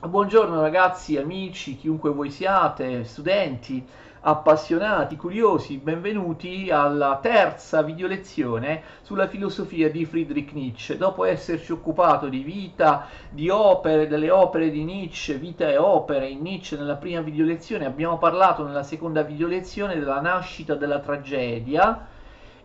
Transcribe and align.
Buongiorno 0.00 0.60
ragazzi, 0.60 1.16
amici, 1.16 1.76
chiunque 1.76 2.10
voi 2.10 2.30
siate, 2.30 3.02
studenti, 3.02 3.84
appassionati, 4.20 5.16
curiosi, 5.16 5.78
benvenuti 5.78 6.70
alla 6.70 7.18
terza 7.20 7.82
video 7.82 8.06
lezione 8.06 8.80
sulla 9.02 9.26
filosofia 9.26 9.90
di 9.90 10.04
Friedrich 10.04 10.52
Nietzsche. 10.52 10.96
Dopo 10.96 11.24
esserci 11.24 11.72
occupato 11.72 12.28
di 12.28 12.44
vita, 12.44 13.08
di 13.28 13.48
opere, 13.48 14.06
delle 14.06 14.30
opere 14.30 14.70
di 14.70 14.84
Nietzsche, 14.84 15.34
vita 15.34 15.68
e 15.68 15.76
opere 15.76 16.28
in 16.28 16.42
Nietzsche 16.42 16.76
nella 16.76 16.94
prima 16.94 17.20
video 17.20 17.44
lezione, 17.44 17.84
abbiamo 17.84 18.18
parlato 18.18 18.64
nella 18.64 18.84
seconda 18.84 19.22
video 19.22 19.48
lezione 19.48 19.98
della 19.98 20.20
nascita 20.20 20.76
della 20.76 21.00
tragedia, 21.00 22.06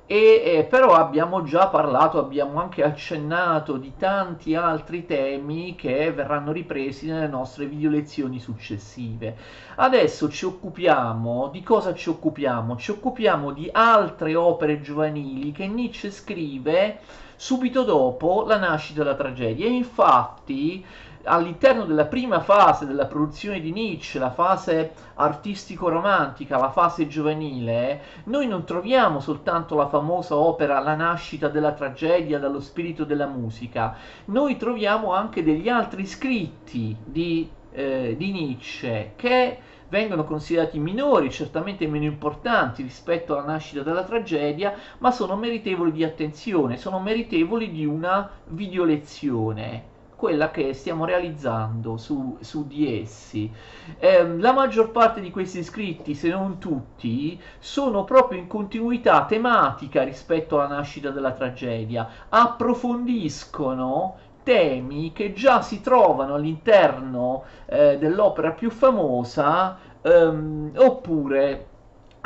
e 0.05 0.41
eh, 0.45 0.63
però 0.65 0.93
abbiamo 0.95 1.43
già 1.43 1.67
parlato, 1.67 2.19
abbiamo 2.19 2.59
anche 2.59 2.83
accennato 2.83 3.77
di 3.77 3.93
tanti 3.97 4.53
altri 4.53 5.05
temi 5.05 5.75
che 5.75 6.11
verranno 6.11 6.51
ripresi 6.51 7.07
nelle 7.07 7.27
nostre 7.27 7.65
video 7.67 7.89
lezioni 7.89 8.39
successive. 8.39 9.35
Adesso 9.75 10.29
ci 10.29 10.45
occupiamo 10.45 11.47
di 11.47 11.63
cosa 11.63 11.93
ci 11.93 12.09
occupiamo? 12.09 12.75
Ci 12.75 12.91
occupiamo 12.91 13.51
di 13.51 13.69
altre 13.71 14.35
opere 14.35 14.81
giovanili 14.81 15.53
che 15.53 15.67
Nietzsche 15.67 16.11
scrive 16.11 16.99
subito 17.37 17.83
dopo 17.83 18.43
la 18.45 18.57
nascita 18.57 19.03
della 19.03 19.15
tragedia. 19.15 19.65
E 19.65 19.69
infatti 19.69 20.85
all'interno 21.25 21.85
della 21.85 22.05
prima 22.05 22.41
fase 22.41 22.85
della 22.85 23.05
produzione 23.05 23.61
di 23.61 23.71
Nietzsche, 23.71 24.19
la 24.19 24.31
fase 24.31 24.93
artistico-romantica, 25.15 26.57
la 26.57 26.71
fase 26.71 27.07
giovanile, 27.07 28.01
noi 28.25 28.47
non 28.47 28.65
troviamo 28.65 29.19
soltanto 29.19 29.75
la 29.75 29.87
famosa 29.87 30.35
opera 30.35 30.79
La 30.79 30.95
nascita 30.95 31.47
della 31.47 31.73
tragedia 31.73 32.39
dallo 32.39 32.59
spirito 32.59 33.05
della 33.05 33.27
musica, 33.27 33.95
noi 34.25 34.57
troviamo 34.57 35.13
anche 35.13 35.43
degli 35.43 35.69
altri 35.69 36.05
scritti 36.05 36.95
di, 37.03 37.49
eh, 37.71 38.15
di 38.17 38.31
Nietzsche 38.31 39.13
che 39.15 39.57
vengono 39.87 40.23
considerati 40.23 40.79
minori, 40.79 41.29
certamente 41.29 41.85
meno 41.87 42.05
importanti 42.05 42.81
rispetto 42.81 43.33
alla 43.33 43.45
nascita 43.45 43.83
della 43.83 44.03
tragedia, 44.03 44.73
ma 44.97 45.11
sono 45.11 45.35
meritevoli 45.35 45.91
di 45.91 46.03
attenzione, 46.03 46.77
sono 46.77 46.99
meritevoli 46.99 47.71
di 47.71 47.85
una 47.85 48.27
videolezione 48.45 49.91
quella 50.15 50.51
che 50.51 50.73
stiamo 50.73 51.05
realizzando 51.05 51.97
su, 51.97 52.37
su 52.41 52.67
di 52.67 53.01
essi. 53.01 53.51
Eh, 53.97 54.37
la 54.37 54.53
maggior 54.53 54.91
parte 54.91 55.21
di 55.21 55.31
questi 55.31 55.63
scritti, 55.63 56.15
se 56.15 56.29
non 56.29 56.57
tutti, 56.59 57.39
sono 57.59 58.03
proprio 58.03 58.39
in 58.39 58.47
continuità 58.47 59.25
tematica 59.25 60.03
rispetto 60.03 60.59
alla 60.59 60.75
nascita 60.75 61.09
della 61.09 61.31
tragedia, 61.31 62.07
approfondiscono 62.29 64.15
temi 64.43 65.13
che 65.13 65.33
già 65.33 65.61
si 65.61 65.81
trovano 65.81 66.35
all'interno 66.35 67.43
eh, 67.65 67.97
dell'opera 67.97 68.51
più 68.51 68.69
famosa 68.69 69.77
ehm, 70.01 70.73
oppure 70.75 71.67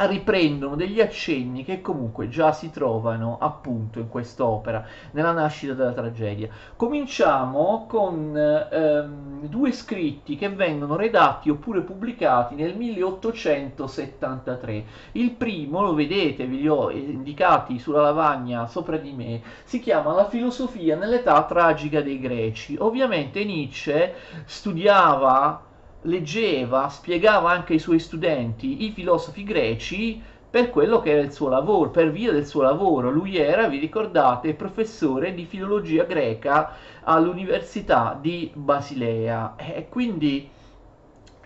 riprendono 0.05 0.75
degli 0.75 1.01
accenni 1.01 1.63
che 1.63 1.81
comunque 1.81 2.29
già 2.29 2.51
si 2.51 2.69
trovano 2.69 3.39
appunto 3.39 3.97
in 3.99 4.09
quest'opera, 4.09 4.85
nella 5.11 5.31
nascita 5.31 5.73
della 5.73 5.93
tragedia. 5.93 6.49
Cominciamo 6.75 7.85
con 7.87 8.37
ehm, 8.37 9.47
due 9.47 9.71
scritti 9.71 10.35
che 10.35 10.49
vengono 10.49 10.95
redatti 10.95 11.49
oppure 11.49 11.81
pubblicati 11.81 12.53
nel 12.55 12.75
1873. 12.75 14.85
Il 15.13 15.31
primo, 15.31 15.81
lo 15.81 15.95
vedete, 15.95 16.45
vi 16.45 16.59
li 16.59 16.67
ho 16.67 16.91
indicati 16.91 17.79
sulla 17.79 18.01
lavagna 18.01 18.67
sopra 18.67 18.97
di 18.97 19.13
me, 19.13 19.41
si 19.63 19.79
chiama 19.79 20.13
La 20.13 20.27
filosofia 20.27 20.95
nell'età 20.95 21.43
tragica 21.45 22.01
dei 22.01 22.19
greci. 22.19 22.75
Ovviamente 22.77 23.43
Nietzsche 23.43 24.13
studiava 24.45 25.66
leggeva, 26.03 26.89
spiegava 26.89 27.51
anche 27.51 27.73
ai 27.73 27.79
suoi 27.79 27.99
studenti 27.99 28.85
i 28.85 28.91
filosofi 28.91 29.43
greci 29.43 30.21
per 30.49 30.69
quello 30.69 31.01
che 31.01 31.11
era 31.11 31.21
il 31.21 31.33
suo 31.33 31.49
lavoro, 31.49 31.89
per 31.89 32.11
via 32.11 32.31
del 32.31 32.45
suo 32.45 32.61
lavoro. 32.61 33.11
Lui 33.11 33.37
era, 33.37 33.67
vi 33.67 33.79
ricordate, 33.79 34.53
professore 34.53 35.33
di 35.33 35.45
filologia 35.45 36.03
greca 36.03 36.71
all'Università 37.03 38.17
di 38.19 38.49
Basilea 38.53 39.55
e 39.57 39.87
quindi 39.89 40.49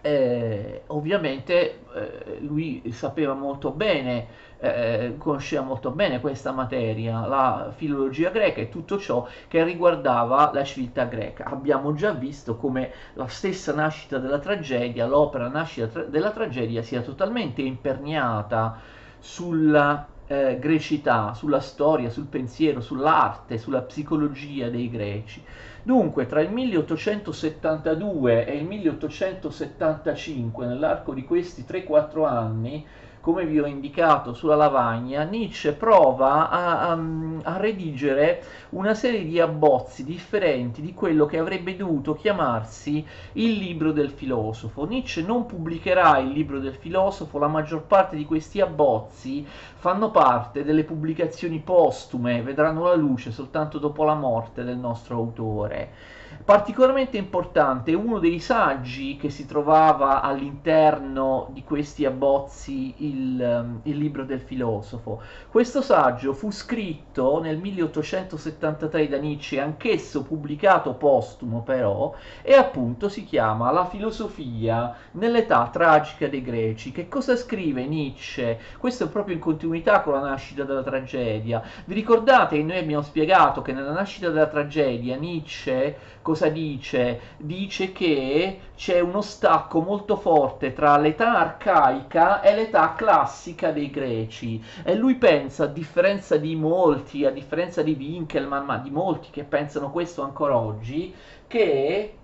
eh, 0.02 0.84
ovviamente 0.88 1.86
eh, 1.94 2.38
lui 2.42 2.84
sapeva 2.92 3.34
molto 3.34 3.72
bene 3.72 4.28
eh, 4.64 5.16
conosceva 5.18 5.64
molto 5.64 5.90
bene 5.90 6.20
questa 6.20 6.52
materia, 6.52 7.26
la 7.26 7.74
filologia 7.76 8.30
greca 8.30 8.62
e 8.62 8.70
tutto 8.70 9.00
ciò 9.00 9.28
che 9.48 9.64
riguardava 9.64 10.52
la 10.54 10.64
civiltà 10.64 11.06
greca. 11.06 11.46
Abbiamo 11.46 11.94
già 11.94 12.12
visto 12.12 12.56
come 12.58 12.92
la 13.14 13.28
stessa 13.28 13.74
nascita 13.74 14.20
della 14.20 14.38
tragedia, 14.40 15.08
l'opera 15.08 15.48
nascita 15.48 15.88
tra- 15.88 16.04
della 16.04 16.32
tragedia 16.32 16.84
sia 16.84 17.02
totalmente 17.02 17.62
imperniata 17.64 18.80
sulla 19.18 20.08
eh, 20.28 20.58
grecità, 20.60 21.34
sulla 21.34 21.60
storia, 21.60 22.10
sul 22.10 22.26
pensiero, 22.28 22.82
sull'arte, 22.82 23.58
sulla 23.58 23.82
psicologia 23.82 24.70
dei 24.70 24.90
greci. 24.90 25.44
Dunque, 25.84 26.28
tra 26.28 26.42
il 26.42 26.52
1872 26.52 28.46
e 28.46 28.56
il 28.56 28.66
1875, 28.66 30.68
nell'arco 30.68 31.12
di 31.14 31.24
questi 31.24 31.66
3-4 31.68 32.28
anni, 32.28 32.86
come 33.22 33.46
vi 33.46 33.60
ho 33.60 33.68
indicato 33.68 34.34
sulla 34.34 34.56
lavagna, 34.56 35.24
Nietzsche 35.24 35.74
prova 35.74 36.50
a, 36.50 36.90
a, 36.90 37.00
a, 37.44 37.58
redigere 37.58 38.44
una 38.70 38.96
serie 38.96 39.24
di 39.24 39.40
abbozzi 39.40 40.04
differenti 40.04 40.82
di 40.82 40.94
quello 40.94 41.28
che 41.28 41.38
avrebbe 41.38 41.76
dovuto 41.76 42.16
chiamarsi 42.16 43.06
il 43.34 43.52
libro 43.54 43.92
del 43.92 44.10
filosofo. 44.10 44.86
Nietzsche 44.86 45.22
non 45.22 45.46
pubblicherà 45.46 46.18
il 46.18 46.32
libro 46.32 46.60
del 46.60 46.74
filosofo, 46.74 47.38
la 47.38 47.48
maggior 47.48 47.84
parte 47.84 48.16
di 48.16 48.26
questi 48.26 48.60
abbozzi 48.60 49.46
fanno 49.46 50.10
parte 50.10 50.64
delle 50.64 50.84
pubblicazioni 50.84 51.60
postume, 51.60 52.42
vedranno 52.42 52.86
la 52.86 52.96
luce 52.96 53.32
soltanto 53.32 53.78
dopo 53.78 54.04
la 54.04 54.16
morte 54.16 54.64
del 54.64 54.78
nostro 54.78 55.16
autore. 55.16 56.20
Particolarmente 56.44 57.18
importante, 57.18 57.94
uno 57.94 58.18
dei 58.18 58.40
saggi 58.40 59.16
che 59.18 59.30
si 59.30 59.46
trovava 59.46 60.22
all'interno 60.22 61.50
di 61.52 61.64
questi 61.64 62.06
abbozzi, 62.06 62.94
il, 62.98 63.40
um, 63.40 63.80
il, 63.84 63.98
libro 63.98 64.24
del 64.24 64.40
filosofo. 64.40 65.22
Questo 65.50 65.82
saggio 65.82 66.34
fu 66.34 66.50
scritto 66.50 67.40
nel 67.42 67.58
1873 67.58 69.08
da 69.08 69.18
Nietzsche, 69.18 69.60
anch'esso 69.60 70.24
pubblicato 70.24 70.94
postumo 70.94 71.62
però, 71.62 72.14
e 72.42 72.54
appunto 72.54 73.08
si 73.08 73.24
chiama 73.24 73.72
La 73.72 73.86
filosofia 73.86 74.96
nell'età 75.12 75.70
tragica 75.72 76.28
dei 76.28 76.42
greci. 76.42 76.92
Che 76.92 77.08
cosa 77.08 77.36
scrive 77.36 77.86
Nietzsche? 77.86 78.60
Questo 78.80 79.04
è 79.04 79.10
proprio 79.10 79.36
in 79.36 79.42
continuità 79.42 80.02
con 80.02 80.14
la 80.14 80.22
nascita 80.22 80.64
della 80.64 80.84
tragedia. 80.84 81.62
Vi 81.86 81.94
ricordate 81.94 82.58
che 82.58 82.64
noi 82.64 82.78
abbiamo 82.78 83.04
spiegato 83.04 83.62
che 83.62 83.74
nella 83.74 83.92
nascita 83.94 84.30
della 84.30 84.48
tragedia 84.48 85.16
Nietzsche 85.18 86.20
cosa 86.22 86.50
dice? 86.50 87.20
Dice 87.38 87.92
che 87.92 88.60
c'è 88.76 89.00
uno 89.00 89.22
stacco 89.22 89.82
molto 89.82 90.16
forte 90.16 90.74
tra 90.74 90.98
l'età 90.98 91.38
arcaica 91.40 92.42
e 92.42 92.56
l'età 92.56 92.94
classica 92.96 93.72
dei 93.72 93.90
greci 93.90 94.64
e 94.84 94.96
lui 94.96 95.16
pensa, 95.16 95.66
a 95.66 95.68
differenza 95.68 96.38
di 96.38 96.56
molti, 96.56 97.26
a 97.26 97.32
differenza 97.32 97.82
di 97.82 97.96
Winkelmann, 97.98 98.66
ma 98.66 98.78
di 98.78 98.90
molti 98.90 99.30
che 99.32 99.44
pensano 99.44 99.92
questo 99.92 100.22
ancora 100.24 100.58
oggi, 100.58 101.14
che 101.48 102.16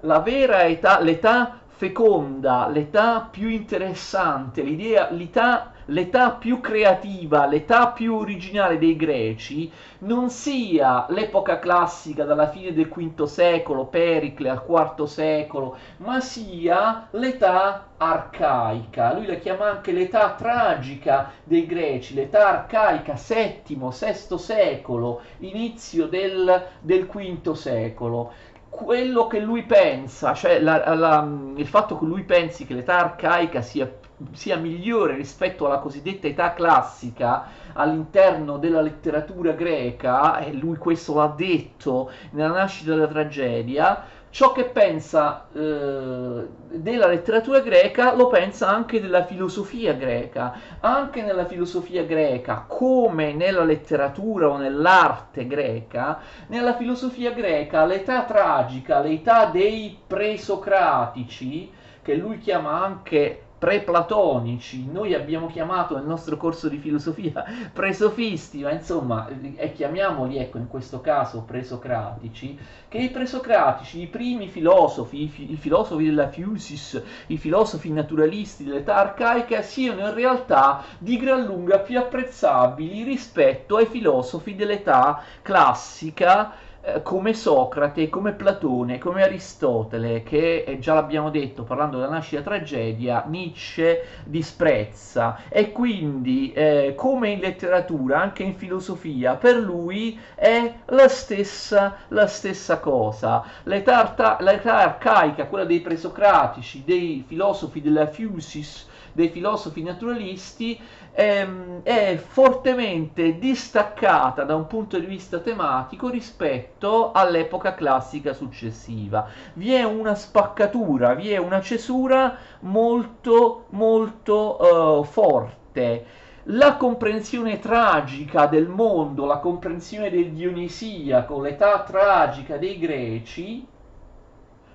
la 0.00 0.20
vera 0.20 0.64
età, 0.64 1.00
l'età 1.00 1.59
feconda, 1.80 2.68
l'età 2.68 3.26
più 3.30 3.48
interessante, 3.48 4.62
l'età 4.62 5.72
l'età 5.90 6.32
più 6.32 6.60
creativa, 6.60 7.46
l'età 7.46 7.88
più 7.88 8.14
originale 8.14 8.78
dei 8.78 8.96
greci 8.96 9.70
non 10.00 10.30
sia 10.30 11.06
l'epoca 11.10 11.58
classica 11.58 12.24
dalla 12.24 12.48
fine 12.48 12.72
del 12.72 12.88
V 12.88 13.24
secolo, 13.24 13.86
Pericle 13.86 14.48
al 14.48 14.64
IV 14.66 15.04
secolo, 15.04 15.76
ma 15.98 16.20
sia 16.20 17.08
l'età 17.10 17.88
arcaica. 17.96 19.12
Lui 19.12 19.26
la 19.26 19.34
chiama 19.34 19.68
anche 19.68 19.92
l'età 19.92 20.34
tragica 20.36 21.32
dei 21.44 21.66
greci, 21.66 22.14
l'età 22.14 22.48
arcaica, 22.48 23.14
VII, 23.14 23.76
VI 23.76 24.38
secolo, 24.38 25.20
inizio 25.38 26.06
del, 26.06 26.66
del 26.80 27.06
V 27.06 27.52
secolo 27.52 28.32
quello 28.70 29.26
che 29.26 29.40
lui 29.40 29.64
pensa, 29.64 30.32
cioè 30.32 30.60
la, 30.60 30.94
la, 30.94 31.28
il 31.56 31.66
fatto 31.66 31.98
che 31.98 32.04
lui 32.06 32.22
pensi 32.22 32.64
che 32.64 32.74
l'età 32.74 32.98
arcaica 32.98 33.60
sia 33.60 33.90
sia 34.32 34.56
migliore 34.58 35.14
rispetto 35.14 35.64
alla 35.66 35.78
cosiddetta 35.78 36.26
età 36.26 36.52
classica 36.52 37.46
all'interno 37.72 38.58
della 38.58 38.80
letteratura 38.82 39.52
greca, 39.52 40.38
e 40.38 40.52
lui 40.52 40.76
questo 40.76 41.14
l'ha 41.14 41.32
detto 41.34 42.10
nella 42.32 42.52
nascita 42.52 42.90
della 42.90 43.06
tragedia, 43.06 44.02
ciò 44.30 44.52
che 44.52 44.64
pensa 44.64 45.48
eh, 45.52 46.46
della 46.70 47.06
letteratura 47.08 47.60
greca 47.60 48.14
lo 48.14 48.28
pensa 48.28 48.68
anche 48.68 49.00
della 49.00 49.24
filosofia 49.24 49.92
greca. 49.92 50.54
Anche 50.80 51.22
nella 51.22 51.46
filosofia 51.46 52.04
greca, 52.04 52.64
come 52.66 53.32
nella 53.32 53.64
letteratura 53.64 54.48
o 54.48 54.56
nell'arte 54.56 55.46
greca, 55.46 56.20
nella 56.46 56.76
filosofia 56.76 57.32
greca 57.32 57.84
l'età 57.84 58.22
tragica, 58.22 59.00
l'età 59.00 59.46
dei 59.46 59.98
presocratici, 60.06 61.70
che 62.02 62.14
lui 62.14 62.38
chiama 62.38 62.82
anche 62.82 63.42
preplatonici, 63.60 64.88
noi 64.90 65.12
abbiamo 65.12 65.46
chiamato 65.48 65.94
nel 65.94 66.06
nostro 66.06 66.38
corso 66.38 66.66
di 66.70 66.78
filosofia 66.78 67.44
presofisti, 67.70 68.62
ma 68.62 68.70
insomma, 68.70 69.28
eh, 69.56 69.72
chiamiamoli 69.72 70.38
ecco 70.38 70.56
in 70.56 70.66
questo 70.66 71.02
caso 71.02 71.42
presocratici, 71.42 72.58
che 72.88 72.96
i 72.96 73.10
presocratici, 73.10 74.00
i 74.00 74.06
primi 74.06 74.48
filosofi, 74.48 75.24
i, 75.24 75.28
fi- 75.28 75.52
i 75.52 75.56
filosofi 75.56 76.06
della 76.06 76.30
Fusis, 76.30 77.02
i 77.26 77.36
filosofi 77.36 77.92
naturalisti 77.92 78.64
dell'età 78.64 78.96
arcaica, 78.96 79.60
siano 79.60 80.08
in 80.08 80.14
realtà 80.14 80.82
di 80.96 81.18
gran 81.18 81.44
lunga 81.44 81.80
più 81.80 81.98
apprezzabili 81.98 83.02
rispetto 83.02 83.76
ai 83.76 83.86
filosofi 83.86 84.56
dell'età 84.56 85.22
classica 85.42 86.68
eh, 86.82 87.02
come 87.02 87.34
Socrate, 87.34 88.08
come 88.08 88.32
Platone, 88.32 88.98
come 88.98 89.22
Aristotele, 89.22 90.22
che 90.22 90.64
eh, 90.66 90.78
già 90.78 90.94
l'abbiamo 90.94 91.28
detto 91.28 91.62
parlando 91.62 91.98
della 91.98 92.10
nascita 92.10 92.40
tragedia, 92.40 93.24
Nietzsche 93.26 94.06
disprezza 94.24 95.42
e 95.48 95.72
quindi 95.72 96.52
eh, 96.52 96.94
come 96.96 97.30
in 97.30 97.40
letteratura, 97.40 98.20
anche 98.20 98.42
in 98.44 98.54
filosofia, 98.54 99.34
per 99.34 99.56
lui 99.56 100.18
è 100.34 100.72
la 100.86 101.08
stessa, 101.08 101.96
la 102.08 102.26
stessa 102.26 102.78
cosa. 102.78 103.44
L'età, 103.64 104.38
l'età 104.40 104.78
arcaica, 104.78 105.46
quella 105.46 105.64
dei 105.64 105.80
presocratici, 105.80 106.82
dei 106.84 107.24
filosofi 107.26 107.82
della 107.82 108.06
Fusis, 108.06 108.88
dei 109.12 109.28
filosofi 109.28 109.82
naturalisti, 109.82 110.80
ehm, 111.12 111.82
è 111.82 112.16
fortemente 112.16 113.38
distaccata 113.38 114.44
da 114.44 114.54
un 114.54 114.66
punto 114.66 114.98
di 114.98 115.06
vista 115.06 115.38
tematico 115.38 116.08
rispetto 116.08 117.12
all'epoca 117.12 117.74
classica 117.74 118.32
successiva. 118.32 119.28
Vi 119.54 119.72
è 119.72 119.84
una 119.84 120.14
spaccatura, 120.14 121.14
vi 121.14 121.30
è 121.30 121.38
una 121.38 121.60
cesura 121.60 122.36
molto 122.60 123.66
molto 123.70 124.58
uh, 124.60 125.04
forte. 125.04 126.06
La 126.44 126.76
comprensione 126.76 127.58
tragica 127.58 128.46
del 128.46 128.66
mondo, 128.66 129.26
la 129.26 129.38
comprensione 129.38 130.10
del 130.10 130.32
Dionisiaco, 130.32 131.40
l'età 131.40 131.82
tragica 131.82 132.56
dei 132.56 132.78
greci, 132.78 133.66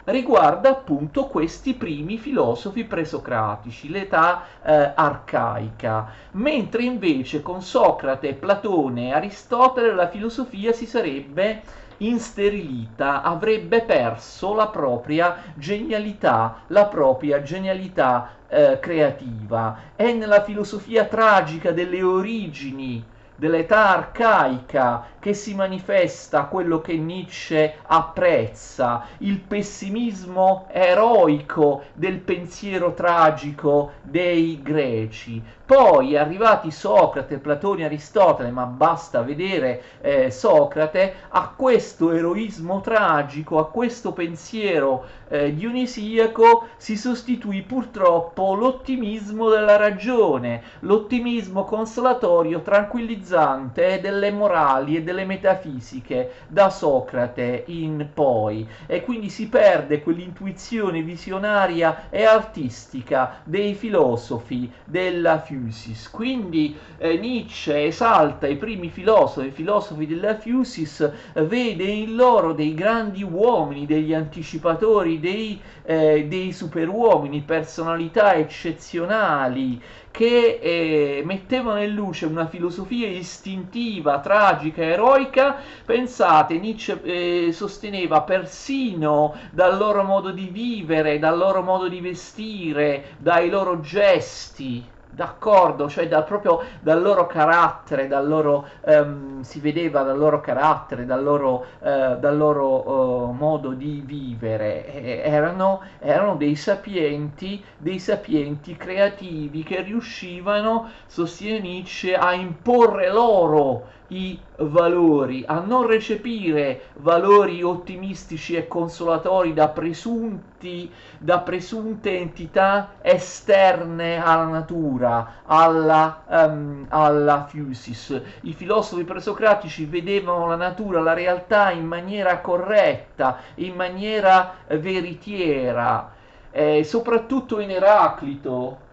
riguarda 0.05 0.69
appunto 0.69 1.25
questi 1.27 1.73
primi 1.73 2.17
filosofi 2.17 2.83
presocratici, 2.83 3.89
l'età 3.89 4.43
eh, 4.63 4.91
arcaica, 4.95 6.07
mentre 6.31 6.83
invece 6.83 7.41
con 7.41 7.61
Socrate, 7.61 8.33
Platone 8.33 9.09
e 9.09 9.13
Aristotele 9.13 9.93
la 9.93 10.09
filosofia 10.09 10.71
si 10.73 10.85
sarebbe 10.85 11.61
insterilita, 11.97 13.21
avrebbe 13.21 13.81
perso 13.81 14.53
la 14.53 14.67
propria 14.67 15.37
genialità, 15.55 16.63
la 16.67 16.85
propria 16.85 17.41
genialità 17.41 18.31
eh, 18.47 18.79
creativa. 18.79 19.77
È 19.95 20.11
nella 20.11 20.43
filosofia 20.43 21.05
tragica 21.05 21.71
delle 21.71 22.03
origini 22.03 23.13
dell'età 23.35 23.89
arcaica 23.89 25.07
che 25.19 25.33
si 25.33 25.55
manifesta 25.55 26.45
quello 26.45 26.81
che 26.81 26.97
Nietzsche 26.97 27.75
apprezza, 27.83 29.07
il 29.19 29.39
pessimismo 29.39 30.67
eroico 30.71 31.83
del 31.93 32.19
pensiero 32.19 32.93
tragico 32.93 33.93
dei 34.01 34.61
greci. 34.61 35.43
Poi, 35.65 36.15
arrivati 36.15 36.69
Socrate, 36.69 37.39
Platone, 37.39 37.85
Aristotele, 37.85 38.51
ma 38.51 38.65
basta 38.65 39.23
vedere 39.23 39.81
eh, 39.99 40.29
Socrate, 40.29 41.15
a 41.29 41.51
questo 41.55 42.11
eroismo 42.11 42.81
tragico, 42.81 43.57
a 43.57 43.67
questo 43.71 44.11
pensiero 44.11 45.05
eh, 45.27 45.55
dionisiaco 45.55 46.67
si 46.77 46.95
sostituì 46.95 47.63
purtroppo 47.63 48.53
l'ottimismo 48.53 49.49
della 49.49 49.75
ragione, 49.75 50.61
l'ottimismo 50.81 51.63
consolatorio, 51.63 52.61
tranquillizzante 52.61 53.99
delle 53.99 54.29
morali 54.29 54.97
e 54.97 55.01
delle 55.01 55.25
metafisiche 55.25 56.31
da 56.47 56.69
Socrate 56.69 57.63
in 57.67 58.09
poi. 58.13 58.67
E 58.85 59.01
quindi 59.01 59.29
si 59.29 59.47
perde 59.47 60.03
quell'intuizione 60.03 61.01
visionaria 61.01 62.09
e 62.11 62.23
artistica 62.23 63.39
dei 63.43 63.73
filosofi 63.73 64.71
della 64.83 65.39
Fusis. 65.55 66.09
Quindi 66.09 66.75
eh, 66.97 67.17
Nietzsche 67.17 67.85
esalta 67.85 68.47
i 68.47 68.57
primi 68.57 68.89
filosofi, 68.89 69.47
i 69.47 69.51
filosofi 69.51 70.05
della 70.05 70.37
Fusis, 70.37 71.09
vede 71.33 71.83
in 71.83 72.15
loro 72.15 72.53
dei 72.53 72.73
grandi 72.73 73.23
uomini, 73.23 73.85
degli 73.85 74.13
anticipatori, 74.13 75.19
dei, 75.19 75.59
eh, 75.83 76.25
dei 76.27 76.51
superuomini, 76.51 77.41
personalità 77.41 78.35
eccezionali 78.35 79.81
che 80.11 80.59
eh, 80.61 81.23
mettevano 81.25 81.81
in 81.81 81.93
luce 81.93 82.25
una 82.25 82.47
filosofia 82.47 83.07
istintiva, 83.07 84.19
tragica, 84.19 84.81
eroica. 84.81 85.57
Pensate, 85.85 86.57
Nietzsche 86.57 87.01
eh, 87.03 87.51
sosteneva 87.51 88.21
persino 88.21 89.35
dal 89.51 89.77
loro 89.77 90.03
modo 90.03 90.31
di 90.31 90.47
vivere, 90.47 91.19
dal 91.19 91.37
loro 91.37 91.61
modo 91.61 91.89
di 91.89 91.99
vestire, 91.99 93.15
dai 93.17 93.49
loro 93.49 93.81
gesti 93.81 94.93
d'accordo, 95.15 95.89
cioè 95.89 96.07
dal, 96.07 96.25
proprio 96.25 96.61
dal 96.81 97.01
loro 97.01 97.25
carattere, 97.25 98.07
dal 98.07 98.27
loro, 98.27 98.67
um, 98.81 99.41
si 99.41 99.59
vedeva 99.59 100.03
dal 100.03 100.17
loro 100.17 100.41
carattere, 100.41 101.05
dal 101.05 101.23
loro, 101.23 101.65
uh, 101.79 102.19
dal 102.19 102.37
loro 102.37 103.27
uh, 103.27 103.31
modo 103.31 103.71
di 103.71 104.03
vivere, 104.05 104.93
e 104.93 105.21
erano, 105.23 105.81
erano 105.99 106.35
dei 106.35 106.55
sapienti, 106.55 107.63
dei 107.77 107.99
sapienti 107.99 108.75
creativi 108.75 109.63
che 109.63 109.81
riuscivano, 109.81 110.89
sostiene 111.07 111.59
Nietzsche, 111.59 112.15
a 112.15 112.33
imporre 112.33 113.11
loro 113.11 113.93
i 114.15 114.39
valori, 114.59 115.43
a 115.45 115.59
non 115.59 115.85
recepire 115.85 116.83
valori 116.99 117.61
ottimistici 117.61 118.55
e 118.55 118.65
consolatori 118.65 119.53
da 119.53 119.67
presunti, 119.67 120.89
da 121.17 121.39
presunte 121.39 122.17
entità 122.17 122.93
esterne 123.01 124.23
alla 124.23 124.45
natura, 124.45 125.41
alla, 125.45 126.23
um, 126.27 126.85
alla 126.87 127.45
fusis. 127.45 128.21
I 128.41 128.53
filosofi 128.53 129.03
presocratici 129.03 129.83
vedevano 129.85 130.47
la 130.47 130.55
natura, 130.55 131.01
la 131.01 131.13
realtà 131.13 131.71
in 131.71 131.85
maniera 131.85 132.39
corretta, 132.39 133.39
in 133.55 133.75
maniera 133.75 134.55
veritiera, 134.67 136.13
eh, 136.51 136.85
soprattutto 136.85 137.59
in 137.59 137.69
Eraclito 137.69 138.83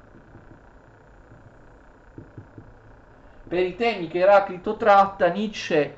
per 3.53 3.67
i 3.67 3.77
temi 3.77 4.09
che 4.09 4.21
Eraclito 4.21 4.77
tratta, 4.77 5.27
Nietzsche 5.27 5.97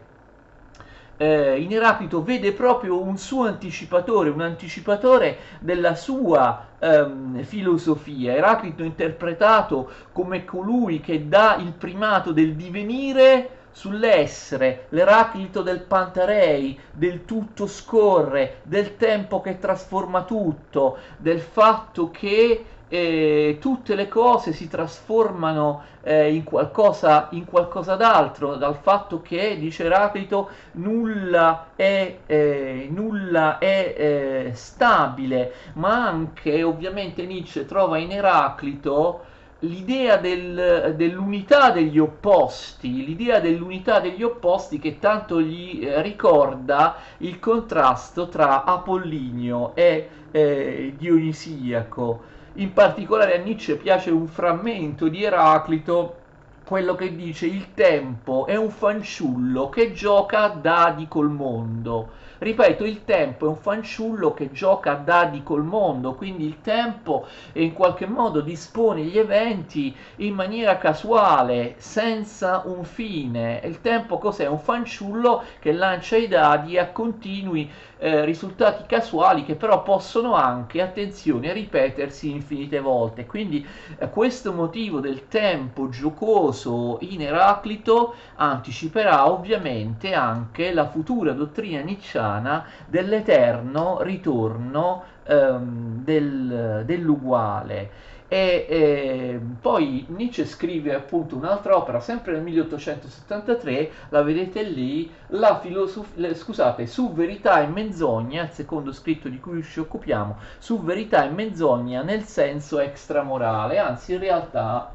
eh, 1.17 1.61
in 1.61 1.71
Eraclito 1.71 2.25
vede 2.25 2.51
proprio 2.51 3.01
un 3.01 3.17
suo 3.17 3.47
anticipatore, 3.47 4.29
un 4.29 4.41
anticipatore 4.41 5.37
della 5.61 5.95
sua 5.95 6.67
ehm, 6.81 7.45
filosofia. 7.45 8.35
Eraclito 8.35 8.83
interpretato 8.83 9.89
come 10.11 10.45
colui 10.45 10.99
che 10.99 11.29
dà 11.29 11.55
il 11.61 11.71
primato 11.71 12.33
del 12.33 12.57
divenire 12.57 13.51
sull'essere, 13.71 14.87
l'Eraclito 14.89 15.63
del 15.63 15.83
Pantarei, 15.83 16.77
del 16.91 17.25
tutto 17.25 17.69
scorre, 17.69 18.63
del 18.65 18.97
tempo 18.97 19.41
che 19.41 19.61
trasforma 19.61 20.25
tutto, 20.25 20.97
del 21.19 21.41
fatto 21.41 22.11
che 22.11 22.65
eh, 22.89 23.59
tutte 23.61 23.95
le 23.95 24.09
cose 24.09 24.53
si 24.53 24.69
trasformano 24.69 25.83
eh, 26.03 26.33
in, 26.35 26.45
qualcosa, 26.45 27.29
in 27.31 27.45
qualcosa 27.45 27.97
d'altro, 27.97 28.57
dal 28.57 28.77
fatto 28.77 29.23
che, 29.23 29.57
dice 29.59 29.85
Eraclito, 29.85 30.51
nulla 30.73 31.69
è, 31.77 32.17
eh, 32.27 32.89
nulla 32.91 33.59
è 33.59 33.95
eh, 33.97 34.51
stabile, 34.55 35.53
ma 35.75 36.07
anche 36.07 36.63
ovviamente 36.63 37.25
Nietzsche 37.25 37.65
trova 37.65 37.99
in 37.99 38.13
Eraclito 38.13 39.33
l'idea 39.61 40.17
del, 40.17 40.95
dell'unità 40.97 41.71
degli 41.71 41.99
opposti, 41.99 43.05
l'idea 43.05 43.41
dell'unità 43.41 44.01
degli 44.01 44.23
opposti 44.23 44.79
che 44.79 44.99
tanto 44.99 45.41
gli 45.41 45.85
eh, 45.85 46.03
ricorda 46.03 46.97
il 47.19 47.39
contrasto 47.39 48.29
tra 48.29 48.65
Apollinio 48.65 49.75
e 49.75 50.09
eh, 50.31 50.95
Dionisiaco. 50.97 52.33
In 52.57 52.73
particolare 52.73 53.37
a 53.37 53.43
Nietzsche 53.43 53.75
piace 53.75 54.11
un 54.11 54.29
frammento 54.29 55.09
di 55.09 55.25
Eraclito, 55.25 56.19
quello 56.65 56.95
che 56.95 57.17
dice 57.17 57.47
il 57.47 57.75
tempo 57.75 58.47
è 58.47 58.55
un 58.55 58.71
fanciullo 58.71 59.69
che 59.69 59.93
gioca 59.93 60.45
a 60.45 60.49
dadi 60.51 61.09
col 61.09 61.31
mondo 61.31 62.11
Ripeto, 62.45 62.85
il 62.85 63.05
tempo 63.05 63.47
è 63.47 63.49
un 63.49 63.57
fanciullo 63.57 64.35
che 64.35 64.51
gioca 64.51 64.93
a 64.93 64.97
dadi 64.97 65.43
col 65.43 65.63
mondo, 65.63 66.15
quindi 66.15 66.45
il 66.45 66.61
tempo 66.61 67.27
in 67.53 67.73
qualche 67.73 68.07
modo 68.07 68.41
dispone 68.41 69.03
gli 69.03 69.17
eventi 69.17 69.97
in 70.17 70.35
maniera 70.35 70.77
casuale, 70.77 71.77
senza 71.79 72.63
un 72.67 72.85
fine. 72.85 73.63
Il 73.65 73.81
tempo 73.81 74.19
cos'è? 74.19 74.47
Un 74.47 74.59
fanciullo 74.59 75.45
che 75.59 75.73
lancia 75.73 76.17
i 76.17 76.29
dadi 76.29 76.77
a 76.77 76.89
continui 76.89 77.71
eh, 78.05 78.23
risultati 78.27 78.85
casuali 78.87 79.47
che 79.47 79.55
però 79.55 79.83
possono 79.83 80.35
anche, 80.35 80.83
attenzione, 80.83 81.55
ripetersi 81.55 82.31
infinite 82.31 82.79
volte. 82.79 83.25
Quindi 83.25 83.67
eh, 83.97 84.11
questo 84.11 84.53
motivo 84.53 85.01
del 85.01 85.27
tempo 85.29 85.89
giocoso 85.89 86.99
in 87.01 87.23
Eraclito 87.23 88.15
anticiperà 88.35 89.31
ovviamente 89.31 90.13
anche 90.13 90.75
la 90.75 90.87
futura 90.87 91.33
dottrina 91.33 91.81
nicciana 91.81 92.67
dell'eterno 92.85 94.03
ritorno 94.03 95.05
ehm, 95.25 96.05
del, 96.05 96.83
dell'uguale. 96.85 98.13
E, 98.35 98.67
e, 98.69 99.41
poi 99.61 100.07
Nietzsche 100.09 100.45
scrive 100.45 100.93
appunto 100.93 101.37
un'altra 101.37 101.77
opera, 101.77 102.01
sempre 102.01 102.33
nel 102.33 102.43
1873, 102.43 103.91
la 104.09 104.23
vedete 104.23 104.65
lì, 104.65 105.09
la 105.29 105.61
filosofia, 105.61 106.35
scusate, 106.35 106.85
su 106.89 107.13
verità 107.13 107.63
e 107.63 107.69
menzogna, 107.69 108.43
il 108.43 108.51
secondo 108.51 108.91
scritto 108.91 109.29
di 109.29 109.39
cui 109.39 109.63
ci 109.63 109.79
occupiamo, 109.79 110.37
su 110.59 110.83
verità 110.83 111.25
e 111.25 111.29
menzogna 111.29 112.03
nel 112.03 112.25
senso 112.25 112.81
extramorale, 112.81 113.79
anzi 113.79 114.15
in 114.15 114.19
realtà 114.19 114.93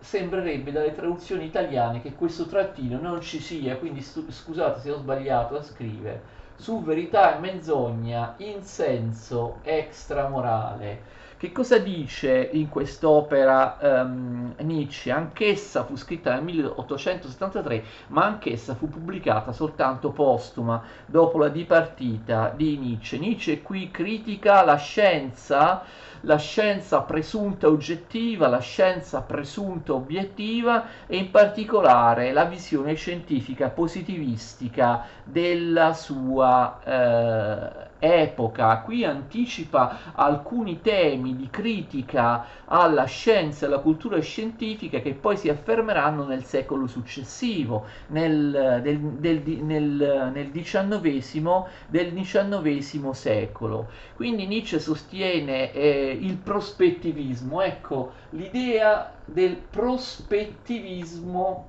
sembrerebbe 0.00 0.72
dalle 0.72 0.92
traduzioni 0.92 1.44
italiane 1.44 2.02
che 2.02 2.16
questo 2.16 2.46
trattino 2.46 2.98
non 2.98 3.20
ci 3.20 3.38
sia, 3.38 3.76
quindi 3.76 4.00
stu- 4.00 4.28
scusate 4.28 4.80
se 4.80 4.90
ho 4.90 4.96
sbagliato 4.96 5.56
a 5.56 5.62
scrivere, 5.62 6.20
su 6.56 6.82
verità 6.82 7.36
e 7.36 7.38
menzogna 7.38 8.34
in 8.38 8.64
senso 8.64 9.60
extramorale 9.62 11.20
che 11.42 11.50
cosa 11.50 11.78
dice 11.78 12.50
in 12.52 12.68
quest'opera 12.68 13.76
um, 13.80 14.54
Nietzsche? 14.58 15.10
Anch'essa 15.10 15.82
fu 15.82 15.96
scritta 15.96 16.32
nel 16.34 16.44
1873, 16.44 17.84
ma 18.10 18.26
anch'essa 18.26 18.76
fu 18.76 18.88
pubblicata 18.88 19.50
soltanto 19.50 20.12
postuma 20.12 20.80
dopo 21.04 21.38
la 21.38 21.48
dipartita 21.48 22.52
di 22.54 22.78
Nietzsche. 22.78 23.18
Nietzsche 23.18 23.60
qui 23.60 23.90
critica 23.90 24.62
la 24.62 24.76
scienza 24.76 25.82
la 26.20 26.36
scienza 26.36 27.00
presunta 27.00 27.66
oggettiva, 27.66 28.46
la 28.46 28.60
scienza 28.60 29.22
presunta 29.22 29.94
obiettiva 29.94 30.86
e 31.08 31.16
in 31.16 31.32
particolare 31.32 32.30
la 32.30 32.44
visione 32.44 32.94
scientifica 32.94 33.70
positivistica 33.70 35.04
della 35.24 35.92
sua 35.92 36.78
eh, 36.84 37.90
epoca. 38.02 38.80
Qui 38.80 39.04
anticipa 39.04 40.12
alcuni 40.14 40.80
temi 40.80 41.36
di 41.36 41.48
critica 41.48 42.44
alla 42.64 43.04
scienza 43.04 43.64
e 43.64 43.68
alla 43.68 43.78
cultura 43.78 44.18
scientifica 44.20 44.98
che 44.98 45.14
poi 45.14 45.36
si 45.36 45.48
affermeranno 45.48 46.24
nel 46.24 46.42
secolo 46.44 46.88
successivo, 46.88 47.84
nel, 48.08 48.80
del, 48.82 48.98
del, 48.98 49.40
nel, 49.62 50.32
nel 50.34 50.50
XIX, 50.50 51.64
del 51.86 52.12
XIX 52.12 53.10
secolo. 53.10 53.88
Quindi 54.16 54.46
Nietzsche 54.46 54.80
sostiene 54.80 55.72
eh, 55.72 56.18
il 56.20 56.38
prospettivismo, 56.38 57.62
ecco 57.62 58.14
l'idea 58.30 59.12
del 59.24 59.54
prospettivismo 59.56 61.68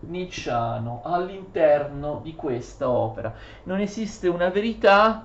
nicciano 0.00 1.02
all'interno 1.04 2.20
di 2.22 2.34
questa 2.34 2.88
opera. 2.90 3.34
Non 3.64 3.80
esiste 3.80 4.28
una 4.28 4.48
verità, 4.48 5.24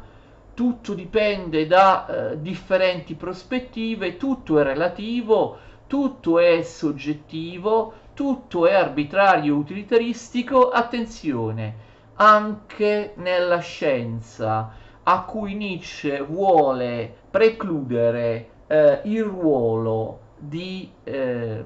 tutto 0.53 0.94
dipende 0.94 1.65
da 1.68 2.06
eh, 2.06 2.41
differenti 2.41 3.15
prospettive, 3.15 4.18
tutto 4.18 4.60
è 4.60 4.63
relativo, 4.63 5.58
tutto 5.88 6.39
è 6.39 6.62
soggettivo, 6.62 7.94
tutto 8.13 8.68
è 8.68 8.74
arbitrario 8.74 9.56
utilitaristico. 9.56 10.70
Attenzione, 10.70 11.75
anche 12.15 13.13
nella 13.15 13.60
scienza 13.60 14.74
a 15.03 15.24
cui 15.24 15.56
Nietzsche 15.56 16.22
vuole 16.22 17.13
precludere 17.32 18.50
eh, 18.68 19.01
il 19.06 19.24
ruolo 19.24 20.20
di 20.38 20.91
eh, 21.03 21.63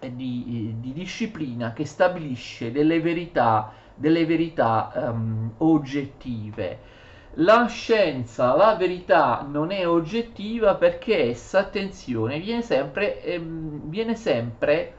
di, 0.00 0.74
di, 0.78 0.92
disciplina 0.92 1.72
che 1.72 1.84
stabilisce 1.84 2.72
delle 2.72 3.00
verità, 3.00 3.72
delle 3.94 4.26
verità 4.26 4.92
um, 4.94 5.52
oggettive. 5.58 6.78
La 7.38 7.66
scienza, 7.66 8.54
la 8.54 8.74
verità 8.76 9.46
non 9.46 9.70
è 9.70 9.86
oggettiva 9.86 10.74
perché 10.76 11.28
essa, 11.28 11.58
attenzione, 11.60 12.40
viene 12.40 12.62
sempre, 12.62 13.22
ehm, 13.22 13.88
viene 13.90 14.14
sempre 14.14 14.94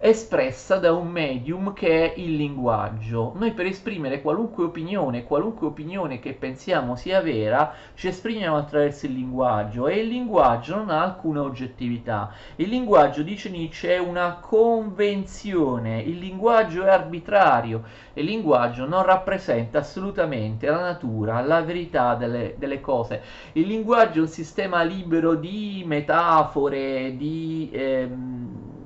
espressa 0.00 0.76
da 0.76 0.92
un 0.92 1.08
medium 1.08 1.72
che 1.72 2.14
è 2.14 2.20
il 2.20 2.36
linguaggio. 2.36 3.32
Noi 3.34 3.52
per 3.52 3.66
esprimere 3.66 4.22
qualunque 4.22 4.62
opinione, 4.62 5.24
qualunque 5.24 5.66
opinione 5.66 6.20
che 6.20 6.34
pensiamo 6.34 6.94
sia 6.94 7.20
vera, 7.20 7.74
ci 7.94 8.06
esprimiamo 8.06 8.56
attraverso 8.56 9.06
il 9.06 9.14
linguaggio 9.14 9.88
e 9.88 9.98
il 9.98 10.06
linguaggio 10.06 10.76
non 10.76 10.90
ha 10.90 11.02
alcuna 11.02 11.42
oggettività. 11.42 12.32
Il 12.56 12.68
linguaggio, 12.68 13.22
dice 13.22 13.50
Nietzsche, 13.50 13.96
è 13.96 13.98
una 13.98 14.34
convenzione, 14.40 16.00
il 16.00 16.18
linguaggio 16.18 16.84
è 16.84 16.90
arbitrario, 16.90 17.82
il 18.12 18.24
linguaggio 18.24 18.86
non 18.86 19.02
rappresenta 19.02 19.78
assolutamente 19.78 20.68
la 20.68 20.80
natura, 20.80 21.40
la 21.40 21.60
verità 21.62 22.14
delle, 22.14 22.54
delle 22.56 22.80
cose. 22.80 23.20
Il 23.54 23.66
linguaggio 23.66 24.18
è 24.18 24.22
un 24.22 24.28
sistema 24.28 24.82
libero 24.82 25.34
di 25.34 25.82
metafore, 25.84 27.16
di... 27.16 27.68
Ehm, 27.72 28.76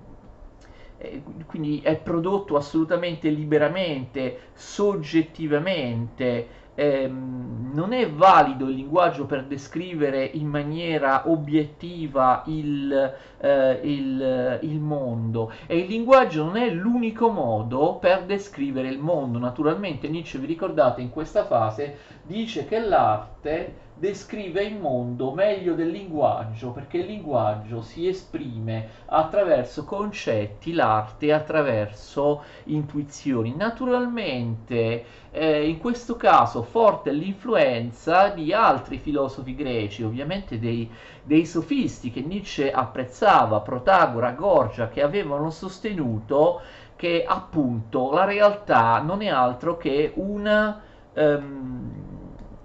eh, 1.02 1.23
quindi 1.47 1.80
è 1.82 1.97
prodotto 1.97 2.56
assolutamente 2.56 3.28
liberamente, 3.28 4.50
soggettivamente, 4.54 6.61
ehm, 6.76 7.71
non 7.73 7.92
è 7.92 8.09
valido 8.09 8.68
il 8.68 8.76
linguaggio 8.76 9.26
per 9.26 9.44
descrivere 9.44 10.25
in 10.25 10.47
maniera 10.47 11.28
obiettiva 11.28 12.44
il, 12.47 13.14
eh, 13.38 13.80
il, 13.82 14.59
il, 14.62 14.78
mondo 14.78 15.52
e 15.66 15.78
il 15.78 15.87
linguaggio 15.87 16.44
non 16.44 16.56
è 16.56 16.71
l'unico 16.71 17.30
modo 17.30 17.97
per 17.97 18.25
descrivere 18.25 18.88
il 18.88 18.99
mondo. 18.99 19.38
Naturalmente 19.38 20.09
Nietzsche, 20.09 20.38
vi 20.38 20.47
ricordate, 20.47 21.00
in 21.00 21.11
questa 21.11 21.44
fase 21.44 21.97
dice 22.23 22.66
che 22.66 22.78
l'arte 22.78 23.90
descrive 24.02 24.64
il 24.64 24.80
mondo 24.80 25.30
meglio 25.30 25.75
del 25.75 25.90
linguaggio, 25.90 26.73
perché 26.73 26.99
il 26.99 27.06
linguaggio 27.06 27.82
si 27.82 28.09
esprime 28.09 28.88
attraverso 29.04 29.85
concetti, 29.85 30.73
l'arte 30.73 31.32
attraverso 31.32 32.42
intuizioni. 32.64 33.54
Naturalmente, 33.54 35.04
eh, 35.30 35.68
in 35.68 35.78
questo 35.78 36.16
caso, 36.16 36.64
forte 36.64 37.12
l'influenza 37.12 38.30
di 38.30 38.52
altri 38.52 38.99
filosofi 38.99 39.54
greci, 39.54 40.02
ovviamente 40.02 40.59
dei, 40.59 40.90
dei 41.23 41.47
sofisti 41.47 42.11
che 42.11 42.23
Nietzsche 42.23 42.73
apprezzava, 42.73 43.61
Protagora, 43.61 44.32
Gorgia, 44.32 44.88
che 44.88 45.00
avevano 45.00 45.49
sostenuto 45.50 46.61
che 46.97 47.25
appunto 47.25 48.11
la 48.11 48.25
realtà 48.25 48.99
non 48.99 49.23
è 49.23 49.28
altro 49.28 49.76
che 49.76 50.11
una... 50.16 50.90
Um, 51.14 52.12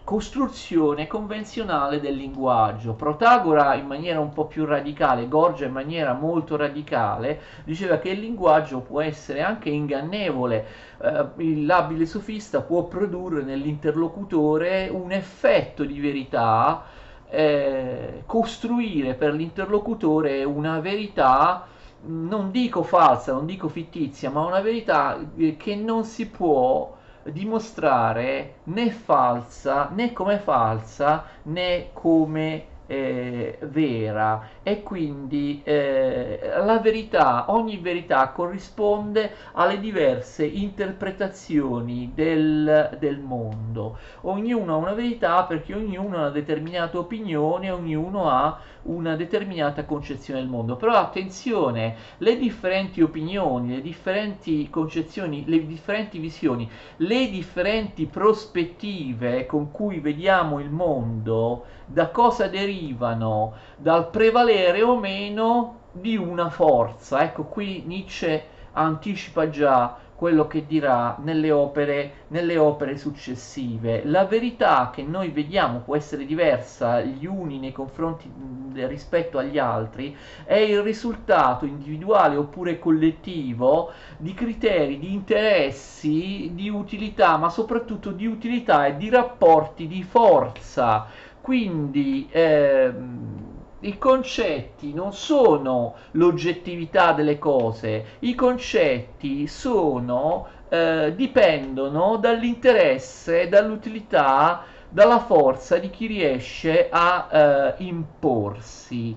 costruzione 0.08 1.06
convenzionale 1.06 2.00
del 2.00 2.16
linguaggio. 2.16 2.94
Protagora 2.94 3.74
in 3.76 3.88
maniera 3.88 4.22
un 4.22 4.32
po' 4.32 4.46
più 4.46 4.64
radicale, 4.64 5.28
Gorgia 5.28 5.66
in 5.66 5.74
maniera 5.74 6.14
molto 6.14 6.56
radicale, 6.56 7.42
diceva 7.66 7.98
che 7.98 8.12
il 8.12 8.22
linguaggio 8.22 8.80
può 8.80 9.02
essere 9.02 9.42
anche 9.42 9.70
ingannevole. 9.70 10.66
Eh, 11.02 11.66
l'abile 11.66 12.06
sofista 12.06 12.62
può 12.62 12.86
produrre 12.86 13.44
nell'interlocutore 13.44 14.88
un 14.88 15.12
effetto 15.12 15.84
di 15.84 16.00
verità, 16.00 16.86
eh, 17.28 18.24
costruire 18.26 19.14
per 19.14 19.34
l'interlocutore 19.34 20.46
una 20.46 20.80
verità 20.80 21.68
non 22.06 22.52
dico 22.52 22.82
falsa, 22.84 23.34
non 23.34 23.46
dico 23.46 23.68
fittizia, 23.68 24.30
ma 24.30 24.46
una 24.46 24.62
verità 24.62 25.20
eh, 25.36 25.58
che 25.58 25.76
non 25.76 26.06
si 26.06 26.30
può 26.30 26.96
dimostrare 27.32 28.56
né 28.64 28.90
falsa 28.92 29.90
né 29.92 30.14
come 30.14 30.38
falsa 30.40 31.26
né 31.44 31.90
come 31.94 32.76
eh, 32.88 33.58
vera 33.64 34.50
e 34.64 34.82
quindi 34.82 35.62
eh, 35.64 36.40
la 36.64 36.80
verità, 36.80 37.52
ogni 37.52 37.78
verità 37.78 38.30
corrisponde 38.30 39.32
alle 39.54 39.80
diverse 39.80 40.46
interpretazioni 40.46 42.12
del, 42.16 42.98
del 43.00 43.20
mondo. 43.20 43.98
Ognuno 44.22 44.74
ha 44.74 44.78
una 44.78 44.94
verità 44.94 45.44
perché 45.44 45.76
ognuno 45.76 46.16
ha 46.16 46.20
una 46.20 46.30
determinata 46.30 46.98
opinione, 46.98 47.70
ognuno 47.70 48.30
ha 48.30 48.60
una 48.88 49.16
determinata 49.16 49.86
concezione 49.86 50.40
del 50.40 50.50
mondo. 50.50 50.76
Però 50.76 50.94
attenzione, 50.94 51.96
le 52.18 52.38
differenti 52.38 53.02
opinioni, 53.02 53.76
le 53.76 53.82
differenti 53.82 54.70
concezioni, 54.70 55.44
le 55.48 55.66
differenti 55.66 56.20
visioni, 56.20 56.70
le 56.98 57.30
differenti 57.30 58.06
prospettive 58.06 59.46
con 59.46 59.72
cui 59.72 60.00
vediamo 60.00 60.60
il 60.60 60.70
mondo, 60.70 61.66
da 61.86 62.10
cosa 62.10 62.48
derivano? 62.48 63.54
Dal 63.78 64.10
prevalere 64.10 64.82
o 64.82 64.98
meno 64.98 65.80
di 65.92 66.18
una 66.18 66.50
forza. 66.50 67.24
Ecco, 67.24 67.44
qui 67.44 67.84
Nietzsche 67.86 68.56
anticipa 68.74 69.50
già 69.50 69.98
quello 70.18 70.48
che 70.48 70.66
dirà 70.66 71.16
nelle 71.20 71.52
opere, 71.52 72.26
nelle 72.30 72.58
opere 72.58 72.98
successive. 72.98 74.04
La 74.04 74.26
verità 74.26 74.90
che 74.92 75.04
noi 75.04 75.30
vediamo 75.30 75.82
può 75.82 75.96
essere 75.96 76.26
diversa 76.26 77.02
gli 77.02 77.28
uni 77.28 77.60
nei 77.60 77.72
confronti 77.72 78.28
rispetto 78.74 79.38
agli 79.38 79.60
altri, 79.60 80.18
è 80.44 80.56
il 80.56 80.82
risultato 80.82 81.66
individuale 81.66 82.36
oppure 82.36 82.80
collettivo 82.80 83.92
di 84.18 84.34
criteri, 84.34 84.98
di 84.98 85.14
interessi, 85.14 86.50
di 86.54 86.68
utilità, 86.68 87.38
ma 87.38 87.50
soprattutto 87.50 88.10
di 88.10 88.26
utilità 88.26 88.88
e 88.88 88.98
di 88.98 89.10
rapporti 89.10 89.86
di 89.86 90.02
forza. 90.02 91.06
Quindi 91.42 92.28
ehm, 92.32 93.47
i 93.82 93.98
concetti 93.98 94.94
non 94.94 95.14
sono 95.14 95.96
l'oggettività 96.12 97.14
delle 97.14 97.38
cose, 97.38 98.18
i 98.20 98.34
concetti 98.34 99.46
sono, 99.48 100.48
eh, 100.70 101.14
dipendono 101.16 102.18
dall'interesse, 102.18 103.48
dall'utilità, 103.48 104.64
dalla 104.90 105.20
forza 105.20 105.78
di 105.78 105.90
chi 105.90 106.08
riesce 106.08 106.88
a 106.90 107.28
eh, 107.30 107.84
imporsi. 107.84 109.16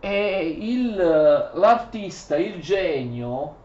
E 0.00 0.56
il, 0.60 0.94
l'artista, 0.96 2.36
il 2.36 2.60
genio, 2.60 3.56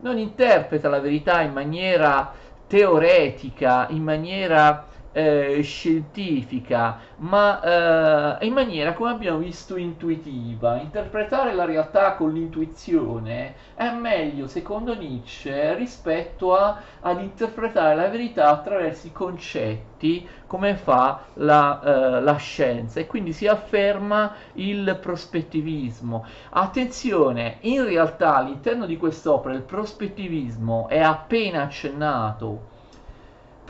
non 0.00 0.18
interpreta 0.18 0.90
la 0.90 1.00
verità 1.00 1.40
in 1.40 1.52
maniera 1.52 2.32
teoretica, 2.66 3.86
in 3.88 4.02
maniera 4.02 4.86
eh, 5.12 5.60
scientifica, 5.62 6.98
ma 7.16 8.38
eh, 8.38 8.46
in 8.46 8.52
maniera, 8.52 8.92
come 8.92 9.10
abbiamo 9.10 9.38
visto, 9.38 9.76
intuitiva. 9.76 10.80
Interpretare 10.80 11.52
la 11.52 11.64
realtà 11.64 12.14
con 12.14 12.32
l'intuizione 12.32 13.54
è 13.74 13.90
meglio, 13.90 14.46
secondo 14.46 14.94
Nietzsche, 14.94 15.74
rispetto 15.74 16.54
a, 16.56 16.80
ad 17.00 17.20
interpretare 17.20 17.94
la 17.94 18.08
verità 18.08 18.48
attraverso 18.50 19.06
i 19.06 19.12
concetti, 19.12 20.26
come 20.46 20.76
fa 20.76 21.24
la, 21.34 21.80
eh, 21.82 22.20
la 22.20 22.36
scienza. 22.36 23.00
E 23.00 23.06
quindi 23.06 23.32
si 23.32 23.46
afferma 23.46 24.34
il 24.54 24.98
prospettivismo. 25.00 26.24
Attenzione, 26.50 27.58
in 27.60 27.84
realtà 27.84 28.36
all'interno 28.36 28.86
di 28.86 28.96
quest'opera 28.96 29.54
il 29.54 29.62
prospettivismo 29.62 30.88
è 30.88 31.00
appena 31.00 31.62
accennato 31.62 32.69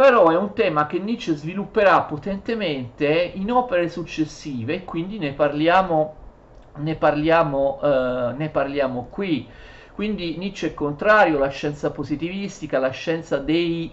però 0.00 0.30
è 0.30 0.35
un 0.35 0.54
tema 0.54 0.87
che 0.87 0.99
Nietzsche 0.99 1.35
svilupperà 1.35 2.00
potentemente 2.00 3.33
in 3.35 3.52
opere 3.52 3.90
successive 3.90 4.83
quindi 4.83 5.19
ne 5.19 5.35
parliamo, 5.35 6.14
ne 6.76 6.95
parliamo, 6.95 7.78
uh, 7.83 8.35
ne 8.35 8.49
parliamo 8.50 9.09
qui. 9.11 9.47
Quindi 9.92 10.38
Nietzsche 10.38 10.69
è 10.69 10.73
contrario 10.73 11.37
alla 11.37 11.50
scienza 11.50 11.90
positivistica, 11.90 12.78
alla 12.78 12.88
scienza 12.88 13.37
dei 13.37 13.92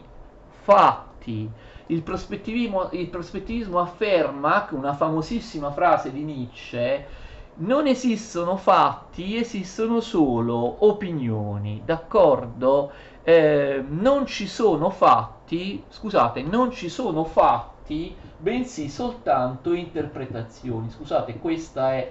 fatti. 0.62 1.52
Il 1.88 2.02
prospettivismo, 2.04 2.88
il 2.94 3.10
prospettivismo 3.10 3.78
afferma, 3.78 4.66
una 4.72 4.94
famosissima 4.94 5.72
frase 5.72 6.14
di 6.14 6.24
Nietzsche, 6.24 7.06
non 7.56 7.86
esistono 7.86 8.56
fatti, 8.56 9.36
esistono 9.36 10.00
solo 10.00 10.86
opinioni, 10.86 11.82
d'accordo? 11.84 12.92
Eh, 13.30 13.84
non 13.86 14.26
ci 14.26 14.48
sono 14.48 14.90
fatti, 14.90 15.84
scusate, 15.90 16.44
non 16.44 16.72
ci 16.72 16.88
sono 16.88 17.26
fatti, 17.26 18.16
bensì 18.38 18.88
soltanto 18.88 19.74
interpretazioni. 19.74 20.90
Scusate, 20.90 21.38
questa 21.38 21.94
è 21.94 22.10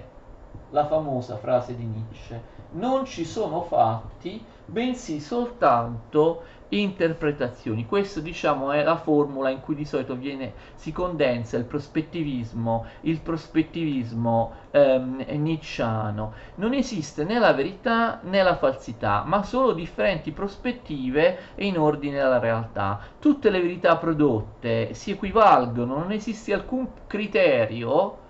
la 0.69 0.85
famosa 0.85 1.37
frase 1.37 1.75
di 1.75 1.85
Nietzsche. 1.85 2.39
Non 2.73 3.05
ci 3.05 3.25
sono 3.25 3.63
fatti, 3.63 4.45
bensì 4.65 5.19
soltanto 5.19 6.43
interpretazioni. 6.69 7.85
Questa 7.85 8.19
diciamo 8.19 8.71
è 8.71 8.83
la 8.83 8.97
formula 8.97 9.49
in 9.49 9.61
cui 9.61 9.75
di 9.75 9.85
solito 9.85 10.15
viene, 10.15 10.53
si 10.75 10.91
condensa 10.91 11.57
il 11.57 11.65
prospettivismo, 11.65 12.85
il 13.01 13.19
prospettivismo 13.21 14.53
ehm, 14.71 15.25
nietzschiano. 15.27 16.33
Non 16.55 16.73
esiste 16.73 17.23
né 17.23 17.39
la 17.39 17.53
verità 17.53 18.19
né 18.23 18.43
la 18.43 18.55
falsità, 18.55 19.23
ma 19.25 19.43
solo 19.43 19.73
differenti 19.73 20.31
prospettive 20.31 21.37
in 21.55 21.77
ordine 21.77 22.19
alla 22.19 22.39
realtà. 22.39 22.99
Tutte 23.19 23.49
le 23.49 23.61
verità 23.61 23.97
prodotte 23.97 24.93
si 24.93 25.11
equivalgono, 25.11 25.97
non 25.97 26.11
esiste 26.11 26.53
alcun 26.53 26.87
criterio 27.07 28.25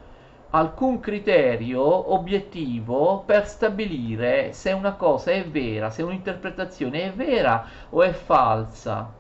alcun 0.58 1.00
criterio 1.00 2.14
obiettivo 2.14 3.24
per 3.26 3.48
stabilire 3.48 4.54
se 4.54 4.72
una 4.72 4.94
cosa 4.94 5.32
è 5.32 5.46
vera, 5.46 5.92
se 5.92 6.02
un'interpretazione 6.02 7.04
è 7.04 7.14
vera 7.14 7.68
o 7.90 8.02
è 8.02 8.12
falsa. 8.12 9.14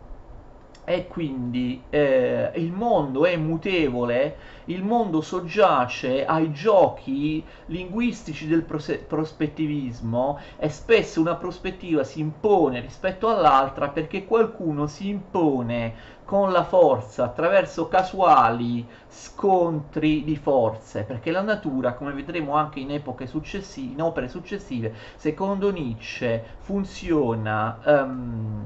E 0.89 1.06
quindi 1.08 1.84
eh, 1.89 2.50
il 2.56 2.71
mondo 2.71 3.26
è 3.26 3.36
mutevole, 3.36 4.38
il 4.65 4.84
mondo 4.84 5.19
soggiace 5.21 6.26
ai 6.26 6.52
giochi 6.54 7.45
linguistici 7.65 8.47
del 8.47 8.63
prose- 8.63 9.00
prospettivismo 9.00 10.39
e 10.58 10.69
spesso 10.69 11.19
una 11.19 11.36
prospettiva 11.36 12.06
si 12.06 12.21
impone 12.21 12.80
rispetto 12.80 13.28
all'altra 13.28 13.89
perché 13.89 14.26
qualcuno 14.26 14.88
si 14.88 15.10
impone 15.10 15.93
con 16.28 16.52
la 16.52 16.66
forza 16.66 17.24
attraverso 17.24 17.88
casuali 17.88 18.86
scontri 19.08 20.26
di 20.26 20.36
forze, 20.36 21.04
perché 21.04 21.32
la 21.32 21.42
natura, 21.42 21.94
come 21.94 22.12
vedremo 22.12 22.56
anche 22.56 22.82
in 22.82 22.92
epoche 22.92 23.28
successive, 23.28 23.94
in 23.94 24.02
opere 24.02 24.28
successive, 24.28 24.94
secondo 25.16 25.72
Nietzsche 25.72 26.44
funziona 26.60 27.80
um, 27.86 28.66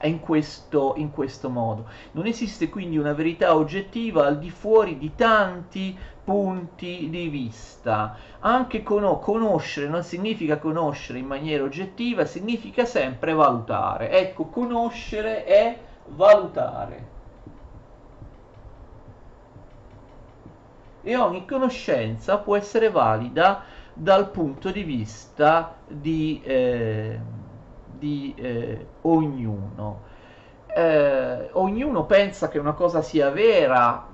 in, 0.00 0.18
questo, 0.20 0.94
in 0.96 1.10
questo 1.10 1.50
modo. 1.50 1.84
Non 2.12 2.24
esiste 2.24 2.70
quindi 2.70 2.96
una 2.96 3.12
verità 3.12 3.54
oggettiva 3.54 4.24
al 4.24 4.38
di 4.38 4.48
fuori 4.48 4.96
di 4.96 5.14
tanti 5.14 5.94
punti 6.24 7.10
di 7.10 7.28
vista. 7.28 8.16
Anche 8.40 8.82
con- 8.82 9.18
conoscere 9.20 9.88
non 9.88 10.02
significa 10.02 10.56
conoscere 10.56 11.18
in 11.18 11.26
maniera 11.26 11.64
oggettiva, 11.64 12.24
significa 12.24 12.86
sempre 12.86 13.34
valutare. 13.34 14.08
Ecco, 14.10 14.46
conoscere 14.46 15.44
è 15.44 15.78
valutare. 16.08 17.12
E 21.02 21.16
ogni 21.16 21.44
conoscenza 21.44 22.38
può 22.38 22.56
essere 22.56 22.90
valida 22.90 23.62
dal 23.92 24.30
punto 24.30 24.70
di 24.70 24.82
vista 24.82 25.76
di, 25.86 26.40
eh, 26.44 27.18
di 27.98 28.34
eh, 28.36 28.86
ognuno. 29.02 30.12
Eh, 30.66 31.50
ognuno 31.52 32.04
pensa 32.04 32.48
che 32.48 32.58
una 32.58 32.72
cosa 32.72 33.02
sia 33.02 33.30
vera, 33.30 34.08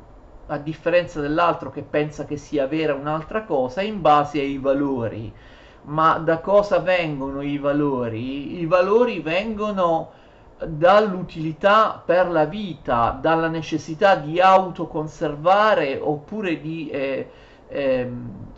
a 0.47 0.59
differenza 0.59 1.21
dell'altro 1.21 1.71
che 1.71 1.83
pensa 1.83 2.25
che 2.25 2.37
sia 2.37 2.67
vera 2.67 2.95
un'altra 2.95 3.45
cosa, 3.45 3.83
in 3.83 4.01
base 4.01 4.41
ai 4.41 4.59
valori. 4.59 5.33
Ma 5.83 6.19
da 6.19 6.41
cosa 6.41 6.81
vengono 6.81 7.41
i 7.41 7.57
valori? 7.57 8.61
I 8.61 8.67
valori 8.67 9.21
vengono 9.21 10.11
dall'utilità 10.67 12.03
per 12.05 12.29
la 12.29 12.45
vita, 12.45 13.19
dalla 13.21 13.49
necessità 13.49 14.17
di 14.17 14.41
autoconservare 14.41 15.99
oppure 16.01 16.61
di 16.61 16.91
eh, 16.91 17.31
eh, 17.69 18.11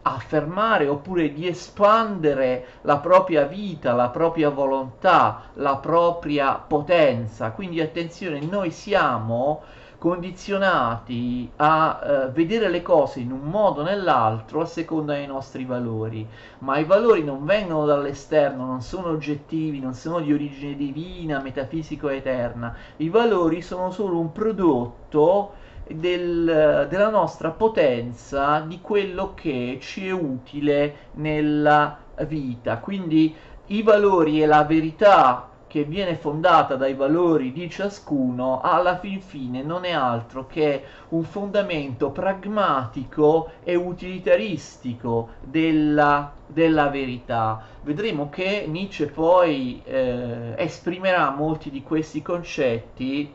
affermare 0.03 0.89
oppure 0.89 1.33
di 1.33 1.47
espandere 1.47 2.67
la 2.83 2.99
propria 2.99 3.45
vita, 3.45 3.93
la 3.93 4.09
propria 4.09 4.49
volontà, 4.49 5.43
la 5.55 5.77
propria 5.77 6.55
potenza. 6.55 7.51
Quindi 7.53 7.81
attenzione, 7.81 8.41
noi 8.41 8.71
siamo 8.71 9.63
condizionati 10.03 11.49
a 11.59 12.01
eh, 12.03 12.31
vedere 12.31 12.69
le 12.69 12.83
cose 12.83 13.21
in 13.21 13.31
un 13.31 13.43
modo 13.43 13.83
o 13.83 13.85
nell'altro 13.85 14.63
a 14.63 14.65
seconda 14.65 15.13
dei 15.13 15.29
nostri 15.29 15.65
valori, 15.65 16.27
ma 16.59 16.77
i 16.79 16.85
valori 16.85 17.23
non 17.23 17.45
vengono 17.45 17.87
dall'esterno, 17.87 18.67
non 18.67 18.83
sono 18.83 19.11
oggettivi, 19.11 19.79
non 19.79 19.95
sono 19.95 20.19
di 20.19 20.33
origine 20.33 20.75
divina, 20.75 21.41
metafisico 21.41 22.09
eterna, 22.09 22.75
i 22.97 23.11
valori 23.11 23.63
sono 23.63 23.93
solo 23.93 24.19
un 24.19 24.33
prodotto 24.33 25.53
del, 25.87 26.89
della 26.91 27.09
nostra 27.09 27.51
potenza, 27.51 28.59
di 28.59 28.81
quello 28.81 29.35
che 29.35 29.79
ci 29.81 30.09
è 30.09 30.11
utile 30.11 31.11
nella 31.13 31.97
vita. 32.27 32.79
Quindi 32.79 33.33
i 33.67 33.83
valori 33.85 34.43
e 34.43 34.47
la 34.47 34.65
verità 34.65 35.52
che 35.73 35.85
viene 35.85 36.17
fondata 36.17 36.77
dai 36.77 36.93
valori 36.93 37.51
di 37.51 37.71
ciascuno, 37.71 38.61
alla 38.61 38.99
fin 38.99 39.23
fine 39.23 39.63
non 39.63 39.87
è 39.87 39.93
altro 39.93 40.47
che 40.47 40.85
un 41.09 41.25
fondamento 41.25 42.11
pragmatico 42.11 43.53
e 43.65 43.75
utilitaristico 43.75 45.31
della, 45.41 46.31
della 46.47 46.89
verità. 46.89 47.65
Vedremo 47.85 48.29
che 48.29 48.67
Nietzsche 48.69 49.07
poi 49.07 49.81
eh, 49.87 50.53
esprimerà 50.59 51.31
molti 51.31 51.71
di 51.71 51.83
questi 51.83 52.21
concetti 52.21 53.33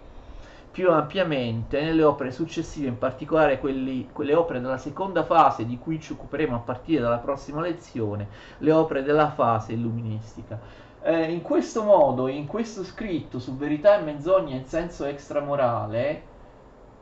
più 0.69 0.91
ampiamente 0.91 1.81
nelle 1.81 2.03
opere 2.03 2.29
successive, 2.29 2.87
in 2.87 2.99
particolare 2.99 3.57
quelli, 3.57 4.09
quelle 4.13 4.35
opere 4.35 4.61
della 4.61 4.77
seconda 4.77 5.23
fase 5.23 5.65
di 5.65 5.79
cui 5.79 5.99
ci 5.99 6.11
occuperemo 6.11 6.55
a 6.55 6.59
partire 6.59 7.01
dalla 7.01 7.17
prossima 7.17 7.61
lezione, 7.61 8.27
le 8.59 8.71
opere 8.71 9.01
della 9.01 9.31
fase 9.31 9.73
illuministica. 9.73 10.85
Eh, 11.07 11.31
in 11.31 11.41
questo 11.41 11.83
modo, 11.83 12.27
in 12.27 12.47
questo 12.47 12.83
scritto 12.83 13.39
su 13.39 13.55
verità 13.55 13.97
e 13.97 14.03
menzogna 14.03 14.55
in 14.55 14.65
senso 14.65 15.05
extramorale, 15.05 16.21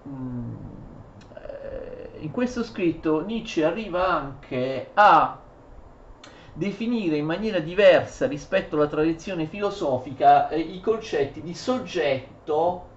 mh, 0.03 0.09
mm, 0.09 0.55
eh, 1.33 2.09
in 2.19 2.29
questo 2.29 2.63
scritto 2.63 3.25
Nietzsche 3.25 3.65
arriva 3.65 4.07
anche 4.07 4.91
a 4.93 5.39
definire 6.53 7.17
in 7.17 7.25
maniera 7.25 7.57
diversa 7.57 8.27
rispetto 8.27 8.75
alla 8.75 8.85
tradizione 8.85 9.47
filosofica 9.47 10.49
eh, 10.49 10.59
i 10.59 10.81
concetti 10.81 11.41
di 11.41 11.55
soggetto 11.55 12.89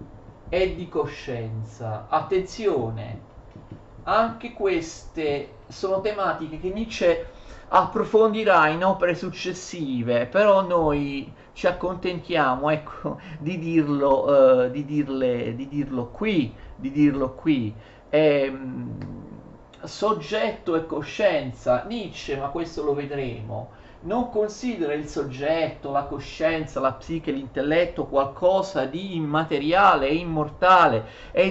e 0.47 0.75
di 0.75 0.87
coscienza. 0.87 2.05
Attenzione, 2.07 3.19
anche 4.03 4.53
queste 4.53 5.53
sono 5.69 6.01
tematiche 6.01 6.59
che 6.59 6.69
Nietzsche 6.69 7.37
approfondirà 7.69 8.67
in 8.67 8.83
opere 8.83 9.15
successive, 9.15 10.25
però 10.25 10.61
noi 10.61 11.31
ci 11.53 11.67
accontentiamo 11.67 12.69
ecco, 12.69 13.19
di, 13.39 13.57
dirlo, 13.59 14.25
uh, 14.25 14.69
di, 14.69 14.85
dirle, 14.85 15.55
di 15.55 15.67
dirlo 15.67 16.07
qui, 16.07 16.53
di 16.75 16.91
dirlo 16.91 17.33
qui. 17.33 17.73
Ehm, 18.09 18.97
soggetto 19.83 20.75
e 20.75 20.85
coscienza, 20.85 21.83
Nietzsche, 21.87 22.35
ma 22.35 22.47
questo 22.47 22.83
lo 22.83 22.93
vedremo, 22.93 23.71
non 24.01 24.29
considera 24.29 24.93
il 24.93 25.07
soggetto, 25.07 25.91
la 25.91 26.03
coscienza, 26.03 26.79
la 26.79 26.93
psiche, 26.93 27.31
l'intelletto 27.31 28.05
qualcosa 28.05 28.85
di 28.85 29.15
immateriale 29.15 30.07
e 30.07 30.15
immortale 30.15 31.05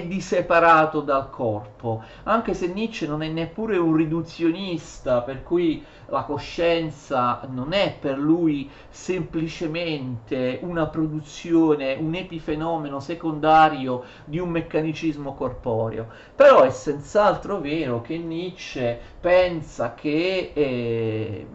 di 0.07 0.19
separato 0.19 1.01
dal 1.01 1.29
corpo, 1.29 2.03
anche 2.23 2.55
se 2.55 2.67
Nietzsche 2.67 3.05
non 3.05 3.21
è 3.21 3.27
neppure 3.27 3.77
un 3.77 3.95
riduzionista, 3.95 5.21
per 5.21 5.43
cui 5.43 5.83
la 6.07 6.23
coscienza 6.23 7.41
non 7.51 7.71
è 7.73 7.95
per 7.99 8.17
lui 8.17 8.67
semplicemente 8.89 10.59
una 10.63 10.87
produzione, 10.87 11.93
un 11.93 12.15
epifenomeno 12.15 12.99
secondario 12.99 14.03
di 14.25 14.39
un 14.39 14.49
meccanicismo 14.49 15.35
corporeo, 15.35 16.07
però 16.35 16.61
è 16.63 16.71
senz'altro 16.71 17.59
vero 17.59 18.01
che 18.01 18.17
Nietzsche 18.17 18.99
pensa 19.19 19.93
che... 19.93 20.51
Eh, 20.53 21.47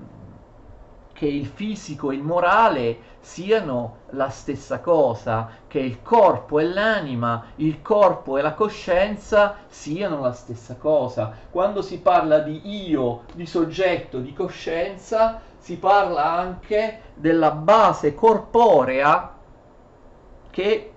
che 1.14 1.27
il 1.27 1.46
fisico 1.46 2.11
e 2.11 2.16
il 2.16 2.22
morale 2.22 3.12
siano 3.20 3.98
la 4.11 4.29
stessa 4.29 4.81
cosa, 4.81 5.48
che 5.66 5.79
il 5.79 6.03
corpo 6.03 6.59
e 6.59 6.64
l'anima, 6.64 7.46
il 7.57 7.81
corpo 7.81 8.37
e 8.37 8.42
la 8.42 8.53
coscienza 8.53 9.57
siano 9.68 10.20
la 10.20 10.33
stessa 10.33 10.77
cosa. 10.77 11.33
Quando 11.50 11.81
si 11.81 12.00
parla 12.00 12.40
di 12.40 12.61
io, 12.88 13.22
di 13.33 13.46
soggetto, 13.46 14.18
di 14.18 14.35
coscienza, 14.35 15.40
si 15.57 15.79
parla 15.79 16.33
anche 16.33 17.00
della 17.14 17.53
base 17.53 18.14
corporea 18.14 19.33
che 20.50 20.92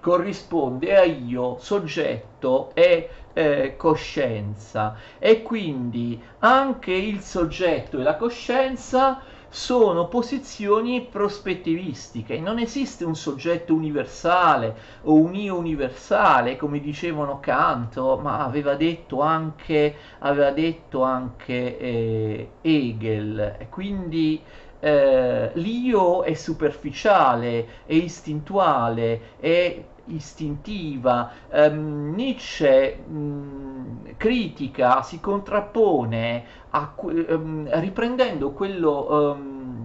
corrisponde 0.00 0.96
a 0.96 1.02
io, 1.02 1.56
soggetto 1.58 2.70
e 2.74 3.08
eh, 3.34 3.74
coscienza. 3.76 4.96
E 5.18 5.42
quindi 5.42 6.20
anche 6.38 6.92
il 6.92 7.20
soggetto 7.20 8.00
e 8.00 8.02
la 8.02 8.16
coscienza 8.16 9.20
sono 9.54 10.08
posizioni 10.08 11.06
prospettivistiche, 11.08 12.40
non 12.40 12.58
esiste 12.58 13.04
un 13.04 13.14
soggetto 13.14 13.72
universale 13.72 14.74
o 15.02 15.14
un 15.14 15.32
io 15.36 15.56
universale, 15.56 16.56
come 16.56 16.80
dicevano 16.80 17.38
Kant, 17.38 17.96
ma 18.20 18.44
aveva 18.44 18.74
detto 18.74 19.20
anche, 19.20 19.94
aveva 20.18 20.50
detto 20.50 21.02
anche 21.04 21.78
eh, 21.78 22.48
Hegel, 22.62 23.68
quindi 23.70 24.42
eh, 24.80 25.50
l'io 25.54 26.24
è 26.24 26.34
superficiale, 26.34 27.66
è 27.86 27.94
istintuale, 27.94 29.36
è 29.38 29.84
istintiva. 30.06 31.30
Um, 31.50 32.12
Nietzsche 32.14 33.02
um, 33.06 34.14
critica, 34.16 35.02
si 35.02 35.20
contrappone 35.20 36.44
a, 36.70 36.92
um, 36.96 37.68
riprendendo 37.80 38.52
quello 38.52 39.38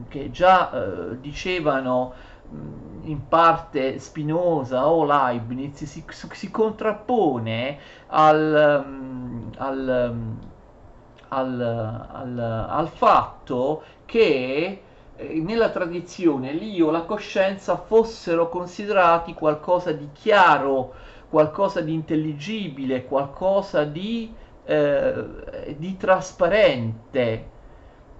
che 0.07 0.31
già 0.31 0.69
uh, 0.71 1.19
dicevano 1.19 2.13
in 3.03 3.27
parte 3.27 3.99
Spinoza 3.99 4.87
o 4.87 5.05
Leibniz, 5.05 5.83
si, 5.83 6.03
si 6.09 6.51
contrappone 6.51 7.77
al, 8.07 8.85
al, 9.57 10.15
al, 11.27 12.67
al 12.69 12.87
fatto 12.87 13.83
che 14.05 14.81
nella 15.19 15.69
tradizione 15.69 16.53
l'io 16.53 16.91
la 16.91 17.01
coscienza 17.01 17.75
fossero 17.75 18.47
considerati 18.47 19.33
qualcosa 19.33 19.91
di 19.91 20.09
chiaro, 20.13 20.93
qualcosa 21.29 21.81
di 21.81 21.93
intelligibile, 21.93 23.05
qualcosa 23.05 23.83
di, 23.83 24.33
eh, 24.65 25.75
di 25.77 25.97
trasparente. 25.97 27.57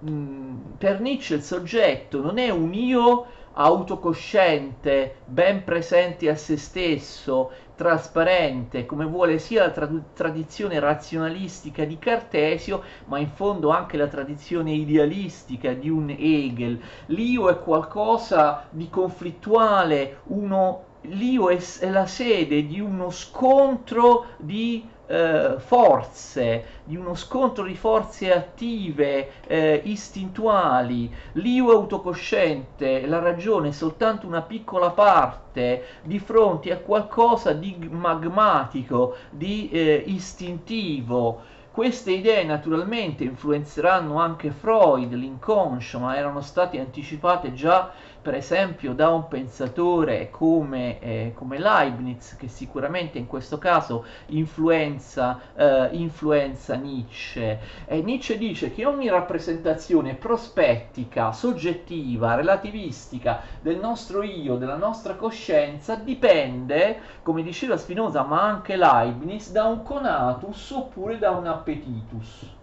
Mm, 0.08 0.58
per 0.78 1.00
Nietzsche 1.00 1.36
il 1.36 1.44
soggetto 1.44 2.22
non 2.22 2.38
è 2.38 2.50
un 2.50 2.74
io 2.74 3.26
autocosciente, 3.54 5.16
ben 5.26 5.64
presente 5.64 6.30
a 6.30 6.36
se 6.36 6.58
stesso, 6.58 7.52
trasparente, 7.80 8.86
come 8.86 9.06
vuole 9.06 9.40
sia 9.40 9.64
la 9.64 9.70
tra- 9.72 9.90
tradizione 10.14 10.82
razionalistica 10.82 11.86
di 11.86 11.98
Cartesio, 11.98 12.84
ma 13.06 13.20
in 13.20 13.30
fondo 13.30 13.70
anche 13.70 13.96
la 13.96 14.08
tradizione 14.08 14.74
idealistica 14.74 15.72
di 15.72 15.90
un 15.90 16.10
Hegel. 16.10 16.78
L'io 17.06 17.48
è 17.48 17.58
qualcosa 17.58 18.68
di 18.70 18.90
conflittuale, 18.90 20.20
uno, 20.26 20.84
l'io 21.04 21.48
è, 21.50 21.58
la 21.90 22.06
sede 22.06 22.66
di 22.68 22.82
uno 22.82 23.12
scontro 23.12 24.26
di 24.36 24.86
eh, 25.10 25.56
forze, 25.58 26.66
di 26.84 26.96
uno 26.96 27.16
scontro 27.16 27.64
di 27.64 27.76
forze 27.76 28.32
attive, 28.32 29.32
eh, 29.48 29.82
istintuali. 29.86 31.12
L'io 31.34 31.72
autocosciente, 31.72 33.08
la 33.08 33.20
ragione 33.20 33.70
è 33.70 33.72
soltanto 33.72 34.28
una 34.28 34.44
piccola 34.44 34.92
parte 34.92 35.86
di 36.04 36.20
fronte 36.20 36.72
a 36.72 36.78
qualcosa 36.78 37.54
di 37.54 37.76
magmatico, 37.90 39.16
di 39.32 39.70
eh, 39.72 40.04
istintivo. 40.06 41.58
Queste 41.72 42.12
idee 42.12 42.44
naturalmente 42.44 43.24
influenzeranno 43.24 44.20
anche 44.20 44.52
Freud, 44.52 45.14
l'inconscio, 45.14 46.00
ma 46.00 46.18
erano 46.18 46.42
state 46.42 46.80
anticipate 46.80 47.54
già 47.54 47.92
per 48.22 48.34
esempio 48.34 48.94
da 48.94 49.10
un 49.10 49.28
pensatore 49.28 50.30
come, 50.30 51.00
eh, 51.00 51.32
come 51.36 51.58
Leibniz, 51.58 52.36
che 52.36 52.48
sicuramente 52.48 53.18
in 53.18 53.28
questo 53.28 53.58
caso 53.58 54.06
influenza, 54.28 55.40
eh, 55.56 55.90
influenza 55.94 56.76
Nietzsche. 56.76 57.60
E 57.86 58.02
Nietzsche 58.02 58.38
dice 58.38 58.74
che 58.74 58.86
ogni 58.86 59.10
rappresentazione 59.10 60.16
prospettica, 60.16 61.32
soggettiva, 61.32 62.36
relativistica 62.36 63.42
del 63.62 63.78
nostro 63.78 64.22
io, 64.22 64.56
della 64.56 64.78
nostra 64.78 65.16
coscienza, 65.16 65.96
dipende, 65.96 67.00
come 67.24 67.42
diceva 67.42 67.78
Spinoza, 67.78 68.24
ma 68.24 68.42
anche 68.42 68.76
Leibniz, 68.76 69.52
da 69.52 69.66
un 69.66 69.84
conatus 69.84 70.72
oppure 70.72 71.18
da 71.18 71.32
un 71.32 71.48
appetitus. 71.48 72.58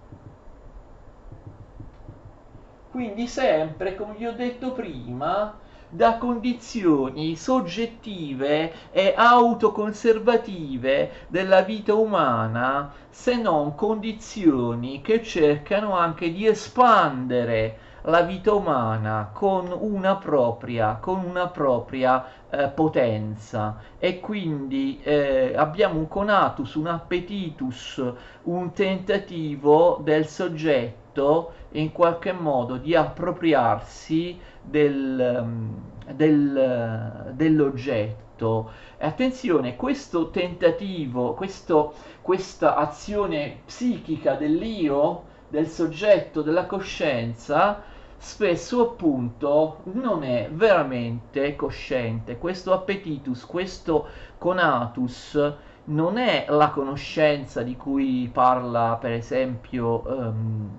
Quindi 2.97 3.27
sempre, 3.27 3.95
come 3.95 4.15
vi 4.15 4.27
ho 4.27 4.33
detto 4.33 4.73
prima, 4.73 5.53
da 5.87 6.17
condizioni 6.17 7.37
soggettive 7.37 8.73
e 8.91 9.13
autoconservative 9.15 11.27
della 11.29 11.61
vita 11.61 11.93
umana, 11.93 12.91
se 13.11 13.37
non 13.37 13.75
condizioni 13.75 15.03
che 15.03 15.23
cercano 15.23 15.95
anche 15.95 16.33
di 16.33 16.47
espandere 16.47 17.79
la 18.05 18.23
vita 18.23 18.55
umana 18.55 19.29
con 19.31 19.77
una 19.79 20.17
propria, 20.17 20.97
con 20.99 21.23
una 21.23 21.49
propria 21.49 22.25
eh, 22.49 22.69
potenza. 22.69 23.79
E 23.99 24.21
quindi 24.21 25.03
eh, 25.03 25.53
abbiamo 25.55 25.99
un 25.99 26.09
conatus, 26.09 26.77
un 26.77 26.87
appetitus, 26.87 28.03
un 28.45 28.73
tentativo 28.73 30.01
del 30.03 30.27
soggetto 30.27 31.05
in 31.73 31.93
qualche 31.93 32.33
modo 32.33 32.77
di 32.77 32.95
appropriarsi 32.95 34.39
del, 34.63 35.43
mm, 35.45 35.75
del, 36.13 37.33
dell'oggetto. 37.35 38.71
Attenzione, 38.99 39.77
questo 39.77 40.31
tentativo, 40.31 41.35
questo, 41.35 41.95
questa 42.23 42.77
azione 42.77 43.61
psichica 43.65 44.35
dell'io, 44.35 45.25
del 45.49 45.69
soggetto, 45.69 46.43
della 46.43 46.67
coscienza, 46.67 47.83
spesso 48.19 48.83
appunto 48.83 49.81
non 49.93 50.23
è 50.23 50.49
veramente 50.53 51.55
cosciente. 51.57 52.39
Questo 52.39 52.73
appetitus, 52.73 53.45
questo 53.45 54.07
conatus 54.39 55.55
non 55.85 56.19
è 56.19 56.47
la 56.49 56.71
conoscenza 56.71 57.63
di 57.63 57.77
cui 57.77 58.29
parla 58.33 58.97
per 59.01 59.13
esempio, 59.13 60.03
um, 60.05 60.71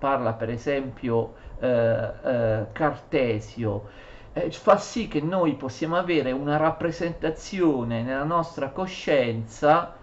parla 0.00 0.32
per 0.32 0.48
esempio 0.48 1.34
uh, 1.60 1.66
uh, 1.66 2.66
Cartesio. 2.72 3.88
Eh, 4.32 4.50
fa 4.50 4.78
sì 4.78 5.08
che 5.08 5.20
noi 5.20 5.54
possiamo 5.54 5.96
avere 5.96 6.32
una 6.32 6.56
rappresentazione 6.56 8.02
nella 8.02 8.24
nostra 8.24 8.70
coscienza 8.70 9.94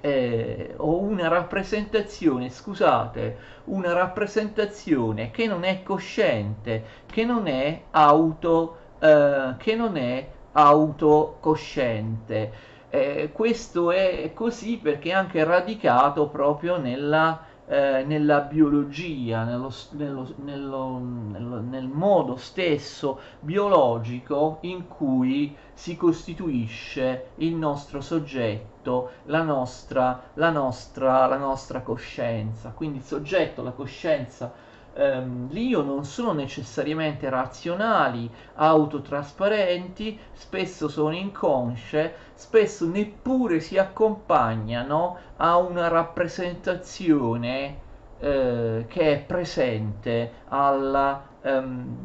eh, 0.00 0.74
o 0.76 1.00
una 1.00 1.28
rappresentazione, 1.28 2.50
scusate, 2.50 3.36
una 3.64 3.92
rappresentazione 3.92 5.30
che 5.30 5.46
non 5.46 5.64
è 5.64 5.82
cosciente, 5.82 6.84
che 7.06 7.24
non 7.24 7.46
è 7.48 7.82
auto, 7.90 8.76
eh, 9.00 9.54
che 9.58 9.74
non 9.74 9.96
è 9.96 10.28
autocosciente. 10.52 12.74
Eh, 12.88 13.30
questo 13.32 13.90
è 13.90 14.30
così 14.32 14.78
perché 14.78 15.10
è 15.10 15.12
anche 15.12 15.42
radicato 15.42 16.28
proprio 16.28 16.78
nella 16.78 17.45
eh, 17.68 18.04
nella 18.06 18.40
biologia, 18.40 19.44
nello, 19.44 19.72
nello, 19.90 20.34
nello, 20.38 21.60
nel 21.60 21.88
modo 21.88 22.36
stesso 22.36 23.18
biologico 23.40 24.58
in 24.62 24.86
cui 24.86 25.56
si 25.72 25.96
costituisce 25.96 27.30
il 27.36 27.54
nostro 27.54 28.00
soggetto, 28.00 29.10
la 29.24 29.42
nostra, 29.42 30.30
la 30.34 30.50
nostra, 30.50 31.26
la 31.26 31.36
nostra 31.36 31.80
coscienza. 31.80 32.70
Quindi 32.70 32.98
il 32.98 33.04
soggetto, 33.04 33.62
la 33.62 33.72
coscienza 33.72 34.52
ehm, 34.96 35.50
l'io 35.50 35.82
non 35.82 36.04
sono 36.04 36.32
necessariamente 36.32 37.28
razionali, 37.28 38.30
autotrasparenti, 38.54 40.18
spesso 40.32 40.88
sono 40.88 41.14
inconsce, 41.14 42.14
spesso 42.34 42.86
neppure 42.88 43.60
si 43.60 43.78
accompagnano 43.78 45.16
a 45.36 45.56
una 45.58 45.88
rappresentazione 45.88 47.78
eh, 48.18 48.86
che 48.88 49.12
è 49.12 49.18
presente 49.18 50.32
alla, 50.48 51.22
ehm, 51.42 51.96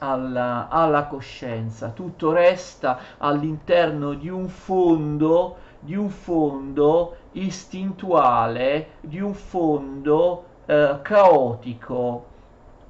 alla, 0.00 0.68
alla 0.68 1.06
coscienza. 1.06 1.88
Tutto 1.88 2.32
resta 2.32 2.98
all'interno 3.18 4.12
di 4.12 4.28
un 4.28 4.48
fondo 4.48 5.66
di 5.80 5.94
un 5.94 6.10
fondo 6.10 7.16
istintuale, 7.32 8.94
di 9.00 9.20
un 9.20 9.32
fondo 9.32 10.44
eh, 10.68 10.98
caotico 11.00 12.26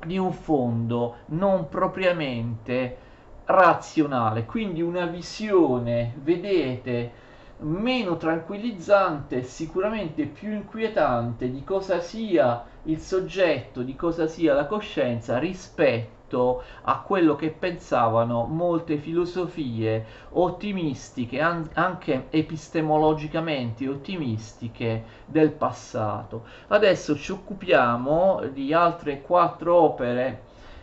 di 0.04 0.18
un 0.18 0.32
fondo 0.32 1.18
non 1.26 1.68
propriamente 1.68 2.96
razionale, 3.44 4.44
quindi 4.44 4.82
una 4.82 5.06
visione, 5.06 6.14
vedete, 6.22 7.12
meno 7.58 8.16
tranquillizzante, 8.16 9.44
sicuramente 9.44 10.24
più 10.24 10.52
inquietante 10.52 11.50
di 11.50 11.62
cosa 11.62 12.00
sia 12.00 12.64
il 12.84 12.98
soggetto, 12.98 13.82
di 13.82 13.94
cosa 13.94 14.26
sia 14.26 14.54
la 14.54 14.66
coscienza 14.66 15.38
rispetto 15.38 16.17
rispetto 16.28 16.62
a 16.82 17.00
quello 17.00 17.34
che 17.34 17.50
pensavano 17.50 18.44
molte 18.44 18.98
filosofie 18.98 20.04
ottimistiche, 20.30 21.40
anche 21.40 22.26
epistemologicamente 22.28 23.88
ottimistiche 23.88 25.04
del 25.24 25.50
passato. 25.50 26.44
Adesso 26.68 27.16
ci 27.16 27.32
occupiamo 27.32 28.42
di 28.52 28.72
altre 28.74 29.22
quattro 29.22 29.74
opere 29.74 30.42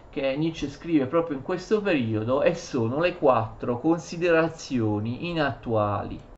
che 0.10 0.36
Nietzsche 0.36 0.70
scrive 0.70 1.06
proprio 1.06 1.38
in 1.38 1.44
questo 1.44 1.82
periodo 1.82 2.42
e 2.42 2.56
sono 2.56 3.00
le 3.00 3.16
quattro 3.16 3.80
considerazioni 3.80 5.30
inattuali. 5.30 6.35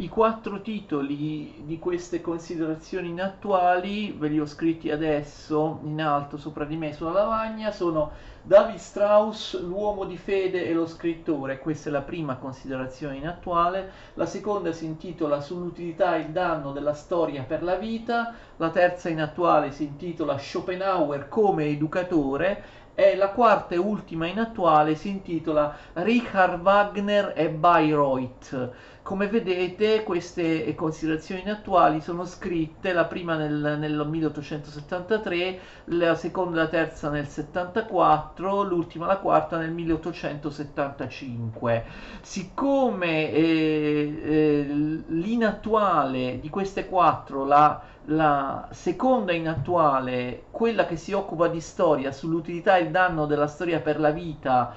I 0.00 0.08
quattro 0.08 0.62
titoli 0.62 1.60
di 1.66 1.78
queste 1.78 2.22
considerazioni 2.22 3.08
inattuali, 3.08 4.12
ve 4.12 4.28
li 4.28 4.40
ho 4.40 4.46
scritti 4.46 4.90
adesso 4.90 5.80
in 5.82 6.00
alto 6.00 6.38
sopra 6.38 6.64
di 6.64 6.78
me 6.78 6.94
sulla 6.94 7.12
lavagna, 7.12 7.70
sono 7.70 8.12
David 8.40 8.78
Strauss, 8.78 9.60
l'uomo 9.60 10.06
di 10.06 10.16
fede 10.16 10.66
e 10.66 10.72
lo 10.72 10.86
scrittore, 10.86 11.58
questa 11.58 11.90
è 11.90 11.92
la 11.92 12.00
prima 12.00 12.36
considerazione 12.36 13.16
inattuale, 13.16 13.90
la 14.14 14.24
seconda 14.24 14.72
si 14.72 14.86
intitola 14.86 15.42
Sull'utilità 15.42 16.16
e 16.16 16.20
il 16.20 16.30
danno 16.30 16.72
della 16.72 16.94
storia 16.94 17.42
per 17.42 17.62
la 17.62 17.74
vita, 17.74 18.32
la 18.56 18.70
terza 18.70 19.10
inattuale 19.10 19.70
si 19.70 19.84
intitola 19.84 20.38
Schopenhauer 20.38 21.28
come 21.28 21.66
educatore. 21.66 22.78
E 22.92 23.16
la 23.16 23.30
quarta 23.30 23.74
e 23.74 23.78
ultima 23.78 24.26
inattuale 24.26 24.94
si 24.94 25.08
intitola 25.08 25.74
Richard 25.94 26.60
Wagner 26.60 27.32
e 27.34 27.48
Bayreuth 27.48 28.89
come 29.02 29.28
vedete 29.28 30.02
queste 30.02 30.74
considerazioni 30.74 31.48
attuali 31.48 32.00
sono 32.00 32.24
scritte, 32.26 32.92
la 32.92 33.06
prima 33.06 33.34
nel, 33.34 33.76
nel 33.78 34.06
1873, 34.06 35.58
la 35.86 36.14
seconda 36.14 36.60
e 36.60 36.62
la 36.62 36.68
terza 36.68 37.08
nel 37.08 37.26
74, 37.26 38.62
l'ultima 38.62 39.06
la 39.06 39.16
quarta 39.16 39.56
nel 39.56 39.72
1875. 39.72 41.84
Siccome 42.20 43.32
eh, 43.32 44.20
eh, 44.22 44.62
l'inattuale 45.08 46.38
di 46.38 46.50
queste 46.50 46.86
quattro, 46.86 47.44
la, 47.44 47.82
la 48.06 48.68
seconda 48.70 49.32
inattuale, 49.32 50.44
quella 50.50 50.86
che 50.86 50.96
si 50.96 51.12
occupa 51.12 51.48
di 51.48 51.60
storia, 51.60 52.12
sull'utilità 52.12 52.76
e 52.76 52.82
il 52.82 52.90
danno 52.90 53.26
della 53.26 53.48
storia 53.48 53.80
per 53.80 53.98
la 53.98 54.10
vita, 54.10 54.74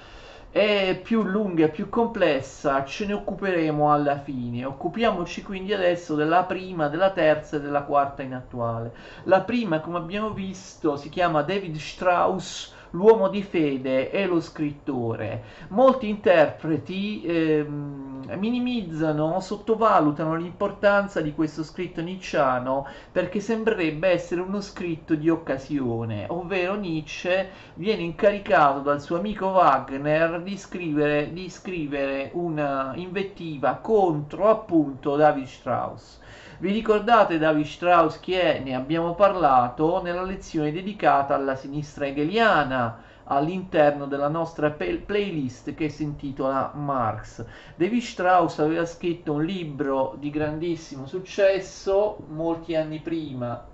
è 0.53 0.99
più 1.01 1.23
lunga 1.23 1.65
e 1.65 1.69
più 1.69 1.89
complessa, 1.89 2.85
ce 2.85 3.07
ne 3.07 3.13
occuperemo 3.13 3.91
alla 3.91 4.19
fine. 4.19 4.65
Occupiamoci 4.65 5.41
quindi 5.41 5.73
adesso 5.73 6.13
della 6.13 6.43
prima, 6.43 6.89
della 6.89 7.09
terza 7.09 7.57
e 7.57 7.59
della 7.59 7.81
quarta 7.81 8.21
in 8.21 8.35
attuale. 8.35 8.93
La 9.23 9.41
prima, 9.41 9.79
come 9.79 9.97
abbiamo 9.97 10.29
visto, 10.29 10.95
si 10.95 11.09
chiama 11.09 11.41
David 11.41 11.77
Strauss 11.77 12.72
l'uomo 12.93 13.27
di 13.27 13.43
fede 13.43 14.11
e 14.11 14.25
lo 14.25 14.39
scrittore. 14.39 15.43
Molti 15.69 16.09
interpreti 16.09 17.23
ehm, 17.25 18.33
minimizzano, 18.37 19.39
sottovalutano 19.39 20.35
l'importanza 20.35 21.21
di 21.21 21.33
questo 21.33 21.63
scritto 21.63 22.01
nicciano 22.01 22.87
perché 23.11 23.39
sembrerebbe 23.39 24.09
essere 24.09 24.41
uno 24.41 24.61
scritto 24.61 25.15
di 25.15 25.29
occasione, 25.29 26.25
ovvero 26.29 26.75
Nietzsche 26.75 27.49
viene 27.75 28.03
incaricato 28.03 28.79
dal 28.79 29.01
suo 29.01 29.17
amico 29.17 29.47
Wagner 29.47 30.41
di 30.41 30.57
scrivere, 30.57 31.31
di 31.33 31.49
scrivere 31.49 32.29
una 32.33 32.93
invettiva 32.95 33.75
contro 33.75 34.49
appunto 34.49 35.15
David 35.15 35.45
Strauss. 35.45 36.21
Vi 36.59 36.71
ricordate 36.71 37.37
David 37.37 37.65
Strauss 37.65 38.19
chi 38.19 38.33
è? 38.33 38.59
Ne 38.59 38.75
abbiamo 38.75 39.15
parlato 39.15 40.01
nella 40.01 40.23
lezione 40.23 40.71
dedicata 40.71 41.35
alla 41.35 41.55
sinistra 41.55 42.05
hegeliana 42.05 43.01
all'interno 43.25 44.05
della 44.05 44.27
nostra 44.27 44.69
playlist 44.71 45.73
che 45.73 45.89
si 45.89 46.03
intitola 46.03 46.71
Marx. 46.75 47.43
David 47.75 48.01
Strauss 48.01 48.59
aveva 48.59 48.85
scritto 48.85 49.33
un 49.33 49.43
libro 49.43 50.15
di 50.19 50.29
grandissimo 50.29 51.07
successo 51.07 52.17
molti 52.27 52.75
anni 52.75 52.99
prima 52.99 53.65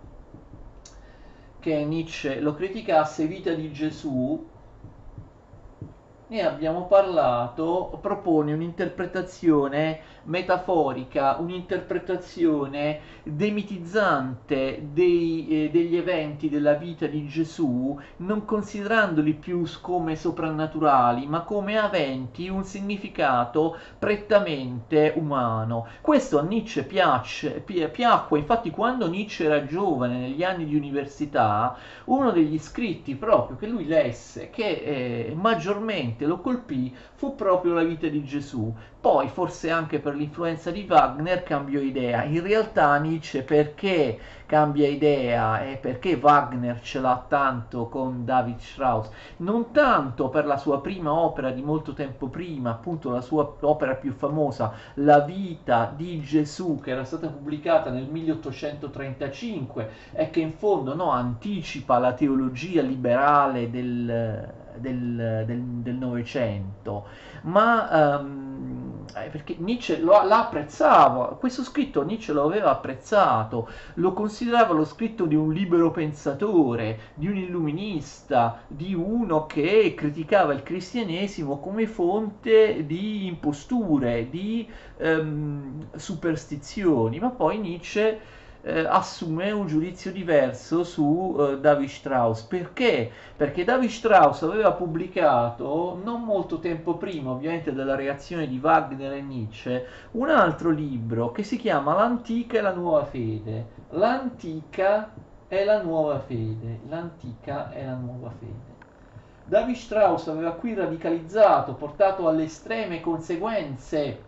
che 1.60 1.84
Nietzsche 1.84 2.40
lo 2.40 2.54
criticasse, 2.54 3.28
Vita 3.28 3.52
di 3.54 3.72
Gesù, 3.72 4.48
ne 6.28 6.46
abbiamo 6.46 6.86
parlato, 6.86 7.98
propone 8.02 8.54
un'interpretazione 8.54 10.00
metaforica, 10.24 11.38
un'interpretazione 11.40 13.00
demitizzante 13.24 14.88
dei, 14.92 15.48
eh, 15.50 15.70
degli 15.72 15.96
eventi 15.96 16.50
della 16.50 16.74
vita 16.74 17.06
di 17.08 17.28
Gesù, 17.28 17.98
non 18.18 18.46
considerandoli 18.46 19.34
più 19.34 19.66
come 19.82 20.16
soprannaturali, 20.16 21.28
ma 21.28 21.42
come 21.42 21.78
aventi 21.78 22.48
un 22.50 22.64
significato 22.64 23.78
prettamente 23.98 25.14
umano. 25.16 25.88
Questo 26.02 26.40
a 26.40 26.44
Nietzsche 26.44 26.84
piace, 26.84 27.62
pi- 27.62 27.88
piacque, 27.90 28.40
infatti 28.40 28.70
quando 28.70 29.08
Nietzsche 29.08 29.46
era 29.46 29.66
giovane, 29.66 30.18
negli 30.18 30.44
anni 30.44 30.66
di 30.66 30.76
università, 30.76 31.76
uno 32.06 32.32
degli 32.32 32.58
scritti 32.58 33.16
proprio 33.16 33.58
che 33.58 33.68
lui 33.68 33.86
lesse, 33.86 34.50
che 34.50 34.68
eh, 34.68 35.34
maggiormente 35.36 36.26
lo 36.26 36.40
colpì, 36.40 36.96
fu 37.20 37.36
proprio 37.36 37.74
la 37.74 37.84
vita 37.84 38.08
di 38.08 38.24
Gesù. 38.24 38.74
Poi, 39.02 39.28
forse 39.28 39.70
anche 39.70 40.00
per 40.00 40.16
l'influenza 40.16 40.72
di 40.72 40.86
Wagner, 40.88 41.44
cambiò 41.44 41.82
idea. 41.82 42.24
In 42.24 42.42
realtà 42.42 42.98
Nietzsche 42.98 43.42
perché 43.44 44.18
cambia 44.46 44.88
idea 44.88 45.62
e 45.66 45.76
perché 45.76 46.18
Wagner 46.22 46.80
ce 46.80 47.02
l'ha 47.02 47.26
tanto 47.28 47.90
con 47.90 48.24
David 48.24 48.60
Strauss? 48.60 49.10
Non 49.38 49.72
tanto 49.72 50.30
per 50.30 50.46
la 50.46 50.56
sua 50.56 50.80
prima 50.80 51.12
opera 51.12 51.52
di 51.52 51.62
molto 51.62 51.92
tempo 51.92 52.28
prima, 52.28 52.70
appunto 52.70 53.12
la 53.12 53.20
sua 53.20 53.54
opera 53.60 53.96
più 53.96 54.14
famosa, 54.14 54.72
La 54.94 55.20
vita 55.20 55.92
di 55.94 56.22
Gesù, 56.22 56.80
che 56.80 56.92
era 56.92 57.04
stata 57.04 57.28
pubblicata 57.28 57.90
nel 57.90 58.08
1835 58.10 59.90
e 60.14 60.30
che 60.30 60.40
in 60.40 60.54
fondo 60.54 60.96
no, 60.96 61.12
anticipa 61.12 62.00
la 62.00 62.14
teologia 62.14 62.82
liberale 62.82 63.70
del 63.70 64.68
del 64.80 65.96
Novecento, 65.98 67.06
ma 67.44 68.18
um, 68.20 69.06
perché 69.32 69.56
Nietzsche 69.58 70.00
lo, 70.00 70.24
l'apprezzava, 70.24 71.38
questo 71.40 71.64
scritto 71.64 72.04
Nietzsche 72.04 72.34
lo 72.34 72.44
aveva 72.44 72.72
apprezzato, 72.72 73.70
lo 73.96 74.14
considerava 74.14 74.74
lo 74.74 74.86
scritto 74.86 75.26
di 75.26 75.36
un 75.36 75.52
libero 75.52 75.92
pensatore, 75.92 77.00
di 77.16 77.28
un 77.28 77.38
illuminista, 77.38 78.62
di 78.68 78.94
uno 78.94 79.46
che 79.46 79.94
criticava 79.96 80.54
il 80.54 80.64
cristianesimo 80.64 81.60
come 81.60 81.88
fonte 81.88 82.86
di 82.86 83.26
imposture, 83.26 84.30
di 84.30 84.68
um, 84.98 85.88
superstizioni, 85.96 87.20
ma 87.20 87.30
poi 87.30 87.60
Nietzsche 87.60 88.38
eh, 88.62 88.86
assume 88.86 89.52
un 89.52 89.68
giudizio 89.68 90.12
diverso 90.12 90.84
su 90.84 91.36
eh, 91.40 91.60
David 91.60 91.90
Strauss. 91.90 92.42
Perché? 92.44 93.12
Perché 93.36 93.64
David 93.64 93.90
Strauss 93.90 94.42
aveva 94.44 94.74
pubblicato, 94.74 96.00
non 96.04 96.24
molto 96.24 96.60
tempo 96.60 96.98
prima 96.98 97.32
ovviamente 97.32 97.74
della 97.74 97.96
reazione 97.96 98.48
di 98.48 98.60
Wagner 98.62 99.14
e 99.14 99.22
Nietzsche, 99.22 99.86
un 100.12 100.30
altro 100.30 100.70
libro 100.70 101.32
che 101.32 101.44
si 101.44 101.58
chiama 101.58 101.94
L'antica 101.96 102.58
e 102.58 102.62
la 102.62 102.74
nuova 102.74 103.06
fede. 103.06 103.66
L'antica 103.92 105.12
e 105.48 105.66
la 105.66 105.82
nuova 105.82 106.20
fede. 106.20 106.80
L'antica 106.88 107.72
e 107.72 107.86
la 107.86 107.96
nuova 107.96 108.32
fede. 108.38 108.78
David 109.46 109.76
Strauss 109.76 110.28
aveva 110.28 110.52
qui 110.52 110.76
radicalizzato, 110.76 111.74
portato 111.74 112.28
alle 112.28 112.44
estreme 112.44 113.02
conseguenze 113.02 114.28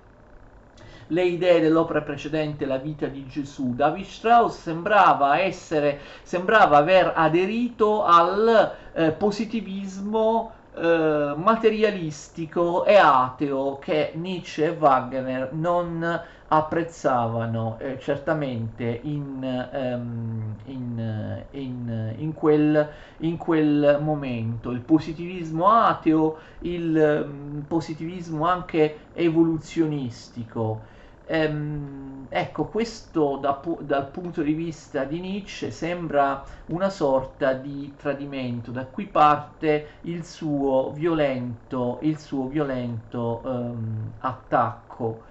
le 1.12 1.24
idee 1.24 1.60
dell'opera 1.60 2.02
precedente, 2.02 2.66
La 2.66 2.78
vita 2.78 3.08
di 3.08 3.26
Gesù. 3.28 3.74
David 3.74 4.06
Strauss 4.06 4.62
sembrava 4.62 5.40
essere, 5.40 6.00
sembrava 6.24 6.78
aver 6.78 7.14
aderito 7.16 8.04
al 8.04 8.74
eh, 8.94 9.12
positivismo 9.12 10.52
eh, 10.74 11.34
materialistico 11.36 12.86
e 12.86 12.96
ateo 12.96 13.78
che 13.80 14.14
Nietzsche 14.16 14.68
e 14.68 14.70
Wagner 14.72 15.52
non 15.52 16.22
apprezzavano 16.48 17.78
eh, 17.80 17.98
certamente 18.00 19.00
in, 19.04 19.68
um, 19.74 20.56
in, 20.66 21.44
in, 21.52 22.14
in, 22.18 22.34
quel, 22.34 22.90
in, 23.18 23.38
quel, 23.38 24.00
momento. 24.02 24.72
Il 24.72 24.82
positivismo 24.82 25.70
ateo, 25.70 26.38
il 26.60 27.26
um, 27.26 27.64
positivismo 27.68 28.46
anche 28.46 28.98
evoluzionistico. 29.14 30.91
Ehm, 31.34 32.26
ecco, 32.28 32.66
questo 32.66 33.38
da, 33.38 33.62
dal 33.80 34.10
punto 34.10 34.42
di 34.42 34.52
vista 34.54 35.06
di 35.06 35.22
Nietzsche 35.22 35.72
sembra 35.72 36.44
una 36.68 36.90
sorta 36.90 37.54
di 37.54 37.94
tradimento, 37.96 38.72
da 38.72 38.86
qui 38.86 39.06
parte 39.06 40.00
il 40.02 40.26
suo 40.26 40.92
violento, 40.92 42.00
il 42.02 42.18
suo 42.20 42.48
violento 42.48 43.42
ehm, 43.46 44.14
attacco. 44.20 45.24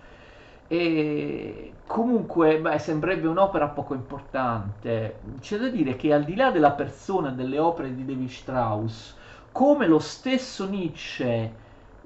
E 0.66 1.74
comunque, 1.86 2.58
beh, 2.60 2.78
sembrerebbe 2.78 3.26
un'opera 3.28 3.68
poco 3.68 3.92
importante. 3.94 5.20
C'è 5.40 5.58
da 5.58 5.68
dire 5.68 5.96
che 5.96 6.14
al 6.14 6.24
di 6.24 6.34
là 6.34 6.50
della 6.50 6.72
persona 6.72 7.30
delle 7.30 7.58
opere 7.58 7.94
di 7.94 8.06
Levi 8.06 8.28
Strauss, 8.28 9.16
come 9.52 9.86
lo 9.86 9.98
stesso 9.98 10.66
Nietzsche 10.68 11.52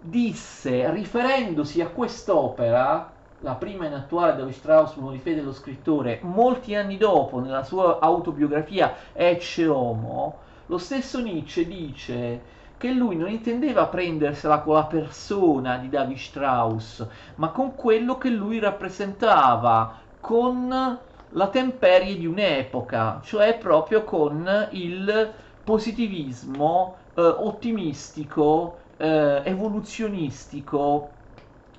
disse 0.01 0.91
riferendosi 0.91 1.81
a 1.81 1.89
quest'opera, 1.89 3.14
la 3.45 3.55
prima 3.57 3.87
in 3.87 3.93
attuale 3.93 4.37
David 4.37 4.55
Strauss, 4.55 4.97
uomo 4.97 5.11
di 5.11 5.19
fede 5.19 5.37
dello 5.37 5.53
scrittore, 5.53 6.19
molti 6.23 6.75
anni 6.75 6.97
dopo, 6.97 7.41
nella 7.41 7.63
sua 7.63 7.99
autobiografia 8.01 8.95
Ecce 9.13 9.67
Homo, 9.67 10.39
lo 10.67 10.79
stesso 10.79 11.21
Nietzsche 11.21 11.67
dice 11.67 12.53
che 12.79 12.91
lui 12.91 13.17
non 13.17 13.29
intendeva 13.29 13.87
prendersela 13.87 14.61
con 14.61 14.75
la 14.75 14.85
persona 14.85 15.77
di 15.77 15.91
David 15.91 16.17
Strauss, 16.17 17.07
ma 17.35 17.51
con 17.51 17.75
quello 17.75 18.17
che 18.17 18.31
lui 18.31 18.59
rappresentava, 18.59 19.99
con 20.21 20.99
la 21.29 21.49
temperie 21.49 22.17
di 22.17 22.27
un'epoca, 22.27 23.21
cioè 23.23 23.59
proprio 23.59 24.05
con 24.05 24.69
il 24.71 25.33
positivismo 25.63 26.97
eh, 27.15 27.21
ottimistico, 27.21 28.79
eh, 28.97 29.43
evoluzionistico 29.45 31.11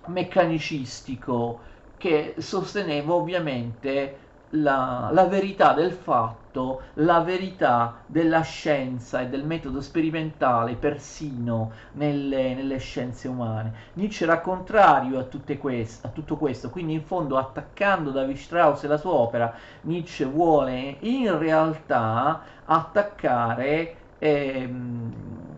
meccanicistico 0.08 1.60
che 1.98 2.36
sosteneva 2.38 3.14
ovviamente 3.14 4.24
la, 4.52 5.10
la, 5.12 5.26
verità 5.26 5.74
del 5.74 5.92
fatto, 5.92 6.84
la 6.96 7.20
verità 7.22 7.98
della 8.06 8.42
scienza 8.42 9.22
e 9.22 9.28
del 9.28 9.44
metodo 9.44 9.82
sperimentale 9.82 10.76
persino 10.76 11.72
nelle, 11.94 12.54
nelle 12.54 12.78
scienze 12.78 13.28
umane. 13.28 13.74
Nietzsche 13.94 14.24
era 14.24 14.40
contrario 14.42 15.20
a, 15.20 15.28
quest, 15.58 16.06
a, 16.06 16.10
tutto 16.10 16.38
questo, 16.38 16.70
quindi 16.70 16.94
in 16.94 17.04
fondo 17.04 17.38
attaccando 17.38 18.12
David 18.12 18.38
Strauss 18.38 18.84
e 18.84 18.88
la 18.88 18.98
sua 18.98 19.14
opera, 19.14 19.54
Nietzsche 19.82 20.26
vuole 20.26 20.98
in 21.00 21.38
realtà 21.38 22.42
attaccare... 22.66 23.96
Ehm, 24.20 25.54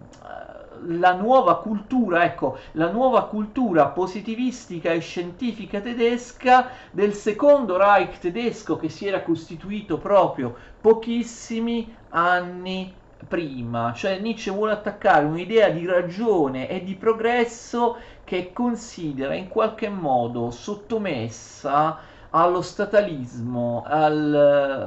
la 0.86 1.14
nuova 1.14 1.60
cultura, 1.60 2.24
ecco, 2.24 2.58
la 2.74 2.90
nuova 2.92 3.26
cultura 3.26 3.88
positivistica 3.88 4.92
e 4.92 5.00
scientifica 5.00 5.80
tedesca 5.80 6.70
del 6.92 7.14
secondo 7.14 7.78
Reich 7.78 8.20
tedesco 8.20 8.78
che 8.78 8.90
si 8.90 9.08
era 9.08 9.22
costituito 9.22 9.98
proprio 9.98 10.56
pochissimi 10.80 11.96
anni 12.10 12.94
prima, 13.28 13.94
cioè 13.94 14.20
Nietzsche 14.20 14.52
vuole 14.52 14.74
attaccare 14.74 15.26
un'idea 15.26 15.70
di 15.70 15.86
ragione 15.86 16.70
e 16.70 16.84
di 16.84 16.96
progresso 16.96 17.98
che 18.24 18.52
considera 18.54 19.34
in 19.34 19.48
qualche 19.48 19.90
modo 19.90 20.52
sottomessa 20.52 22.16
allo 22.42 22.62
statalismo, 22.62 23.84
al, 23.86 24.34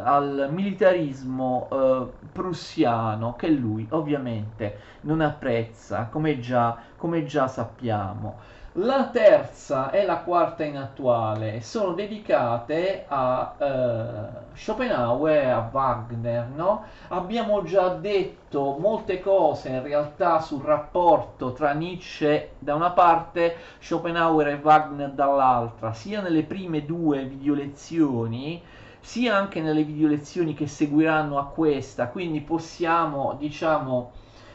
al 0.05 0.49
militarismo 0.53 1.69
eh, 1.71 2.29
prussiano 2.33 3.35
che 3.37 3.49
lui 3.49 3.87
ovviamente 3.91 4.79
non 5.03 5.21
apprezza, 5.21 6.09
come 6.11 6.39
già, 6.39 6.77
come 6.97 7.25
già 7.25 7.49
sappiamo. 7.49 8.39
La 8.75 9.09
terza 9.09 9.91
e 9.91 10.05
la 10.05 10.19
quarta 10.19 10.63
in 10.63 10.77
attuale 10.77 11.61
sono 11.61 11.93
dedicate 11.93 13.05
a 13.09 13.57
uh, 13.59 14.55
Schopenhauer 14.55 15.45
e 15.45 15.51
a 15.51 15.69
Wagner. 15.73 16.47
No? 16.55 16.85
Abbiamo 17.09 17.65
già 17.65 17.89
detto 17.89 18.77
molte 18.79 19.19
cose 19.19 19.71
in 19.71 19.83
realtà 19.83 20.39
sul 20.39 20.63
rapporto 20.63 21.53
tra 21.53 21.73
Nietzsche 21.73 22.53
da 22.61 22.77
una 22.77 22.93
parte, 22.93 23.57
Schopenhauer 23.81 24.47
e 24.47 24.61
Wagner 24.63 25.11
dall'altra, 25.11 25.93
sia 25.93 26.21
nelle 26.21 26.45
prime 26.45 26.85
due 26.85 27.25
video 27.25 27.55
lezioni 27.55 28.63
sia 29.01 29.35
anche 29.35 29.61
nelle 29.61 29.83
video 29.83 30.07
lezioni 30.07 30.55
che 30.55 30.69
seguiranno 30.69 31.39
a 31.39 31.47
questa. 31.47 32.09
Quindi 32.09 32.41
possiamo, 32.41 33.35
diciamo, 33.37 34.13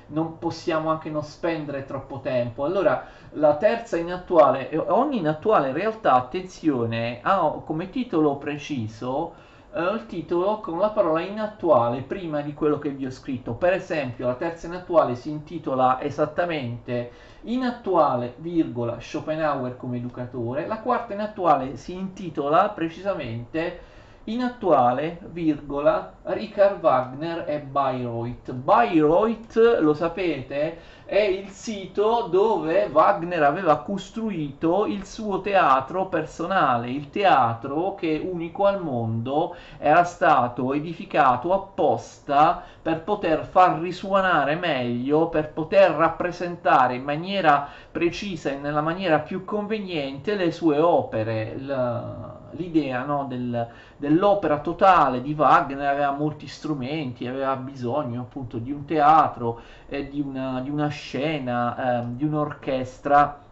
non 0.08 0.38
possiamo 0.40 0.90
anche 0.90 1.10
non 1.10 1.24
spendere 1.24 1.86
troppo 1.86 2.20
tempo. 2.20 2.66
Allora, 2.66 3.06
la 3.32 3.56
terza 3.58 3.98
in 3.98 4.12
attuale, 4.12 4.70
ogni 4.88 5.18
in 5.18 5.28
attuale 5.28 5.70
in 5.70 5.74
realtà, 5.74 6.14
attenzione, 6.14 7.20
ha 7.22 7.62
come 7.66 7.90
titolo 7.90 8.38
preciso 8.38 9.34
eh, 9.74 9.82
il 9.82 10.06
titolo 10.08 10.60
con 10.60 10.80
la 10.80 10.90
parola 10.90 11.22
inattuale 11.22 12.02
prima 12.02 12.42
di 12.42 12.54
quello 12.54 12.80
che 12.80 12.90
vi 12.90 13.06
ho 13.06 13.12
scritto. 13.12 13.54
Per 13.54 13.74
esempio, 13.74 14.28
la 14.28 14.36
terza 14.36 14.68
inattuale 14.68 15.16
si 15.16 15.30
intitola 15.30 16.02
esattamente 16.02 17.34
Inattuale, 17.48 18.34
virgola, 18.38 19.00
Schopenhauer 19.00 19.78
come 19.78 19.98
educatore. 19.98 20.66
La 20.66 20.80
quarta 20.80 21.14
inattuale 21.14 21.78
si 21.78 21.94
intitola 21.94 22.70
precisamente 22.70 23.80
Inattuale, 24.28 25.20
virgola, 25.32 26.14
Richard 26.24 26.82
Wagner 26.82 27.44
e 27.48 27.60
Bayreuth. 27.60 28.52
Bayreuth, 28.54 29.78
lo 29.82 29.94
sapete, 29.94 30.80
è 31.06 31.20
il 31.20 31.50
sito 31.50 32.28
dove 32.32 32.90
Wagner 32.92 33.44
aveva 33.44 33.78
costruito 33.82 34.88
il 34.88 35.06
suo 35.06 35.42
teatro 35.42 36.08
personale, 36.08 36.90
il 36.90 37.12
teatro 37.12 37.94
che 37.94 38.20
unico 38.24 38.66
al 38.66 38.82
mondo 38.82 39.56
era 39.78 40.04
stato 40.04 40.74
edificato 40.74 41.54
apposta 41.54 42.64
per 42.82 43.04
poter 43.04 43.46
far 43.46 43.80
risuonare 43.80 44.56
meglio, 44.56 45.30
per 45.30 45.52
poter 45.54 45.92
rappresentare 45.92 46.96
in 46.96 47.04
maniera 47.04 47.68
precisa 47.92 48.50
e 48.50 48.58
nella 48.58 48.82
maniera 48.82 49.20
più 49.20 49.46
conveniente 49.46 50.34
le 50.34 50.52
sue 50.52 50.80
opere. 50.80 51.56
La, 51.60 52.45
l'idea 52.56 53.04
no, 53.04 53.26
del, 53.28 53.68
dell'opera 53.98 54.60
totale 54.60 55.22
di 55.22 55.34
Wagner 55.34 55.88
aveva 55.88 56.12
molti 56.12 56.48
strumenti, 56.48 57.28
aveva 57.28 57.56
bisogno 57.56 58.22
appunto 58.22 58.58
di 58.58 58.72
un 58.72 58.86
teatro, 58.86 59.62
eh, 59.88 60.08
di, 60.10 60.20
una, 60.20 60.62
di, 60.62 60.70
una, 60.70 60.88
scena, 60.88 62.02
eh, 62.02 62.06
di 62.16 62.26
un'orchestra 62.26 63.45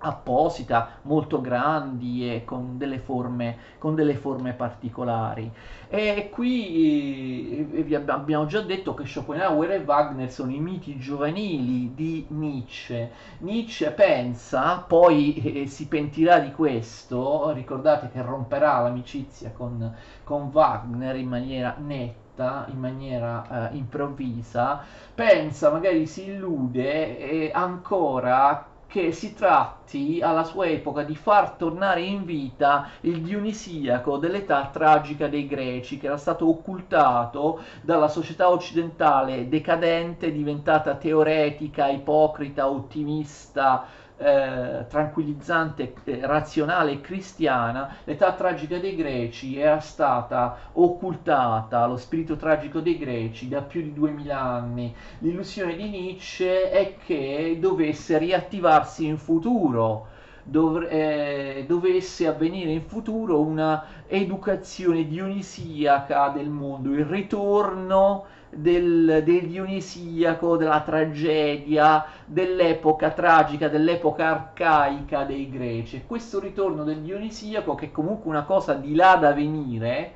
apposita, 0.00 0.98
molto 1.02 1.40
grandi 1.40 2.34
e 2.34 2.44
con 2.44 2.78
delle 2.78 2.98
forme, 2.98 3.56
con 3.78 3.94
delle 3.94 4.14
forme 4.14 4.52
particolari. 4.52 5.50
E 5.88 6.30
qui 6.32 7.68
eh, 7.74 7.82
vi 7.82 7.94
abbiamo 7.94 8.46
già 8.46 8.60
detto 8.60 8.94
che 8.94 9.06
Schopenhauer 9.06 9.72
e 9.72 9.78
Wagner 9.84 10.30
sono 10.30 10.52
i 10.52 10.60
miti 10.60 10.98
giovanili 10.98 11.94
di 11.94 12.26
Nietzsche. 12.28 13.10
Nietzsche 13.38 13.90
pensa, 13.90 14.84
poi 14.86 15.34
eh, 15.34 15.66
si 15.66 15.86
pentirà 15.88 16.38
di 16.38 16.52
questo, 16.52 17.50
ricordate 17.50 18.10
che 18.10 18.22
romperà 18.22 18.80
l'amicizia 18.80 19.50
con, 19.52 19.94
con 20.24 20.50
Wagner 20.52 21.16
in 21.16 21.28
maniera 21.28 21.76
netta 21.78 22.18
in 22.40 22.78
maniera 22.78 23.70
eh, 23.70 23.76
improvvisa, 23.76 24.82
pensa, 25.14 25.70
magari 25.70 26.06
si 26.06 26.24
illude 26.24 27.18
eh, 27.18 27.50
ancora 27.52 28.69
che 28.90 29.12
si 29.12 29.34
tratti 29.34 30.20
alla 30.20 30.42
sua 30.42 30.66
epoca 30.66 31.04
di 31.04 31.14
far 31.14 31.52
tornare 31.52 32.02
in 32.02 32.24
vita 32.24 32.90
il 33.02 33.22
Dionisiaco 33.22 34.16
dell'età 34.16 34.68
tragica 34.72 35.28
dei 35.28 35.46
greci, 35.46 35.96
che 35.96 36.06
era 36.06 36.16
stato 36.16 36.48
occultato 36.48 37.60
dalla 37.82 38.08
società 38.08 38.50
occidentale 38.50 39.48
decadente, 39.48 40.32
diventata 40.32 40.96
teoretica, 40.96 41.86
ipocrita, 41.86 42.68
ottimista, 42.68 43.86
eh, 44.20 44.84
tranquillizzante, 44.86 45.94
eh, 46.04 46.20
razionale 46.26 46.92
e 46.92 47.00
cristiana, 47.00 47.96
l'età 48.04 48.32
tragica 48.34 48.78
dei 48.78 48.94
greci 48.94 49.58
era 49.58 49.80
stata 49.80 50.58
occultata, 50.72 51.86
lo 51.86 51.96
spirito 51.96 52.36
tragico 52.36 52.80
dei 52.80 52.98
greci, 52.98 53.48
da 53.48 53.62
più 53.62 53.80
di 53.80 53.94
duemila 53.94 54.38
anni. 54.38 54.94
L'illusione 55.20 55.74
di 55.74 55.88
Nietzsche 55.88 56.70
è 56.70 56.96
che 57.02 57.56
dovesse 57.58 58.18
riattivarsi 58.18 59.06
in 59.06 59.16
futuro. 59.16 60.08
Dov- 60.42 60.86
eh, 60.90 61.64
dovesse 61.66 62.26
avvenire 62.26 62.72
in 62.72 62.82
futuro 62.82 63.40
una 63.40 63.84
educazione 64.06 65.06
dionisiaca 65.06 66.28
del 66.28 66.48
mondo, 66.48 66.92
il 66.92 67.04
ritorno 67.04 68.24
del, 68.50 69.22
del 69.24 69.46
dionisiaco, 69.48 70.56
della 70.56 70.82
tragedia, 70.82 72.04
dell'epoca 72.26 73.10
tragica, 73.10 73.68
dell'epoca 73.68 74.28
arcaica 74.28 75.24
dei 75.24 75.48
greci. 75.48 76.04
questo 76.06 76.40
ritorno 76.40 76.84
del 76.84 77.00
dionisiaco, 77.00 77.74
che 77.74 77.86
è 77.86 77.90
comunque 77.90 78.28
una 78.30 78.44
cosa 78.44 78.74
di 78.74 78.94
là 78.94 79.16
da 79.16 79.32
venire, 79.32 80.14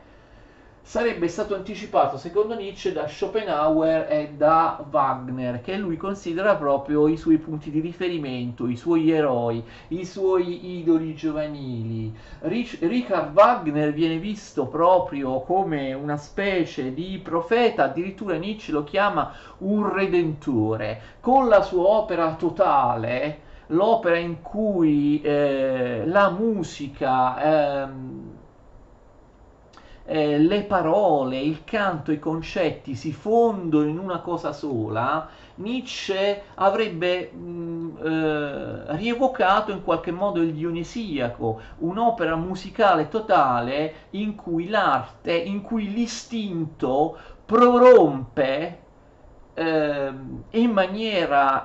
sarebbe 0.87 1.29
stato 1.29 1.55
anticipato 1.55 2.19
secondo 2.19 2.55
Nietzsche 2.55 2.93
da 2.93 3.09
Schopenhauer 3.09 4.07
e 4.13 4.35
da 4.37 4.85
Wagner 4.91 5.63
che 5.63 5.79
lui 5.79 5.97
considera 5.97 6.57
proprio 6.57 7.09
i 7.09 7.17
suoi 7.17 7.39
punti 7.39 7.71
di 7.71 7.81
riferimento, 7.81 8.69
i 8.69 8.77
suoi 8.77 9.11
eroi, 9.11 9.65
i 9.89 10.05
suoi 10.05 10.79
idoli 10.79 11.15
giovanili. 11.15 12.15
Rich- 12.41 12.83
Richard 12.83 13.33
Wagner 13.33 13.95
viene 13.95 14.19
visto 14.19 14.67
proprio 14.67 15.41
come 15.41 15.95
una 15.95 16.19
specie 16.19 16.93
di 16.93 17.19
profeta, 17.25 17.85
addirittura 17.85 18.37
Nietzsche 18.37 18.71
lo 18.71 18.85
chiama 18.85 19.33
un 19.59 19.91
redentore, 19.91 21.01
con 21.21 21.49
la 21.49 21.63
sua 21.63 21.89
opera 21.89 22.35
totale, 22.35 23.41
l'opera 23.69 24.19
in 24.19 24.43
cui 24.43 25.23
eh, 25.23 26.03
la 26.05 26.29
musica... 26.29 27.87
Eh, 27.87 28.34
eh, 30.07 30.39
le 30.39 30.63
parole, 30.65 31.39
il 31.41 31.65
canto, 31.65 32.13
i 32.13 32.19
concetti 32.19 32.95
si 32.95 33.13
fondono 33.13 33.89
in 33.89 33.99
una 33.99 34.19
cosa 34.21 34.53
sola, 34.53 35.29
Nietzsche 35.57 36.43
avrebbe 36.55 37.31
mh, 37.31 37.99
eh, 38.03 38.97
rievocato 38.97 39.71
in 39.73 39.83
qualche 39.83 40.11
modo 40.11 40.41
il 40.43 40.53
Dionisiaco, 40.53 41.61
un'opera 41.79 42.37
musicale 42.37 43.09
totale 43.09 43.95
in 44.11 44.35
cui 44.35 44.69
l'arte, 44.69 45.35
in 45.35 45.63
cui 45.63 45.93
l'istinto 45.93 47.17
prorompe 47.47 48.79
eh, 49.55 50.13
in, 50.51 50.71
maniera, 50.71 51.65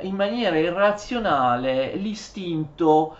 eh, 0.00 0.06
in 0.06 0.14
maniera 0.14 0.56
irrazionale 0.56 1.94
l'istinto 1.96 3.16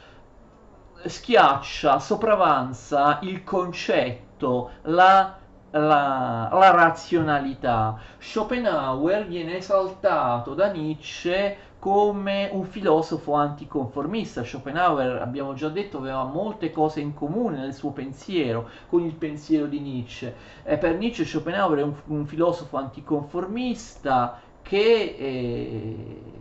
schiaccia, 1.06 1.98
sopravanza 1.98 3.18
il 3.22 3.44
concetto, 3.44 4.70
la, 4.82 5.36
la, 5.70 6.48
la, 6.52 6.70
razionalità. 6.70 7.98
Schopenhauer 8.18 9.26
viene 9.26 9.56
esaltato 9.56 10.54
da 10.54 10.70
Nietzsche 10.70 11.72
come 11.78 12.48
un 12.52 12.64
filosofo 12.64 13.34
anticonformista. 13.34 14.42
Schopenhauer, 14.42 15.20
abbiamo 15.20 15.52
già 15.54 15.68
detto, 15.68 15.98
aveva 15.98 16.24
molte 16.24 16.70
cose 16.70 17.00
in 17.00 17.12
comune 17.12 17.58
nel 17.58 17.74
suo 17.74 17.90
pensiero 17.90 18.68
con 18.88 19.04
il 19.04 19.14
pensiero 19.14 19.66
di 19.66 19.80
Nietzsche. 19.80 20.34
E 20.62 20.78
per 20.78 20.96
Nietzsche 20.96 21.24
Schopenhauer 21.24 21.78
è 21.80 21.82
un, 21.82 21.94
un 22.06 22.26
filosofo 22.26 22.76
anticonformista 22.76 24.40
che... 24.62 25.16
Eh, 25.18 26.33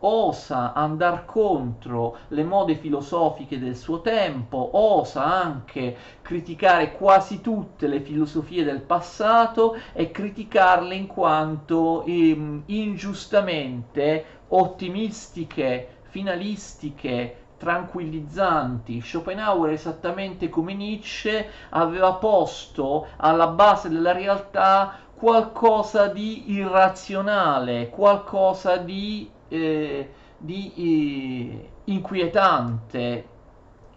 osa 0.00 0.72
andare 0.74 1.24
contro 1.24 2.18
le 2.28 2.44
mode 2.44 2.74
filosofiche 2.74 3.58
del 3.58 3.76
suo 3.76 4.00
tempo, 4.00 4.70
osa 4.72 5.24
anche 5.24 5.96
criticare 6.22 6.92
quasi 6.92 7.40
tutte 7.40 7.86
le 7.86 8.00
filosofie 8.00 8.64
del 8.64 8.80
passato 8.80 9.76
e 9.92 10.10
criticarle 10.10 10.94
in 10.94 11.06
quanto 11.06 12.04
ehm, 12.04 12.64
ingiustamente 12.66 14.24
ottimistiche, 14.48 15.88
finalistiche, 16.08 17.36
tranquillizzanti. 17.56 19.00
Schopenhauer, 19.00 19.72
esattamente 19.72 20.48
come 20.48 20.74
Nietzsche, 20.74 21.48
aveva 21.70 22.12
posto 22.14 23.06
alla 23.16 23.48
base 23.48 23.88
della 23.88 24.12
realtà 24.12 24.98
qualcosa 25.14 26.08
di 26.08 26.52
irrazionale, 26.52 27.88
qualcosa 27.88 28.76
di 28.76 29.30
eh, 29.48 30.10
di 30.38 30.72
eh, 30.76 31.70
inquietante, 31.84 33.28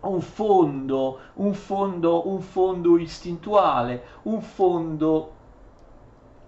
un 0.02 0.22
fondo, 0.22 1.20
un 1.36 1.54
fondo, 1.54 2.30
un 2.30 2.42
fondo 2.42 2.98
istintuale, 2.98 4.04
un 4.24 4.42
fondo, 4.42 5.34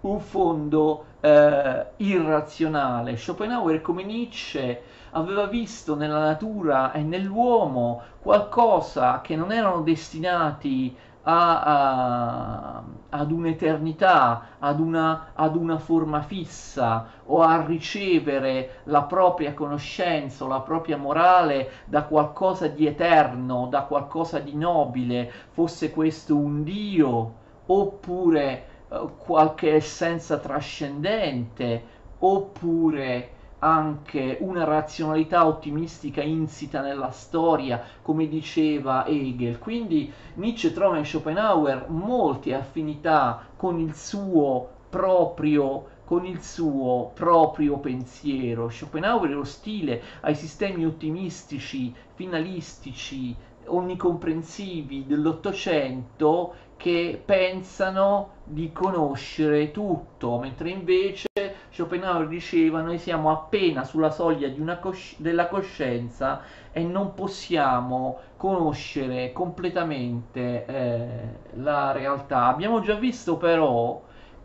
un 0.02 0.20
fondo 0.20 1.04
eh, 1.20 1.86
irrazionale. 1.96 3.16
Schopenhauer, 3.16 3.80
come 3.80 4.04
Nietzsche, 4.04 4.82
aveva 5.10 5.46
visto 5.46 5.94
nella 5.94 6.20
natura 6.20 6.92
e 6.92 7.02
nell'uomo 7.02 8.02
qualcosa 8.20 9.20
che 9.20 9.36
non 9.36 9.52
erano 9.52 9.82
destinati 9.82 10.96
a, 11.22 11.62
a, 11.62 12.82
ad 13.10 13.30
un'eternità, 13.30 14.46
ad 14.58 14.80
una, 14.80 15.32
ad 15.34 15.56
una 15.56 15.78
forma 15.78 16.22
fissa 16.22 17.06
o 17.26 17.42
a 17.42 17.64
ricevere 17.64 18.80
la 18.84 19.02
propria 19.02 19.54
conoscenza 19.54 20.44
o 20.44 20.48
la 20.48 20.60
propria 20.60 20.96
morale 20.96 21.70
da 21.84 22.04
qualcosa 22.04 22.66
di 22.68 22.86
eterno, 22.86 23.66
da 23.68 23.82
qualcosa 23.82 24.38
di 24.38 24.54
nobile, 24.54 25.30
fosse 25.50 25.90
questo 25.90 26.36
un 26.36 26.62
Dio 26.64 27.34
oppure 27.66 28.64
eh, 28.88 29.08
qualche 29.18 29.74
essenza 29.74 30.38
trascendente 30.38 32.00
oppure 32.18 33.30
anche 33.64 34.38
una 34.40 34.64
razionalità 34.64 35.46
ottimistica 35.46 36.20
insita 36.20 36.80
nella 36.80 37.10
storia, 37.10 37.82
come 38.02 38.28
diceva 38.28 39.06
Hegel. 39.06 39.58
Quindi 39.58 40.12
Nietzsche 40.34 40.72
trova 40.72 40.98
in 40.98 41.04
Schopenhauer 41.04 41.88
molte 41.88 42.54
affinità 42.54 43.46
con 43.56 43.78
il 43.78 43.94
suo 43.94 44.68
proprio 44.88 45.88
con 46.04 46.26
il 46.26 46.42
suo 46.42 47.10
proprio 47.14 47.78
pensiero. 47.78 48.68
Schopenhauer 48.68 49.30
è 49.30 49.36
ostile 49.36 50.02
ai 50.20 50.34
sistemi 50.34 50.84
ottimistici, 50.84 51.94
finalistici, 52.14 53.34
onnicomprensivi 53.64 55.06
dell'Ottocento 55.06 56.54
che 56.76 57.22
pensano 57.24 58.40
di 58.44 58.72
conoscere 58.72 59.70
tutto, 59.70 60.38
mentre 60.38 60.68
invece 60.68 61.28
Schopenhauer 61.72 62.28
diceva 62.28 62.82
noi 62.82 62.98
siamo 62.98 63.30
appena 63.32 63.84
sulla 63.84 64.10
soglia 64.10 64.48
cosci- 64.78 65.16
della 65.18 65.48
coscienza 65.48 66.42
e 66.70 66.82
non 66.84 67.14
possiamo 67.14 68.18
conoscere 68.36 69.32
completamente 69.32 70.64
eh, 70.66 71.38
la 71.54 71.92
realtà. 71.92 72.46
Abbiamo 72.46 72.80
già 72.80 72.94
visto 72.94 73.36
però 73.38 74.02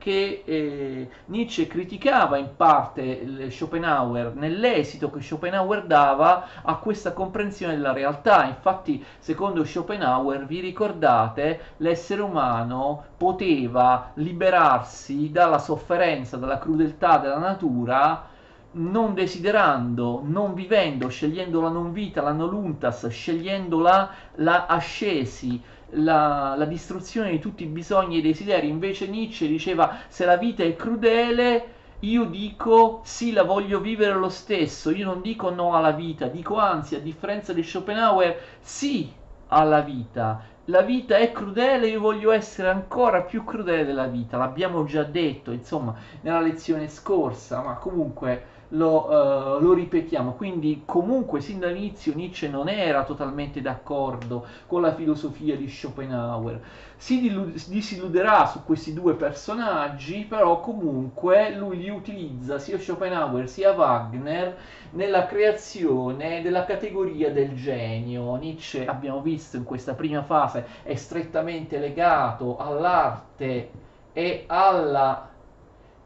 che 0.07 0.43
eh, 0.45 1.09
Nietzsche 1.25 1.67
criticava 1.67 2.37
in 2.37 2.55
parte 2.55 3.51
Schopenhauer 3.51 4.35
nell'esito 4.35 5.09
che 5.09 5.19
Schopenhauer 5.19 5.83
dava 5.83 6.47
a 6.61 6.77
questa 6.77 7.11
comprensione 7.11 7.75
della 7.75 7.91
realtà. 7.91 8.45
Infatti, 8.45 9.03
secondo 9.19 9.65
Schopenhauer, 9.65 10.45
vi 10.45 10.61
ricordate, 10.61 11.73
l'essere 11.77 12.21
umano 12.21 13.03
poteva 13.17 14.11
liberarsi 14.13 15.29
dalla 15.29 15.59
sofferenza, 15.59 16.37
dalla 16.37 16.57
crudeltà 16.57 17.17
della 17.17 17.39
natura 17.39 18.35
non 18.69 19.13
desiderando, 19.13 20.21
non 20.23 20.53
vivendo, 20.53 21.09
scegliendo 21.09 21.59
la 21.59 21.69
non 21.69 21.91
vita, 21.91 22.21
la 22.21 22.31
noluntas, 22.31 23.07
scegliendo 23.07 23.79
la, 23.79 24.09
la 24.35 24.67
ascesi, 24.67 25.61
la, 25.91 26.55
la, 26.57 26.65
distruzione 26.65 27.31
di 27.31 27.39
tutti 27.39 27.63
i 27.63 27.67
bisogni 27.67 28.15
e 28.15 28.19
i 28.19 28.21
desideri. 28.21 28.67
Invece 28.67 29.07
Nietzsche 29.07 29.47
diceva 29.47 29.99
se 30.07 30.25
la 30.25 30.37
vita 30.37 30.63
è 30.63 30.75
crudele, 30.75 31.75
io 32.01 32.25
dico 32.25 33.01
sì, 33.03 33.31
la 33.31 33.43
voglio 33.43 33.79
vivere 33.79 34.13
lo 34.13 34.29
stesso, 34.29 34.91
io 34.91 35.05
non 35.05 35.21
dico 35.21 35.49
no 35.49 35.75
alla 35.75 35.91
vita, 35.91 36.27
dico 36.27 36.57
anzi, 36.57 36.95
a 36.95 36.99
differenza 36.99 37.53
di 37.53 37.63
Schopenhauer, 37.63 38.39
sì 38.59 39.11
alla 39.47 39.81
vita. 39.81 40.55
La 40.65 40.81
vita 40.81 41.15
è 41.15 41.31
crudele, 41.31 41.87
io 41.87 42.01
voglio 42.01 42.31
essere 42.31 42.67
ancora 42.67 43.21
più 43.21 43.45
crudele 43.45 43.85
della 43.85 44.07
vita, 44.07 44.35
l'abbiamo 44.37 44.83
già 44.83 45.03
detto, 45.03 45.51
insomma, 45.51 45.95
nella 46.21 46.41
lezione 46.41 46.89
scorsa, 46.89 47.61
ma 47.61 47.75
comunque 47.75 48.55
lo, 48.69 49.07
uh, 49.07 49.61
lo, 49.61 49.73
ripetiamo. 49.73 50.33
Quindi 50.33 50.83
comunque 50.85 51.41
sin 51.41 51.59
dall'inizio 51.59 52.13
Nietzsche 52.13 52.47
non 52.49 52.67
era 52.67 53.03
totalmente 53.03 53.61
d'accordo 53.61 54.45
con 54.65 54.81
la 54.81 54.93
filosofia 54.93 55.55
di 55.55 55.67
Schopenhauer. 55.69 56.59
Si 56.97 57.19
disilluderà 57.67 58.47
su 58.47 58.63
questi 58.63 58.93
due 58.93 59.13
personaggi, 59.13 60.25
però 60.27 60.59
comunque 60.59 61.55
lui 61.55 61.77
li 61.77 61.89
utilizza 61.89 62.57
sia 62.57 62.79
Schopenhauer 62.79 63.47
sia 63.47 63.71
Wagner 63.71 64.57
nella 64.91 65.25
creazione 65.27 66.41
della 66.41 66.65
categoria 66.65 67.31
del 67.31 67.55
genio. 67.55 68.35
Nietzsche, 68.35 68.87
abbiamo 68.87 69.21
visto 69.21 69.57
in 69.57 69.63
questa 69.63 69.93
prima 69.93 70.23
fase, 70.23 70.65
è 70.83 70.95
strettamente 70.95 71.77
legato 71.77 72.57
all'arte 72.57 73.69
e 74.13 74.45
alla 74.47 75.35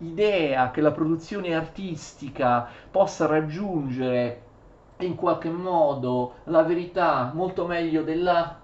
idea 0.01 0.71
che 0.71 0.81
la 0.81 0.91
produzione 0.91 1.55
artistica 1.55 2.67
possa 2.89 3.25
raggiungere 3.25 4.41
in 4.97 5.15
qualche 5.15 5.49
modo 5.49 6.35
la 6.45 6.63
verità 6.63 7.31
molto 7.33 7.65
meglio 7.65 8.03
della, 8.03 8.59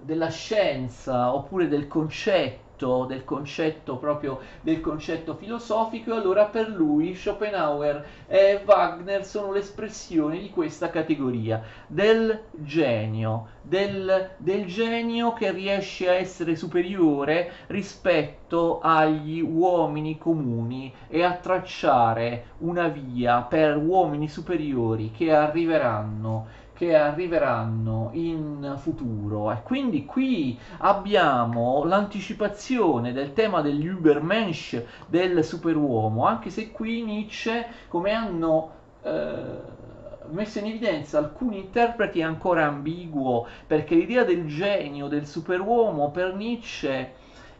della 0.00 0.28
scienza 0.28 1.34
oppure 1.34 1.68
del 1.68 1.88
concetto 1.88 2.71
concetto, 2.82 3.04
del 3.04 3.24
concetto 3.24 3.96
proprio 3.96 4.40
del 4.60 4.80
concetto 4.80 5.34
filosofico, 5.34 6.12
e 6.12 6.16
allora 6.16 6.46
per 6.46 6.68
lui 6.68 7.14
Schopenhauer 7.14 8.04
e 8.26 8.60
Wagner 8.64 9.24
sono 9.24 9.52
l'espressione 9.52 10.40
di 10.40 10.50
questa 10.50 10.90
categoria, 10.90 11.62
del 11.86 12.40
genio, 12.52 13.46
del, 13.62 14.30
del 14.38 14.66
genio 14.66 15.32
che 15.32 15.52
riesce 15.52 16.08
a 16.08 16.14
essere 16.14 16.56
superiore 16.56 17.52
rispetto 17.68 18.80
agli 18.82 19.40
uomini 19.40 20.18
comuni 20.18 20.92
e 21.08 21.22
a 21.22 21.32
tracciare 21.32 22.44
una 22.58 22.88
via 22.88 23.42
per 23.42 23.76
uomini 23.76 24.28
superiori 24.28 25.10
che 25.10 25.32
arriveranno 25.32 26.60
che 26.82 26.96
arriveranno 26.96 28.10
in 28.14 28.74
futuro. 28.76 29.52
E 29.52 29.62
quindi 29.62 30.04
qui 30.04 30.58
abbiamo 30.78 31.84
l'anticipazione 31.84 33.12
del 33.12 33.34
tema 33.34 33.60
degli 33.60 33.86
Übermensch 33.86 34.82
del 35.06 35.44
superuomo 35.44 36.26
anche 36.26 36.50
se 36.50 36.72
qui 36.72 37.04
Nietzsche 37.04 37.68
come 37.86 38.10
hanno 38.10 38.70
eh, 39.04 39.32
messo 40.30 40.58
in 40.58 40.66
evidenza 40.66 41.18
alcuni 41.18 41.58
interpreti 41.58 42.18
è 42.18 42.24
ancora 42.24 42.66
ambiguo 42.66 43.46
perché 43.64 43.94
l'idea 43.94 44.24
del 44.24 44.48
genio 44.48 45.06
del 45.06 45.28
superuomo 45.28 46.10
per 46.10 46.34
Nietzsche 46.34 47.12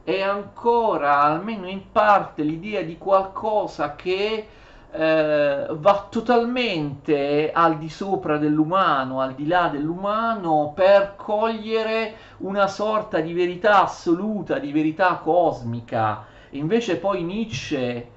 è 0.02 0.20
ancora 0.20 1.20
almeno 1.20 1.68
in 1.68 1.92
parte 1.92 2.42
l'idea 2.42 2.82
di 2.82 2.98
qualcosa 2.98 3.94
che 3.94 4.48
eh, 4.92 5.66
va 5.70 6.06
totalmente 6.10 7.50
al 7.52 7.78
di 7.78 7.88
sopra 7.88 8.36
dell'umano, 8.36 9.20
al 9.20 9.34
di 9.34 9.46
là 9.46 9.68
dell'umano, 9.68 10.72
per 10.74 11.14
cogliere 11.16 12.14
una 12.38 12.66
sorta 12.66 13.20
di 13.20 13.32
verità 13.32 13.82
assoluta, 13.82 14.58
di 14.58 14.70
verità 14.70 15.14
cosmica. 15.22 16.24
Invece 16.50 16.98
poi 16.98 17.22
Nietzsche 17.22 18.08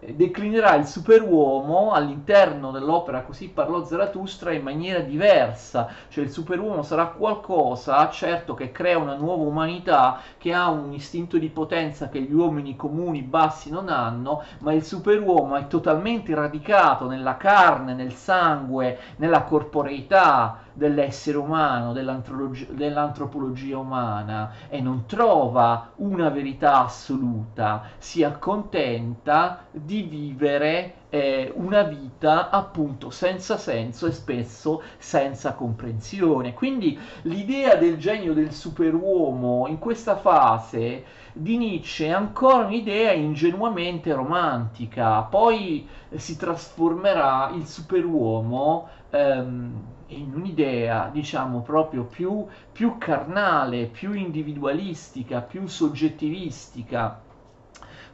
declinerà 0.00 0.74
il 0.74 0.86
superuomo 0.86 1.92
all'interno 1.92 2.70
dell'opera 2.70 3.22
Così 3.22 3.48
parlò 3.48 3.84
Zarathustra 3.84 4.52
in 4.52 4.62
maniera 4.62 5.00
diversa, 5.00 5.88
cioè 6.08 6.24
il 6.24 6.30
superuomo 6.30 6.82
sarà 6.82 7.06
qualcosa, 7.08 8.08
certo, 8.10 8.54
che 8.54 8.70
crea 8.70 8.98
una 8.98 9.16
nuova 9.16 9.42
umanità, 9.42 10.20
che 10.38 10.52
ha 10.52 10.68
un 10.68 10.92
istinto 10.92 11.36
di 11.36 11.48
potenza 11.48 12.08
che 12.08 12.20
gli 12.20 12.32
uomini 12.32 12.76
comuni 12.76 13.22
bassi 13.22 13.70
non 13.70 13.88
hanno, 13.88 14.44
ma 14.60 14.72
il 14.72 14.84
superuomo 14.84 15.56
è 15.56 15.66
totalmente 15.66 16.34
radicato 16.34 17.08
nella 17.08 17.36
carne, 17.36 17.94
nel 17.94 18.12
sangue, 18.12 18.98
nella 19.16 19.42
corporeità, 19.42 20.66
dell'essere 20.78 21.36
umano, 21.36 21.92
dell'antropologia 21.92 23.78
umana 23.78 24.52
e 24.68 24.80
non 24.80 25.06
trova 25.06 25.90
una 25.96 26.28
verità 26.28 26.84
assoluta, 26.84 27.82
si 27.98 28.22
accontenta 28.22 29.64
di 29.72 30.02
vivere 30.02 30.94
eh, 31.10 31.52
una 31.56 31.82
vita 31.82 32.50
appunto 32.50 33.10
senza 33.10 33.56
senso 33.56 34.06
e 34.06 34.12
spesso 34.12 34.82
senza 34.98 35.54
comprensione. 35.54 36.54
Quindi 36.54 36.96
l'idea 37.22 37.74
del 37.74 37.98
genio 37.98 38.32
del 38.32 38.52
superuomo 38.52 39.66
in 39.66 39.78
questa 39.78 40.16
fase 40.16 41.04
di 41.32 41.56
Nietzsche 41.56 42.06
è 42.06 42.10
ancora 42.10 42.66
un'idea 42.66 43.10
ingenuamente 43.12 44.14
romantica, 44.14 45.22
poi 45.22 45.88
si 46.14 46.36
trasformerà 46.36 47.50
il 47.52 47.66
superuomo 47.66 48.88
ehm, 49.10 49.96
in 50.08 50.32
un'idea, 50.34 51.10
diciamo, 51.12 51.60
proprio 51.60 52.04
più, 52.04 52.46
più 52.72 52.98
carnale, 52.98 53.86
più 53.86 54.12
individualistica, 54.12 55.40
più 55.40 55.66
soggettivistica. 55.66 57.22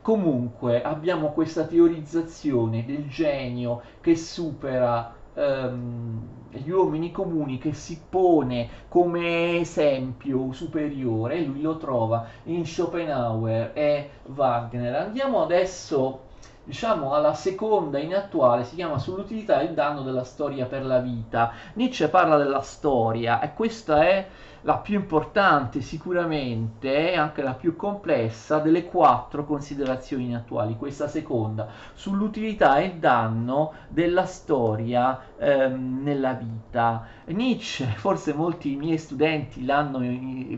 Comunque 0.01 0.83
abbiamo 0.83 1.31
questa 1.31 1.65
teorizzazione 1.65 2.85
del 2.85 3.09
genio 3.09 3.81
che 4.01 4.17
supera 4.17 5.15
ehm, 5.35 6.29
gli 6.51 6.71
uomini 6.71 7.11
comuni, 7.11 7.59
che 7.59 7.73
si 7.73 8.01
pone 8.09 8.69
come 8.89 9.59
esempio 9.59 10.53
superiore, 10.53 11.41
lui 11.41 11.61
lo 11.61 11.77
trova 11.77 12.27
in 12.45 12.65
Schopenhauer 12.65 13.71
e 13.75 14.11
Wagner. 14.27 14.95
Andiamo 14.95 15.43
adesso 15.43 16.24
diciamo 16.65 17.13
alla 17.13 17.35
seconda 17.35 17.99
in 17.99 18.15
attuale 18.15 18.65
si 18.65 18.75
chiama 18.75 18.99
sull'utilità 18.99 19.61
e 19.61 19.65
il 19.65 19.75
danno 19.75 20.03
della 20.03 20.25
storia 20.25 20.67
per 20.67 20.85
la 20.85 20.99
vita. 20.99 21.53
Nietzsche 21.75 22.09
parla 22.09 22.37
della 22.37 22.63
storia 22.63 23.41
e 23.41 23.53
questa 23.55 24.03
è 24.03 24.27
la 24.65 24.79
più 24.79 24.95
importante 24.95 25.81
sicuramente 25.81 27.13
e 27.13 27.17
anche 27.17 27.43
la 27.43 27.53
più 27.53 27.77
complessa 27.77 28.59
delle 28.59 28.85
quattro 28.85 29.45
considerazioni 29.45 30.35
attuali, 30.35 30.77
questa 30.77 31.07
seconda, 31.07 31.69
sull'utilità 31.93 32.79
e 32.79 32.87
il 32.87 32.95
danno 32.95 33.73
della 33.89 34.25
storia 34.25 35.21
ehm, 35.39 36.03
nella 36.03 36.33
vita. 36.33 37.07
Nietzsche, 37.27 37.85
forse 37.97 38.33
molti 38.33 38.75
miei 38.77 38.99
studenti 38.99 39.65
l'hanno 39.65 40.01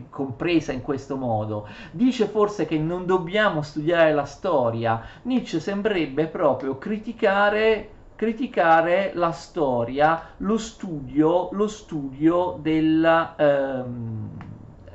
compresa 0.09 0.71
in 0.71 0.81
questo 0.81 1.17
modo, 1.17 1.67
dice 1.91 2.27
forse 2.27 2.65
che 2.65 2.77
non 2.77 3.05
dobbiamo 3.05 3.61
studiare 3.61 4.13
la 4.13 4.25
storia, 4.25 5.01
Nietzsche 5.23 5.59
sembrerebbe 5.59 6.27
proprio 6.27 6.77
criticare 6.77 7.91
criticare 8.17 9.11
la 9.13 9.31
storia, 9.31 10.33
lo 10.37 10.57
studio, 10.57 11.49
lo 11.51 11.67
studio 11.67 12.57
della, 12.59 13.35
ehm, 13.37 14.29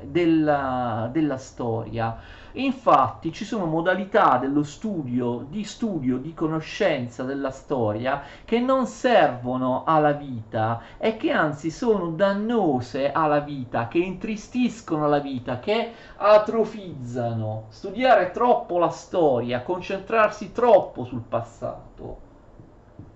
della, 0.02 1.08
della 1.12 1.36
storia. 1.36 2.18
Infatti 2.54 3.32
ci 3.32 3.44
sono 3.44 3.66
modalità 3.66 4.38
dello 4.38 4.64
studio, 4.64 5.46
di 5.48 5.62
studio, 5.62 6.18
di 6.18 6.34
conoscenza 6.34 7.22
della 7.22 7.52
storia 7.52 8.22
che 8.44 8.58
non 8.58 8.86
servono 8.86 9.84
alla 9.86 10.12
vita 10.12 10.82
e 10.98 11.16
che 11.16 11.30
anzi 11.30 11.70
sono 11.70 12.08
dannose 12.10 13.12
alla 13.12 13.38
vita, 13.38 13.86
che 13.86 13.98
intristiscono 13.98 15.06
la 15.06 15.20
vita, 15.20 15.60
che 15.60 15.92
atrofizzano. 16.16 17.66
Studiare 17.68 18.32
troppo 18.32 18.78
la 18.78 18.90
storia, 18.90 19.62
concentrarsi 19.62 20.50
troppo 20.50 21.04
sul 21.04 21.22
passato 21.22 22.31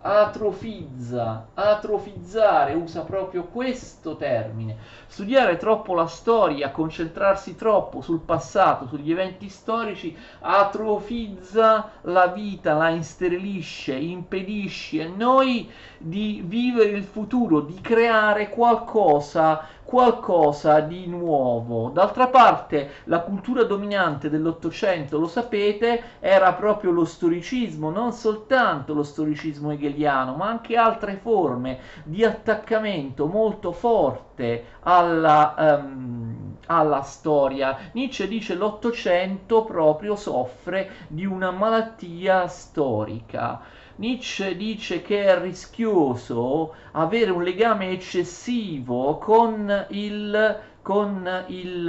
atrofizza, 0.06 1.48
atrofizzare, 1.54 2.74
usa 2.74 3.00
proprio 3.00 3.44
questo 3.44 4.14
termine. 4.16 4.76
Studiare 5.06 5.56
troppo 5.56 5.94
la 5.94 6.06
storia, 6.06 6.70
concentrarsi 6.70 7.56
troppo 7.56 8.00
sul 8.00 8.20
passato, 8.20 8.86
sugli 8.86 9.10
eventi 9.10 9.48
storici, 9.48 10.16
atrofizza 10.40 11.90
la 12.02 12.28
vita, 12.28 12.74
la 12.74 12.90
insterilisce, 12.90 13.94
impedisce 13.94 15.02
a 15.02 15.08
noi 15.08 15.68
di 15.98 16.40
vivere 16.44 16.90
il 16.90 17.04
futuro, 17.04 17.60
di 17.60 17.80
creare 17.80 18.50
qualcosa 18.50 19.74
qualcosa 19.86 20.80
di 20.80 21.06
nuovo. 21.06 21.90
D'altra 21.90 22.26
parte, 22.26 22.90
la 23.04 23.20
cultura 23.20 23.62
dominante 23.62 24.28
dell'Ottocento, 24.28 25.18
lo 25.18 25.28
sapete, 25.28 26.02
era 26.18 26.52
proprio 26.54 26.90
lo 26.90 27.04
storicismo, 27.04 27.90
non 27.90 28.12
soltanto 28.12 28.92
lo 28.92 29.04
storicismo 29.04 29.70
hegeliano, 29.70 30.34
ma 30.34 30.48
anche 30.48 30.76
altre 30.76 31.18
forme 31.22 31.78
di 32.02 32.24
attaccamento 32.24 33.26
molto 33.26 33.70
forte 33.70 34.64
alla, 34.80 35.54
um, 35.78 36.56
alla 36.66 37.02
storia. 37.02 37.78
Nietzsche 37.92 38.26
dice 38.26 38.54
l'Ottocento 38.56 39.64
proprio 39.64 40.16
soffre 40.16 40.90
di 41.06 41.24
una 41.24 41.52
malattia 41.52 42.48
storica. 42.48 43.75
Nietzsche 43.96 44.56
dice 44.56 45.00
che 45.00 45.24
è 45.24 45.40
rischioso 45.40 46.74
avere 46.92 47.30
un 47.30 47.42
legame 47.42 47.90
eccessivo 47.90 49.16
con 49.16 49.86
il, 49.90 50.58
con 50.82 51.44
il, 51.46 51.88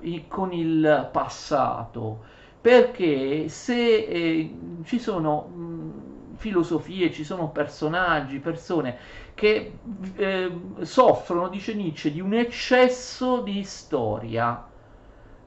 eh, 0.00 0.24
con 0.28 0.52
il 0.52 1.08
passato, 1.10 2.20
perché 2.60 3.48
se 3.48 3.96
eh, 4.04 4.54
ci 4.84 5.00
sono 5.00 5.40
mh, 5.42 6.36
filosofie, 6.36 7.12
ci 7.12 7.24
sono 7.24 7.48
personaggi, 7.50 8.38
persone 8.38 8.96
che 9.34 9.72
eh, 10.14 10.50
soffrono, 10.82 11.48
dice 11.48 11.74
Nietzsche, 11.74 12.12
di 12.12 12.20
un 12.20 12.34
eccesso 12.34 13.40
di 13.40 13.64
storia. 13.64 14.68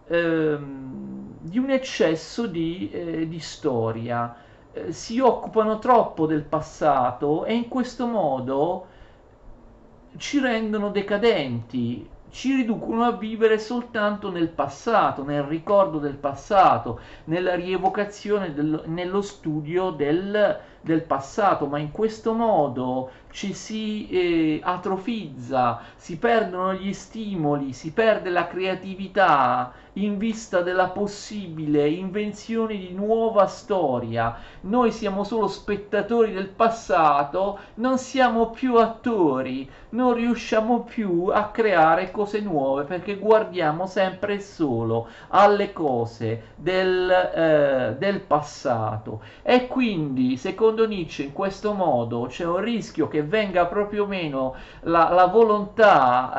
Ehm, 0.07 1.37
di 1.39 1.57
un 1.57 1.69
eccesso 1.69 2.45
di, 2.47 2.89
eh, 2.91 3.27
di 3.27 3.39
storia 3.39 4.35
eh, 4.75 4.91
si 4.91 5.19
occupano 5.19 5.79
troppo 5.79 6.25
del 6.25 6.43
passato 6.43 7.45
e 7.45 7.53
in 7.53 7.69
questo 7.69 8.07
modo 8.07 8.87
ci 10.17 10.39
rendono 10.39 10.89
decadenti, 10.89 12.07
ci 12.29 12.55
riducono 12.55 13.05
a 13.05 13.13
vivere 13.13 13.57
soltanto 13.57 14.29
nel 14.29 14.49
passato, 14.49 15.23
nel 15.23 15.43
ricordo 15.43 15.99
del 15.99 16.15
passato, 16.15 16.99
nella 17.25 17.55
rievocazione, 17.55 18.53
del, 18.53 18.83
nello 18.87 19.21
studio 19.21 19.91
del, 19.91 20.59
del 20.85 21.01
passato, 21.01 21.65
ma 21.65 21.79
in 21.79 21.91
questo 21.91 22.33
modo 22.33 23.09
ci 23.31 23.53
si 23.53 24.07
eh, 24.09 24.59
atrofizza, 24.63 25.81
si 25.95 26.17
perdono 26.17 26.73
gli 26.73 26.93
stimoli, 26.93 27.73
si 27.73 27.91
perde 27.91 28.29
la 28.29 28.47
creatività 28.47 29.73
in 29.97 30.17
vista 30.17 30.61
della 30.61 30.87
possibile 30.87 31.87
invenzione 31.87 32.77
di 32.77 32.91
nuova 32.93 33.47
storia. 33.47 34.37
Noi 34.61 34.91
siamo 34.91 35.23
solo 35.23 35.47
spettatori 35.47 36.33
del 36.33 36.47
passato, 36.47 37.59
non 37.75 37.97
siamo 37.97 38.49
più 38.49 38.77
attori, 38.77 39.69
non 39.89 40.13
riusciamo 40.13 40.81
più 40.83 41.29
a 41.31 41.49
creare 41.49 42.11
cose 42.11 42.41
nuove 42.41 42.83
perché 42.83 43.17
guardiamo 43.17 43.85
sempre 43.87 44.35
e 44.35 44.41
solo 44.41 45.07
alle 45.29 45.71
cose 45.71 46.53
del, 46.55 47.09
eh, 47.09 47.95
del 47.97 48.19
passato. 48.19 49.21
E 49.43 49.67
quindi, 49.67 50.35
secondo 50.35 50.74
Nietzsche, 50.83 51.23
in 51.23 51.31
questo 51.31 51.71
modo 51.71 52.25
c'è 52.25 52.45
un 52.45 52.57
rischio 52.57 53.07
che 53.07 53.23
venga 53.23 53.65
proprio 53.67 54.05
meno 54.05 54.55
la, 54.81 55.09
la 55.09 55.27
volontà. 55.27 56.33